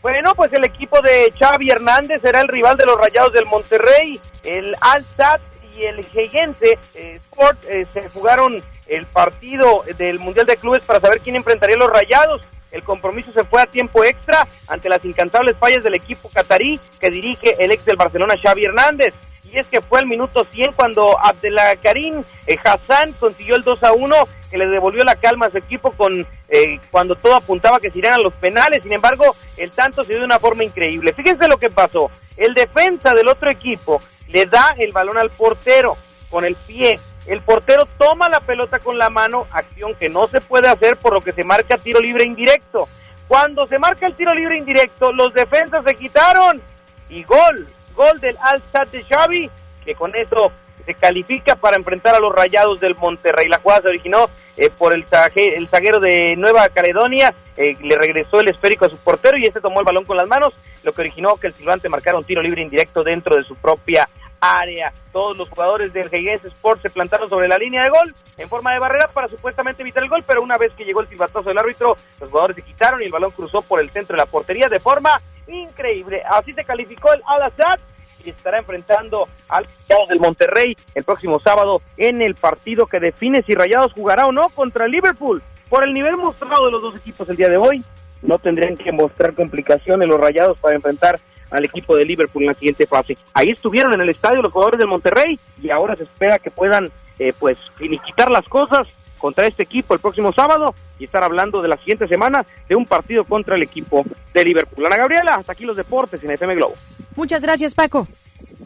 Bueno, 0.01 0.35
pues 0.35 0.53
el 0.53 0.63
equipo 0.63 1.01
de 1.01 1.33
Xavi 1.37 1.71
Hernández 1.71 2.21
será 2.21 2.41
el 2.41 2.47
rival 2.47 2.77
de 2.77 2.85
los 2.85 2.99
Rayados 2.99 3.33
del 3.33 3.45
Monterrey. 3.45 4.19
El 4.43 4.75
Alsat 4.79 5.41
y 5.75 5.83
el 5.83 6.05
Geyense 6.05 6.77
eh, 6.93 7.15
Sport 7.15 7.57
eh, 7.67 7.87
se 7.91 8.07
jugaron 8.09 8.61
el 8.87 9.05
partido 9.05 9.83
del 9.97 10.19
Mundial 10.19 10.45
de 10.45 10.57
Clubes 10.57 10.83
para 10.85 10.99
saber 10.99 11.21
quién 11.21 11.35
enfrentaría 11.35 11.77
los 11.77 11.89
Rayados. 11.89 12.41
El 12.71 12.83
compromiso 12.83 13.31
se 13.31 13.43
fue 13.43 13.61
a 13.61 13.67
tiempo 13.67 14.03
extra 14.03 14.47
ante 14.67 14.89
las 14.89 15.03
incansables 15.05 15.55
fallas 15.57 15.83
del 15.83 15.93
equipo 15.93 16.29
catarí 16.29 16.79
que 16.99 17.09
dirige 17.09 17.55
el 17.63 17.71
ex 17.71 17.85
del 17.85 17.95
Barcelona 17.95 18.35
Xavi 18.41 18.65
Hernández. 18.65 19.13
Y 19.51 19.57
es 19.57 19.67
que 19.67 19.81
fue 19.81 19.99
al 19.99 20.07
minuto 20.07 20.43
100 20.43 20.73
cuando 20.73 21.17
Abdelkarim 21.19 22.23
eh, 22.47 22.57
Hassan 22.61 23.13
consiguió 23.13 23.55
el 23.55 23.61
2 23.61 23.83
a 23.83 23.93
1 23.93 24.15
que 24.49 24.57
le 24.57 24.67
devolvió 24.67 25.03
la 25.03 25.15
calma 25.15 25.45
a 25.45 25.51
su 25.51 25.57
equipo 25.57 25.91
con 25.91 26.25
eh, 26.49 26.79
cuando 26.91 27.15
todo 27.15 27.35
apuntaba 27.35 27.79
que 27.79 27.89
se 27.89 27.99
irían 27.99 28.15
a 28.15 28.19
los 28.19 28.33
penales. 28.33 28.83
Sin 28.83 28.91
embargo, 28.91 29.35
el 29.55 29.71
tanto 29.71 30.03
se 30.03 30.13
dio 30.13 30.19
de 30.19 30.25
una 30.25 30.39
forma 30.39 30.63
increíble. 30.63 31.13
Fíjense 31.13 31.47
lo 31.47 31.57
que 31.57 31.69
pasó. 31.69 32.11
El 32.35 32.53
defensa 32.53 33.13
del 33.13 33.27
otro 33.29 33.49
equipo 33.49 34.01
le 34.27 34.47
da 34.47 34.75
el 34.77 34.91
balón 34.91 35.17
al 35.17 35.29
portero 35.29 35.95
con 36.29 36.43
el 36.43 36.55
pie 36.55 36.99
el 37.27 37.41
portero 37.41 37.87
toma 37.97 38.29
la 38.29 38.39
pelota 38.39 38.79
con 38.79 38.97
la 38.97 39.09
mano, 39.09 39.47
acción 39.51 39.95
que 39.95 40.09
no 40.09 40.27
se 40.27 40.41
puede 40.41 40.67
hacer 40.67 40.97
por 40.97 41.13
lo 41.13 41.21
que 41.21 41.33
se 41.33 41.43
marca 41.43 41.77
tiro 41.77 41.99
libre 41.99 42.23
indirecto. 42.23 42.87
Cuando 43.27 43.65
se 43.67 43.79
marca 43.79 44.05
el 44.05 44.15
tiro 44.15 44.33
libre 44.35 44.57
indirecto, 44.57 45.11
los 45.11 45.33
defensas 45.33 45.83
se 45.83 45.95
quitaron 45.95 46.61
y 47.09 47.23
gol, 47.23 47.67
gol 47.95 48.19
del 48.19 48.37
Al 48.39 48.61
de 48.91 49.03
Xavi, 49.03 49.49
que 49.83 49.95
con 49.95 50.15
eso 50.15 50.51
se 50.85 50.93
califica 50.93 51.55
para 51.55 51.77
enfrentar 51.77 52.13
a 52.13 52.19
los 52.19 52.33
Rayados 52.33 52.79
del 52.79 52.95
Monterrey. 52.95 53.47
La 53.47 53.57
jugada 53.57 53.81
se 53.81 53.87
originó 53.89 54.29
eh, 54.57 54.69
por 54.69 54.93
el, 54.93 55.05
el 55.35 55.67
zaguero 55.67 55.99
de 55.99 56.35
Nueva 56.35 56.69
Caledonia, 56.69 57.33
eh, 57.57 57.75
le 57.81 57.97
regresó 57.97 58.39
el 58.39 58.49
esférico 58.49 58.85
a 58.85 58.89
su 58.89 58.97
portero 58.97 59.37
y 59.37 59.45
este 59.45 59.61
tomó 59.61 59.79
el 59.79 59.85
balón 59.85 60.05
con 60.05 60.17
las 60.17 60.27
manos, 60.27 60.55
lo 60.83 60.93
que 60.93 61.01
originó 61.01 61.37
que 61.37 61.47
el 61.47 61.55
silbante 61.55 61.89
marcara 61.89 62.17
un 62.17 62.23
tiro 62.23 62.43
libre 62.43 62.61
indirecto 62.61 63.03
dentro 63.03 63.35
de 63.35 63.43
su 63.43 63.55
propia 63.55 64.07
área. 64.39 64.93
Todos 65.11 65.37
los 65.37 65.49
jugadores 65.49 65.93
del 65.93 66.09
Geguense 66.09 66.47
Sport 66.47 66.81
se 66.81 66.89
plantaron 66.89 67.29
sobre 67.29 67.47
la 67.47 67.57
línea 67.57 67.83
de 67.83 67.89
gol 67.89 68.13
en 68.37 68.49
forma 68.49 68.73
de 68.73 68.79
barrera 68.79 69.07
para 69.07 69.27
supuestamente 69.27 69.81
evitar 69.81 70.03
el 70.03 70.09
gol, 70.09 70.23
pero 70.25 70.41
una 70.41 70.57
vez 70.57 70.73
que 70.73 70.85
llegó 70.85 71.01
el 71.01 71.07
silbatazo 71.07 71.49
del 71.49 71.57
árbitro, 71.57 71.97
los 72.19 72.29
jugadores 72.29 72.55
se 72.55 72.61
quitaron 72.61 73.01
y 73.01 73.05
el 73.05 73.11
balón 73.11 73.31
cruzó 73.31 73.61
por 73.61 73.79
el 73.79 73.89
centro 73.89 74.15
de 74.15 74.23
la 74.23 74.25
portería 74.25 74.67
de 74.67 74.79
forma 74.79 75.21
increíble. 75.47 76.23
Así 76.29 76.53
se 76.53 76.63
calificó 76.63 77.13
el 77.13 77.21
Al-Assad 77.25 77.79
y 78.23 78.29
estará 78.29 78.57
enfrentando 78.57 79.27
al 79.49 79.67
del 80.09 80.19
Monterrey 80.19 80.75
el 80.95 81.03
próximo 81.03 81.39
sábado 81.39 81.81
en 81.97 82.21
el 82.21 82.35
partido 82.35 82.87
que 82.87 82.99
define 82.99 83.41
si 83.43 83.53
Rayados 83.53 83.93
jugará 83.93 84.25
o 84.25 84.31
no 84.31 84.49
contra 84.49 84.87
Liverpool. 84.87 85.41
Por 85.69 85.83
el 85.83 85.93
nivel 85.93 86.17
mostrado 86.17 86.65
de 86.65 86.71
los 86.71 86.81
dos 86.81 86.95
equipos 86.95 87.27
el 87.29 87.37
día 87.37 87.49
de 87.49 87.57
hoy, 87.57 87.83
no 88.21 88.39
tendrían 88.39 88.75
que 88.75 88.91
mostrar 88.91 89.33
complicaciones 89.33 90.07
los 90.07 90.19
Rayados 90.19 90.57
para 90.57 90.75
enfrentar 90.75 91.19
al 91.51 91.65
equipo 91.65 91.95
de 91.95 92.05
Liverpool 92.05 92.43
en 92.43 92.47
la 92.47 92.53
siguiente 92.53 92.87
fase. 92.87 93.17
Ahí 93.33 93.49
estuvieron 93.49 93.93
en 93.93 94.01
el 94.01 94.09
estadio 94.09 94.41
los 94.41 94.51
jugadores 94.51 94.79
del 94.79 94.87
Monterrey 94.87 95.39
y 95.61 95.69
ahora 95.69 95.95
se 95.95 96.03
espera 96.03 96.39
que 96.39 96.51
puedan 96.51 96.89
eh, 97.19 97.33
pues 97.37 97.57
finiquitar 97.75 98.29
las 98.29 98.45
cosas 98.45 98.87
contra 99.17 99.47
este 99.47 99.63
equipo 99.63 99.93
el 99.93 99.99
próximo 99.99 100.33
sábado 100.33 100.75
y 100.99 101.05
estar 101.05 101.23
hablando 101.23 101.61
de 101.61 101.67
la 101.67 101.77
siguiente 101.77 102.07
semana 102.07 102.45
de 102.67 102.75
un 102.75 102.85
partido 102.85 103.23
contra 103.23 103.55
el 103.55 103.63
equipo 103.63 104.05
de 104.33 104.43
Liverpool. 104.43 104.85
Ana 104.85 104.97
Gabriela, 104.97 105.35
hasta 105.35 105.53
aquí 105.53 105.65
los 105.65 105.77
deportes 105.77 106.23
en 106.23 106.31
FM 106.31 106.55
Globo. 106.55 106.75
Muchas 107.15 107.41
gracias, 107.41 107.73
Paco. 107.73 108.07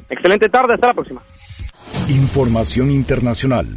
Excelente 0.09 0.49
tarde, 0.49 0.73
hasta 0.73 0.87
la 0.87 0.93
próxima. 0.93 1.21
Información 2.09 2.91
internacional. 2.91 3.67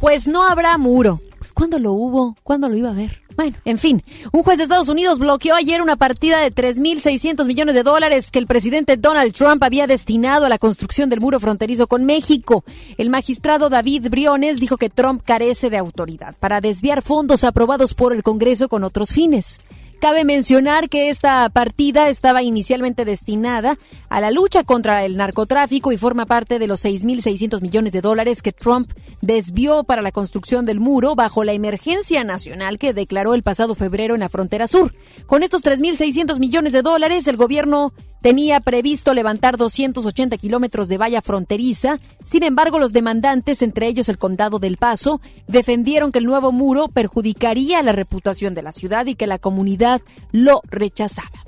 Pues 0.00 0.26
no 0.26 0.46
habrá 0.46 0.78
muro. 0.78 1.20
Pues 1.38 1.52
¿cuándo 1.52 1.78
lo 1.78 1.92
hubo? 1.92 2.36
¿Cuándo 2.42 2.68
lo 2.68 2.76
iba 2.76 2.90
a 2.90 2.94
ver? 2.94 3.22
Bueno, 3.38 3.56
en 3.64 3.78
fin, 3.78 4.02
un 4.32 4.42
juez 4.42 4.58
de 4.58 4.64
Estados 4.64 4.88
Unidos 4.88 5.20
bloqueó 5.20 5.54
ayer 5.54 5.80
una 5.80 5.94
partida 5.94 6.40
de 6.40 6.52
3.600 6.52 7.46
millones 7.46 7.76
de 7.76 7.84
dólares 7.84 8.32
que 8.32 8.40
el 8.40 8.48
presidente 8.48 8.96
Donald 8.96 9.32
Trump 9.32 9.62
había 9.62 9.86
destinado 9.86 10.44
a 10.44 10.48
la 10.48 10.58
construcción 10.58 11.08
del 11.08 11.20
muro 11.20 11.38
fronterizo 11.38 11.86
con 11.86 12.04
México. 12.04 12.64
El 12.96 13.10
magistrado 13.10 13.68
David 13.68 14.08
Briones 14.10 14.58
dijo 14.58 14.76
que 14.76 14.90
Trump 14.90 15.22
carece 15.24 15.70
de 15.70 15.78
autoridad 15.78 16.34
para 16.40 16.60
desviar 16.60 17.00
fondos 17.00 17.44
aprobados 17.44 17.94
por 17.94 18.12
el 18.12 18.24
Congreso 18.24 18.68
con 18.68 18.82
otros 18.82 19.12
fines. 19.12 19.60
Cabe 20.00 20.24
mencionar 20.24 20.88
que 20.88 21.08
esta 21.08 21.48
partida 21.48 22.08
estaba 22.08 22.44
inicialmente 22.44 23.04
destinada 23.04 23.78
a 24.08 24.20
la 24.20 24.30
lucha 24.30 24.62
contra 24.62 25.04
el 25.04 25.16
narcotráfico 25.16 25.90
y 25.90 25.96
forma 25.96 26.24
parte 26.24 26.60
de 26.60 26.68
los 26.68 26.84
6.600 26.84 27.60
millones 27.60 27.92
de 27.92 28.00
dólares 28.00 28.40
que 28.40 28.52
Trump 28.52 28.92
desvió 29.22 29.82
para 29.82 30.00
la 30.00 30.12
construcción 30.12 30.66
del 30.66 30.78
muro 30.78 31.16
bajo 31.16 31.42
la 31.42 31.52
emergencia 31.52 32.22
nacional 32.22 32.78
que 32.78 32.94
declaró 32.94 33.34
el 33.34 33.42
pasado 33.42 33.74
febrero 33.74 34.14
en 34.14 34.20
la 34.20 34.28
frontera 34.28 34.68
sur. 34.68 34.94
Con 35.26 35.42
estos 35.42 35.64
3.600 35.64 36.38
millones 36.38 36.72
de 36.72 36.82
dólares, 36.82 37.26
el 37.26 37.36
gobierno 37.36 37.92
tenía 38.20 38.60
previsto 38.60 39.14
levantar 39.14 39.56
280 39.56 40.36
kilómetros 40.38 40.88
de 40.88 40.98
valla 40.98 41.20
fronteriza. 41.20 41.98
Sin 42.30 42.42
embargo, 42.42 42.78
los 42.78 42.92
demandantes, 42.92 43.62
entre 43.62 43.86
ellos 43.86 44.08
el 44.08 44.18
condado 44.18 44.58
del 44.58 44.76
Paso, 44.76 45.20
defendieron 45.46 46.12
que 46.12 46.18
el 46.18 46.24
nuevo 46.24 46.52
muro 46.52 46.88
perjudicaría 46.88 47.82
la 47.82 47.92
reputación 47.92 48.54
de 48.54 48.62
la 48.62 48.72
ciudad 48.72 49.06
y 49.06 49.14
que 49.14 49.26
la 49.26 49.38
comunidad 49.38 50.02
lo 50.32 50.60
rechazaba. 50.70 51.44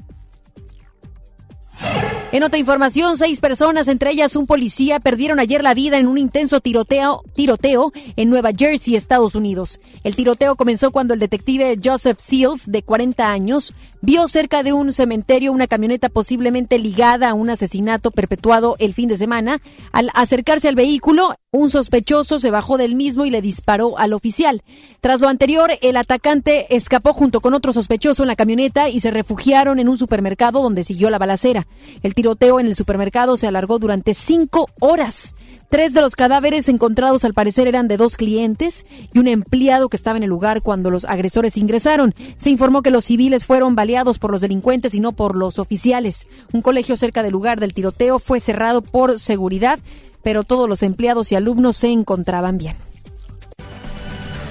En 2.32 2.44
otra 2.44 2.60
información, 2.60 3.16
seis 3.16 3.40
personas, 3.40 3.88
entre 3.88 4.12
ellas 4.12 4.36
un 4.36 4.46
policía, 4.46 5.00
perdieron 5.00 5.40
ayer 5.40 5.64
la 5.64 5.74
vida 5.74 5.98
en 5.98 6.06
un 6.06 6.16
intenso 6.16 6.60
tiroteo, 6.60 7.24
tiroteo 7.34 7.92
en 8.14 8.30
Nueva 8.30 8.50
Jersey, 8.56 8.94
Estados 8.94 9.34
Unidos. 9.34 9.80
El 10.04 10.14
tiroteo 10.14 10.54
comenzó 10.54 10.92
cuando 10.92 11.12
el 11.12 11.18
detective 11.18 11.76
Joseph 11.82 12.20
Seals, 12.20 12.70
de 12.70 12.84
40 12.84 13.28
años, 13.28 13.74
vio 14.00 14.28
cerca 14.28 14.62
de 14.62 14.72
un 14.72 14.92
cementerio 14.92 15.50
una 15.50 15.66
camioneta 15.66 16.08
posiblemente 16.08 16.78
ligada 16.78 17.30
a 17.30 17.34
un 17.34 17.50
asesinato 17.50 18.12
perpetuado 18.12 18.76
el 18.78 18.94
fin 18.94 19.08
de 19.08 19.16
semana. 19.16 19.60
Al 19.90 20.10
acercarse 20.14 20.68
al 20.68 20.76
vehículo, 20.76 21.34
un 21.52 21.68
sospechoso 21.68 22.38
se 22.38 22.52
bajó 22.52 22.78
del 22.78 22.94
mismo 22.94 23.24
y 23.24 23.30
le 23.30 23.42
disparó 23.42 23.98
al 23.98 24.12
oficial. 24.12 24.62
Tras 25.00 25.20
lo 25.20 25.28
anterior, 25.28 25.72
el 25.82 25.96
atacante 25.96 26.76
escapó 26.76 27.12
junto 27.12 27.40
con 27.40 27.54
otro 27.54 27.72
sospechoso 27.72 28.22
en 28.22 28.28
la 28.28 28.36
camioneta 28.36 28.88
y 28.88 29.00
se 29.00 29.10
refugiaron 29.10 29.80
en 29.80 29.88
un 29.88 29.98
supermercado 29.98 30.62
donde 30.62 30.84
siguió 30.84 31.10
la 31.10 31.18
balacera. 31.18 31.66
El 32.04 32.14
tiroteo 32.14 32.60
en 32.60 32.66
el 32.66 32.76
supermercado 32.76 33.36
se 33.36 33.48
alargó 33.48 33.80
durante 33.80 34.14
cinco 34.14 34.68
horas. 34.78 35.34
Tres 35.68 35.92
de 35.92 36.00
los 36.00 36.14
cadáveres 36.14 36.68
encontrados 36.68 37.24
al 37.24 37.34
parecer 37.34 37.66
eran 37.66 37.88
de 37.88 37.96
dos 37.96 38.16
clientes 38.16 38.86
y 39.12 39.18
un 39.18 39.26
empleado 39.26 39.88
que 39.88 39.96
estaba 39.96 40.18
en 40.18 40.22
el 40.22 40.28
lugar 40.28 40.62
cuando 40.62 40.90
los 40.90 41.04
agresores 41.04 41.56
ingresaron. 41.56 42.14
Se 42.38 42.50
informó 42.50 42.82
que 42.82 42.90
los 42.92 43.04
civiles 43.04 43.44
fueron 43.44 43.74
baleados 43.74 44.20
por 44.20 44.30
los 44.30 44.40
delincuentes 44.40 44.94
y 44.94 45.00
no 45.00 45.12
por 45.12 45.34
los 45.34 45.58
oficiales. 45.58 46.28
Un 46.52 46.62
colegio 46.62 46.96
cerca 46.96 47.24
del 47.24 47.32
lugar 47.32 47.58
del 47.58 47.74
tiroteo 47.74 48.20
fue 48.20 48.38
cerrado 48.38 48.82
por 48.82 49.18
seguridad 49.18 49.80
pero 50.22 50.44
todos 50.44 50.68
los 50.68 50.82
empleados 50.82 51.32
y 51.32 51.34
alumnos 51.34 51.76
se 51.76 51.88
encontraban 51.88 52.58
bien. 52.58 52.76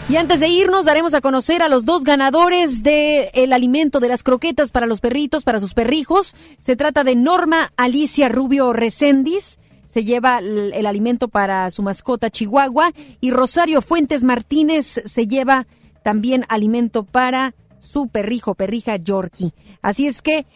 Y 0.09 0.15
antes 0.15 0.39
de 0.39 0.47
irnos, 0.47 0.85
daremos 0.85 1.13
a 1.13 1.21
conocer 1.21 1.61
a 1.61 1.69
los 1.69 1.85
dos 1.85 2.03
ganadores 2.03 2.81
del 2.81 3.53
alimento 3.53 3.99
de 3.99 4.07
las 4.07 4.23
croquetas 4.23 4.71
para 4.71 4.87
los 4.87 5.01
perritos, 5.01 5.43
para 5.43 5.59
sus 5.59 5.75
perrijos. 5.75 6.35
Se 6.59 6.75
trata 6.75 7.03
de 7.03 7.15
Norma 7.15 7.71
Alicia 7.77 8.27
Rubio 8.27 8.73
Recendis, 8.73 9.59
se 9.87 10.03
lleva 10.03 10.39
el, 10.39 10.73
el 10.73 10.87
alimento 10.87 11.27
para 11.27 11.69
su 11.69 11.83
mascota 11.83 12.31
Chihuahua, 12.31 12.91
y 13.21 13.29
Rosario 13.29 13.83
Fuentes 13.83 14.23
Martínez 14.23 14.99
se 15.05 15.27
lleva 15.27 15.67
también 16.01 16.43
alimento 16.49 17.03
para 17.03 17.53
su 17.77 18.07
perrijo, 18.07 18.55
perrija 18.55 18.95
Yorkie. 18.95 19.53
Así 19.83 20.07
es 20.07 20.23
que 20.23 20.47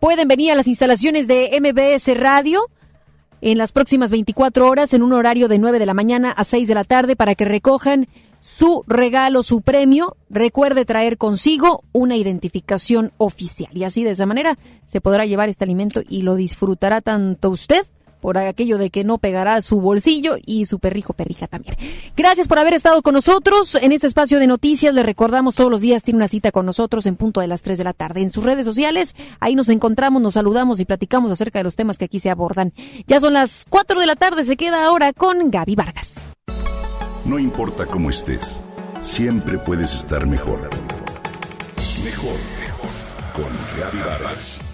pueden 0.00 0.28
venir 0.28 0.52
a 0.52 0.54
las 0.54 0.66
instalaciones 0.66 1.26
de 1.26 1.58
MBS 1.60 2.14
Radio 2.18 2.60
en 3.40 3.58
las 3.58 3.72
próximas 3.72 4.10
24 4.10 4.68
horas 4.68 4.94
en 4.94 5.02
un 5.02 5.12
horario 5.12 5.48
de 5.48 5.58
9 5.58 5.78
de 5.78 5.86
la 5.86 5.94
mañana 5.94 6.30
a 6.30 6.44
6 6.44 6.68
de 6.68 6.74
la 6.74 6.84
tarde 6.84 7.16
para 7.16 7.34
que 7.34 7.44
recojan 7.44 8.08
su 8.40 8.84
regalo, 8.86 9.42
su 9.42 9.62
premio. 9.62 10.16
Recuerde 10.30 10.84
traer 10.84 11.18
consigo 11.18 11.84
una 11.92 12.16
identificación 12.16 13.12
oficial 13.18 13.70
y 13.74 13.84
así 13.84 14.04
de 14.04 14.10
esa 14.10 14.26
manera 14.26 14.58
se 14.86 15.00
podrá 15.00 15.26
llevar 15.26 15.48
este 15.48 15.64
alimento 15.64 16.02
y 16.08 16.22
lo 16.22 16.34
disfrutará 16.36 17.00
tanto 17.00 17.50
usted 17.50 17.86
por 18.20 18.38
aquello 18.38 18.78
de 18.78 18.90
que 18.90 19.04
no 19.04 19.18
pegará 19.18 19.60
su 19.62 19.80
bolsillo 19.80 20.36
y 20.44 20.64
su 20.64 20.78
perrijo 20.78 21.12
perrija 21.12 21.46
también. 21.46 21.76
Gracias 22.16 22.48
por 22.48 22.58
haber 22.58 22.74
estado 22.74 23.02
con 23.02 23.14
nosotros 23.14 23.74
en 23.76 23.92
este 23.92 24.06
espacio 24.06 24.38
de 24.38 24.46
noticias. 24.46 24.94
Le 24.94 25.02
recordamos 25.02 25.54
todos 25.54 25.70
los 25.70 25.80
días 25.80 26.02
tiene 26.02 26.18
una 26.18 26.28
cita 26.28 26.52
con 26.52 26.66
nosotros 26.66 27.06
en 27.06 27.16
punto 27.16 27.40
de 27.40 27.46
las 27.46 27.62
3 27.62 27.78
de 27.78 27.84
la 27.84 27.92
tarde. 27.92 28.22
En 28.22 28.30
sus 28.30 28.44
redes 28.44 28.66
sociales, 28.66 29.14
ahí 29.40 29.54
nos 29.54 29.68
encontramos, 29.68 30.22
nos 30.22 30.34
saludamos 30.34 30.80
y 30.80 30.84
platicamos 30.84 31.30
acerca 31.30 31.58
de 31.58 31.64
los 31.64 31.76
temas 31.76 31.98
que 31.98 32.06
aquí 32.06 32.18
se 32.18 32.30
abordan. 32.30 32.72
Ya 33.06 33.20
son 33.20 33.34
las 33.34 33.64
4 33.68 34.00
de 34.00 34.06
la 34.06 34.16
tarde, 34.16 34.44
se 34.44 34.56
queda 34.56 34.84
ahora 34.84 35.12
con 35.12 35.50
Gaby 35.50 35.74
Vargas. 35.74 36.14
No 37.24 37.38
importa 37.38 37.86
cómo 37.86 38.10
estés, 38.10 38.62
siempre 39.00 39.58
puedes 39.58 39.94
estar 39.94 40.26
mejor. 40.26 40.70
Mejor, 42.04 42.36
mejor. 42.60 42.90
Con 43.34 43.80
Gaby 43.80 43.98
Vargas. 43.98 44.67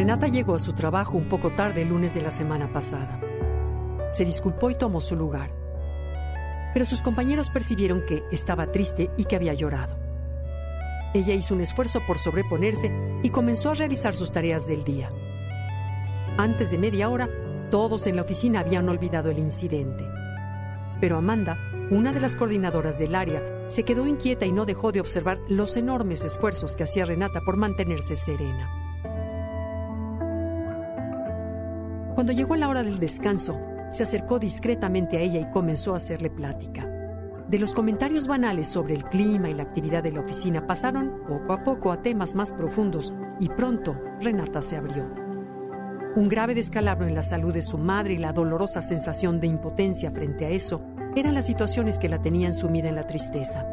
Renata 0.00 0.28
llegó 0.28 0.54
a 0.54 0.58
su 0.58 0.72
trabajo 0.72 1.18
un 1.18 1.28
poco 1.28 1.50
tarde 1.50 1.82
el 1.82 1.90
lunes 1.90 2.14
de 2.14 2.22
la 2.22 2.30
semana 2.30 2.72
pasada. 2.72 3.20
Se 4.12 4.24
disculpó 4.24 4.70
y 4.70 4.74
tomó 4.74 5.02
su 5.02 5.14
lugar. 5.14 5.52
Pero 6.72 6.86
sus 6.86 7.02
compañeros 7.02 7.50
percibieron 7.50 8.06
que 8.06 8.22
estaba 8.32 8.72
triste 8.72 9.10
y 9.18 9.26
que 9.26 9.36
había 9.36 9.52
llorado. 9.52 9.98
Ella 11.12 11.34
hizo 11.34 11.52
un 11.52 11.60
esfuerzo 11.60 12.00
por 12.06 12.16
sobreponerse 12.16 12.90
y 13.22 13.28
comenzó 13.28 13.72
a 13.72 13.74
realizar 13.74 14.16
sus 14.16 14.32
tareas 14.32 14.66
del 14.66 14.84
día. 14.84 15.10
Antes 16.38 16.70
de 16.70 16.78
media 16.78 17.10
hora, 17.10 17.28
todos 17.70 18.06
en 18.06 18.16
la 18.16 18.22
oficina 18.22 18.60
habían 18.60 18.88
olvidado 18.88 19.30
el 19.30 19.38
incidente. 19.38 20.02
Pero 20.98 21.18
Amanda, 21.18 21.58
una 21.90 22.14
de 22.14 22.20
las 22.20 22.36
coordinadoras 22.36 22.98
del 22.98 23.14
área, 23.14 23.42
se 23.68 23.82
quedó 23.82 24.06
inquieta 24.06 24.46
y 24.46 24.52
no 24.52 24.64
dejó 24.64 24.92
de 24.92 25.00
observar 25.00 25.40
los 25.50 25.76
enormes 25.76 26.24
esfuerzos 26.24 26.74
que 26.74 26.84
hacía 26.84 27.04
Renata 27.04 27.42
por 27.42 27.58
mantenerse 27.58 28.16
serena. 28.16 28.89
Cuando 32.20 32.34
llegó 32.34 32.54
la 32.54 32.68
hora 32.68 32.82
del 32.82 32.98
descanso, 32.98 33.58
se 33.88 34.02
acercó 34.02 34.38
discretamente 34.38 35.16
a 35.16 35.20
ella 35.20 35.40
y 35.40 35.50
comenzó 35.50 35.94
a 35.94 35.96
hacerle 35.96 36.28
plática. 36.28 36.86
De 37.48 37.58
los 37.58 37.72
comentarios 37.72 38.26
banales 38.26 38.68
sobre 38.68 38.92
el 38.92 39.04
clima 39.04 39.48
y 39.48 39.54
la 39.54 39.62
actividad 39.62 40.02
de 40.02 40.12
la 40.12 40.20
oficina 40.20 40.66
pasaron 40.66 41.22
poco 41.26 41.54
a 41.54 41.64
poco 41.64 41.90
a 41.90 42.02
temas 42.02 42.34
más 42.34 42.52
profundos 42.52 43.14
y 43.38 43.48
pronto 43.48 43.98
Renata 44.20 44.60
se 44.60 44.76
abrió. 44.76 45.10
Un 46.14 46.28
grave 46.28 46.54
descalabro 46.54 47.06
en 47.06 47.14
la 47.14 47.22
salud 47.22 47.54
de 47.54 47.62
su 47.62 47.78
madre 47.78 48.12
y 48.12 48.18
la 48.18 48.34
dolorosa 48.34 48.82
sensación 48.82 49.40
de 49.40 49.46
impotencia 49.46 50.10
frente 50.10 50.44
a 50.44 50.50
eso 50.50 50.82
eran 51.16 51.32
las 51.32 51.46
situaciones 51.46 51.98
que 51.98 52.10
la 52.10 52.20
tenían 52.20 52.52
sumida 52.52 52.90
en 52.90 52.96
la 52.96 53.06
tristeza. 53.06 53.64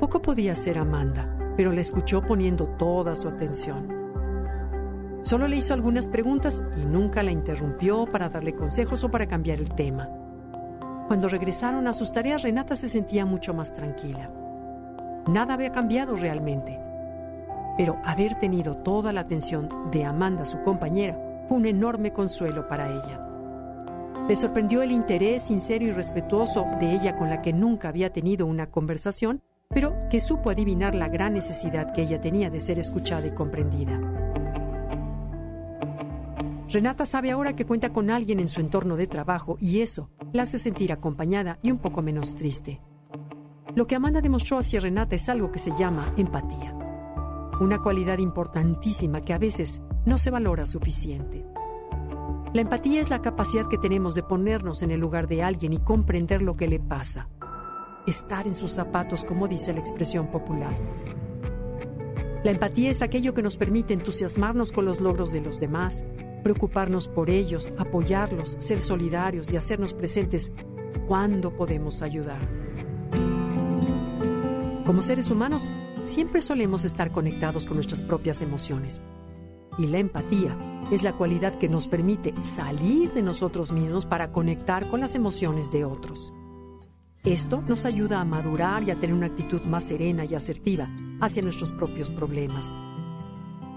Poco 0.00 0.20
podía 0.20 0.52
hacer 0.52 0.76
Amanda, 0.76 1.34
pero 1.56 1.72
la 1.72 1.80
escuchó 1.80 2.20
poniendo 2.20 2.66
toda 2.76 3.14
su 3.14 3.26
atención. 3.26 4.01
Solo 5.22 5.46
le 5.46 5.56
hizo 5.56 5.72
algunas 5.72 6.08
preguntas 6.08 6.62
y 6.76 6.84
nunca 6.84 7.22
la 7.22 7.30
interrumpió 7.30 8.06
para 8.06 8.28
darle 8.28 8.54
consejos 8.54 9.04
o 9.04 9.10
para 9.10 9.26
cambiar 9.26 9.60
el 9.60 9.72
tema. 9.72 10.08
Cuando 11.06 11.28
regresaron 11.28 11.86
a 11.86 11.92
sus 11.92 12.10
tareas, 12.10 12.42
Renata 12.42 12.74
se 12.74 12.88
sentía 12.88 13.24
mucho 13.24 13.54
más 13.54 13.72
tranquila. 13.72 14.30
Nada 15.28 15.54
había 15.54 15.70
cambiado 15.70 16.16
realmente, 16.16 16.80
pero 17.76 17.98
haber 18.04 18.34
tenido 18.40 18.76
toda 18.78 19.12
la 19.12 19.20
atención 19.20 19.68
de 19.92 20.04
Amanda, 20.04 20.44
su 20.44 20.60
compañera, 20.62 21.16
fue 21.46 21.56
un 21.56 21.66
enorme 21.66 22.12
consuelo 22.12 22.66
para 22.66 22.88
ella. 22.88 23.28
Le 24.28 24.34
sorprendió 24.34 24.82
el 24.82 24.90
interés 24.90 25.44
sincero 25.44 25.84
y 25.84 25.92
respetuoso 25.92 26.66
de 26.80 26.92
ella 26.92 27.16
con 27.16 27.30
la 27.30 27.42
que 27.42 27.52
nunca 27.52 27.88
había 27.88 28.12
tenido 28.12 28.46
una 28.46 28.70
conversación, 28.70 29.40
pero 29.68 29.94
que 30.10 30.18
supo 30.18 30.50
adivinar 30.50 30.94
la 30.96 31.08
gran 31.08 31.34
necesidad 31.34 31.92
que 31.92 32.02
ella 32.02 32.20
tenía 32.20 32.50
de 32.50 32.60
ser 32.60 32.78
escuchada 32.78 33.26
y 33.26 33.30
comprendida. 33.30 34.00
Renata 36.72 37.04
sabe 37.04 37.30
ahora 37.30 37.54
que 37.54 37.66
cuenta 37.66 37.92
con 37.92 38.08
alguien 38.08 38.40
en 38.40 38.48
su 38.48 38.60
entorno 38.60 38.96
de 38.96 39.06
trabajo 39.06 39.58
y 39.60 39.82
eso 39.82 40.08
la 40.32 40.44
hace 40.44 40.56
sentir 40.56 40.90
acompañada 40.90 41.58
y 41.62 41.70
un 41.70 41.76
poco 41.76 42.00
menos 42.00 42.34
triste. 42.34 42.80
Lo 43.74 43.86
que 43.86 43.94
Amanda 43.94 44.22
demostró 44.22 44.56
hacia 44.56 44.80
Renata 44.80 45.14
es 45.14 45.28
algo 45.28 45.52
que 45.52 45.58
se 45.58 45.76
llama 45.78 46.14
empatía, 46.16 46.74
una 47.60 47.78
cualidad 47.82 48.18
importantísima 48.18 49.20
que 49.20 49.34
a 49.34 49.38
veces 49.38 49.82
no 50.06 50.16
se 50.16 50.30
valora 50.30 50.64
suficiente. 50.64 51.44
La 52.54 52.62
empatía 52.62 53.02
es 53.02 53.10
la 53.10 53.20
capacidad 53.20 53.68
que 53.68 53.76
tenemos 53.76 54.14
de 54.14 54.22
ponernos 54.22 54.80
en 54.80 54.92
el 54.92 55.00
lugar 55.00 55.28
de 55.28 55.42
alguien 55.42 55.74
y 55.74 55.78
comprender 55.78 56.40
lo 56.40 56.56
que 56.56 56.68
le 56.68 56.80
pasa. 56.80 57.28
Estar 58.06 58.46
en 58.46 58.54
sus 58.54 58.70
zapatos, 58.70 59.24
como 59.24 59.46
dice 59.46 59.74
la 59.74 59.80
expresión 59.80 60.28
popular. 60.28 60.74
La 62.44 62.50
empatía 62.50 62.90
es 62.90 63.02
aquello 63.02 63.34
que 63.34 63.42
nos 63.42 63.58
permite 63.58 63.92
entusiasmarnos 63.92 64.72
con 64.72 64.86
los 64.86 65.00
logros 65.00 65.32
de 65.32 65.42
los 65.42 65.60
demás, 65.60 66.02
preocuparnos 66.42 67.08
por 67.08 67.30
ellos, 67.30 67.70
apoyarlos, 67.78 68.56
ser 68.58 68.82
solidarios 68.82 69.50
y 69.50 69.56
hacernos 69.56 69.94
presentes 69.94 70.52
cuando 71.06 71.56
podemos 71.56 72.02
ayudar. 72.02 72.40
Como 74.84 75.02
seres 75.02 75.30
humanos, 75.30 75.70
siempre 76.04 76.42
solemos 76.42 76.84
estar 76.84 77.12
conectados 77.12 77.66
con 77.66 77.76
nuestras 77.76 78.02
propias 78.02 78.42
emociones. 78.42 79.00
Y 79.78 79.86
la 79.86 79.98
empatía 79.98 80.54
es 80.90 81.02
la 81.02 81.12
cualidad 81.12 81.58
que 81.58 81.68
nos 81.68 81.88
permite 81.88 82.34
salir 82.42 83.12
de 83.12 83.22
nosotros 83.22 83.72
mismos 83.72 84.04
para 84.04 84.32
conectar 84.32 84.86
con 84.88 85.00
las 85.00 85.14
emociones 85.14 85.70
de 85.70 85.84
otros. 85.84 86.32
Esto 87.24 87.62
nos 87.68 87.86
ayuda 87.86 88.20
a 88.20 88.24
madurar 88.24 88.82
y 88.82 88.90
a 88.90 88.96
tener 88.96 89.14
una 89.14 89.26
actitud 89.26 89.62
más 89.62 89.84
serena 89.84 90.24
y 90.24 90.34
asertiva 90.34 90.88
hacia 91.20 91.42
nuestros 91.42 91.70
propios 91.70 92.10
problemas. 92.10 92.76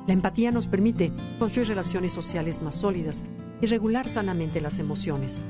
La 0.08 0.14
empatía 0.14 0.52
nos 0.52 0.68
permite 0.68 1.12
construir 1.40 1.68
relaciones 1.68 2.14
sociales 2.14 2.62
más 2.62 2.76
sólidas 2.76 3.24
y 3.62 3.66
regular 3.66 4.08
sanamente 4.08 4.62
las 4.62 4.80
emociones. 4.80 5.42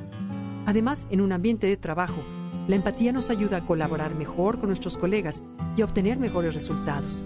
Además, 0.66 1.08
en 1.10 1.22
un 1.22 1.34
ambiente 1.34 1.68
de 1.68 1.78
trabajo, 1.78 2.22
la 2.68 2.78
empatía 2.78 3.12
nos 3.12 3.30
ayuda 3.30 3.58
a 3.58 3.66
colaborar 3.66 4.16
mejor 4.16 4.58
con 4.58 4.70
nuestros 4.70 4.98
colegas 4.98 5.44
y 5.76 5.82
a 5.82 5.86
obtener 5.86 6.18
mejores 6.18 6.54
resultados. 6.54 7.24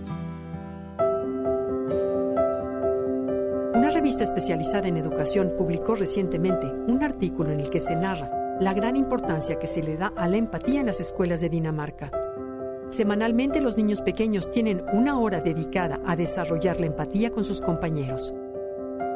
Una 3.76 3.92
revista 3.92 4.24
especializada 4.24 4.88
en 4.88 4.98
educación 4.98 5.54
publicó 5.58 5.96
recientemente 5.96 6.68
un 6.88 7.04
artículo 7.04 7.52
en 7.52 7.60
el 7.60 7.70
que 7.70 7.80
se 7.80 7.96
narra 7.96 8.58
la 8.60 8.74
gran 8.74 8.98
importancia 8.98 9.58
que 9.58 9.68
se 9.68 9.82
le 9.82 9.96
da 9.96 10.12
a 10.18 10.28
la 10.28 10.38
empatía 10.38 10.82
en 10.82 10.88
las 10.88 11.00
escuelas 11.00 11.40
de 11.40 11.50
Dinamarca. 11.50 12.12
Semanalmente 12.90 13.62
los 13.62 13.78
niños 13.78 14.02
pequeños 14.02 14.50
tienen 14.50 14.84
una 14.94 15.20
hora 15.20 15.42
dedicada 15.42 16.02
a 16.08 16.16
desarrollar 16.16 16.80
la 16.80 16.88
empatía 16.88 17.30
con 17.30 17.44
sus 17.44 17.62
compañeros. 17.62 18.34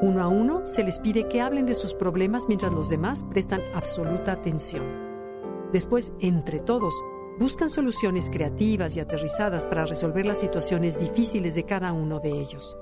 Uno 0.02 0.22
a 0.22 0.28
uno 0.28 0.62
se 0.68 0.84
les 0.84 1.00
pide 1.00 1.28
que 1.28 1.42
hablen 1.42 1.66
de 1.66 1.74
sus 1.74 1.96
problemas 1.96 2.46
mientras 2.48 2.72
los 2.72 2.90
demás 2.90 3.26
prestan 3.32 3.62
absoluta 3.74 4.34
atención. 4.34 4.86
Después, 5.72 6.14
entre 6.20 6.60
todos, 6.60 6.94
buscan 7.40 7.68
soluciones 7.68 8.30
creativas 8.30 8.96
y 8.96 9.00
aterrizadas 9.00 9.66
para 9.66 9.88
resolver 9.88 10.28
las 10.28 10.40
situaciones 10.40 11.00
difíciles 11.00 11.56
de 11.56 11.64
cada 11.64 11.94
uno 11.94 12.20
de 12.20 12.30
ellos. 12.30 12.78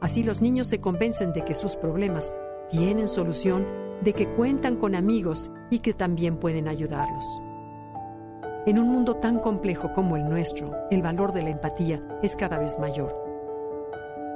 Así 0.00 0.22
los 0.22 0.40
niños 0.40 0.68
se 0.68 0.80
convencen 0.80 1.32
de 1.32 1.44
que 1.44 1.54
sus 1.54 1.74
problemas 1.74 2.32
tienen 2.70 3.08
solución, 3.08 3.66
de 4.02 4.12
que 4.12 4.28
cuentan 4.28 4.76
con 4.76 4.94
amigos 4.94 5.50
y 5.68 5.80
que 5.80 5.94
también 5.94 6.36
pueden 6.36 6.68
ayudarlos. 6.68 7.26
En 8.66 8.80
un 8.80 8.88
mundo 8.88 9.14
tan 9.14 9.38
complejo 9.38 9.92
como 9.94 10.16
el 10.16 10.28
nuestro, 10.28 10.72
el 10.90 11.00
valor 11.00 11.32
de 11.32 11.40
la 11.40 11.50
empatía 11.50 12.02
es 12.20 12.34
cada 12.34 12.58
vez 12.58 12.80
mayor. 12.80 13.14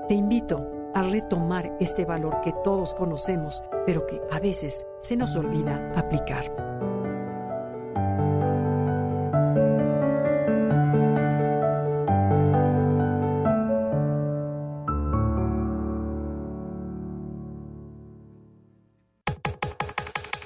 Te 0.07 0.15
invito 0.15 0.65
a 0.95 1.03
retomar 1.03 1.77
este 1.81 2.05
valor 2.05 2.41
que 2.41 2.55
todos 2.63 2.95
conocemos, 2.95 3.61
pero 3.87 4.07
que 4.07 4.21
a 4.31 4.39
veces 4.39 4.87
se 5.01 5.17
nos 5.17 5.35
olvida 5.35 5.93
aplicar. 5.97 6.55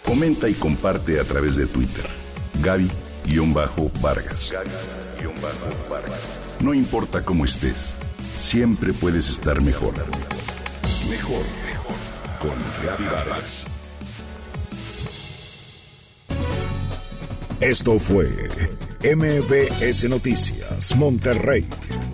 Comenta 0.06 0.48
y 0.48 0.54
comparte 0.54 1.20
a 1.20 1.24
través 1.24 1.56
de 1.56 1.66
Twitter. 1.66 2.06
Gaby 2.62 2.88
Vargas. 4.00 4.54
No 6.60 6.74
importa 6.74 7.24
cómo 7.24 7.44
estés, 7.44 7.94
siempre 8.36 8.92
puedes 8.92 9.28
estar 9.28 9.60
mejor. 9.60 9.94
Mejor, 11.08 11.42
mejor. 11.66 11.96
Con 12.40 12.54
Gaby 12.84 13.04
Vargas. 13.04 13.66
Esto 17.60 17.98
fue 17.98 18.28
MBS 19.02 20.08
Noticias 20.08 20.94
Monterrey 20.96 21.66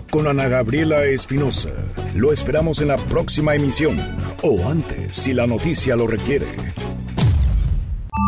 con 0.09 0.27
Ana 0.27 0.47
Gabriela 0.47 1.05
Espinosa. 1.05 1.71
Lo 2.15 2.31
esperamos 2.31 2.81
en 2.81 2.89
la 2.89 2.97
próxima 2.97 3.55
emisión 3.55 3.97
o 4.43 4.67
antes 4.67 5.15
si 5.15 5.33
la 5.33 5.47
noticia 5.47 5.95
lo 5.95 6.07
requiere. 6.07 6.47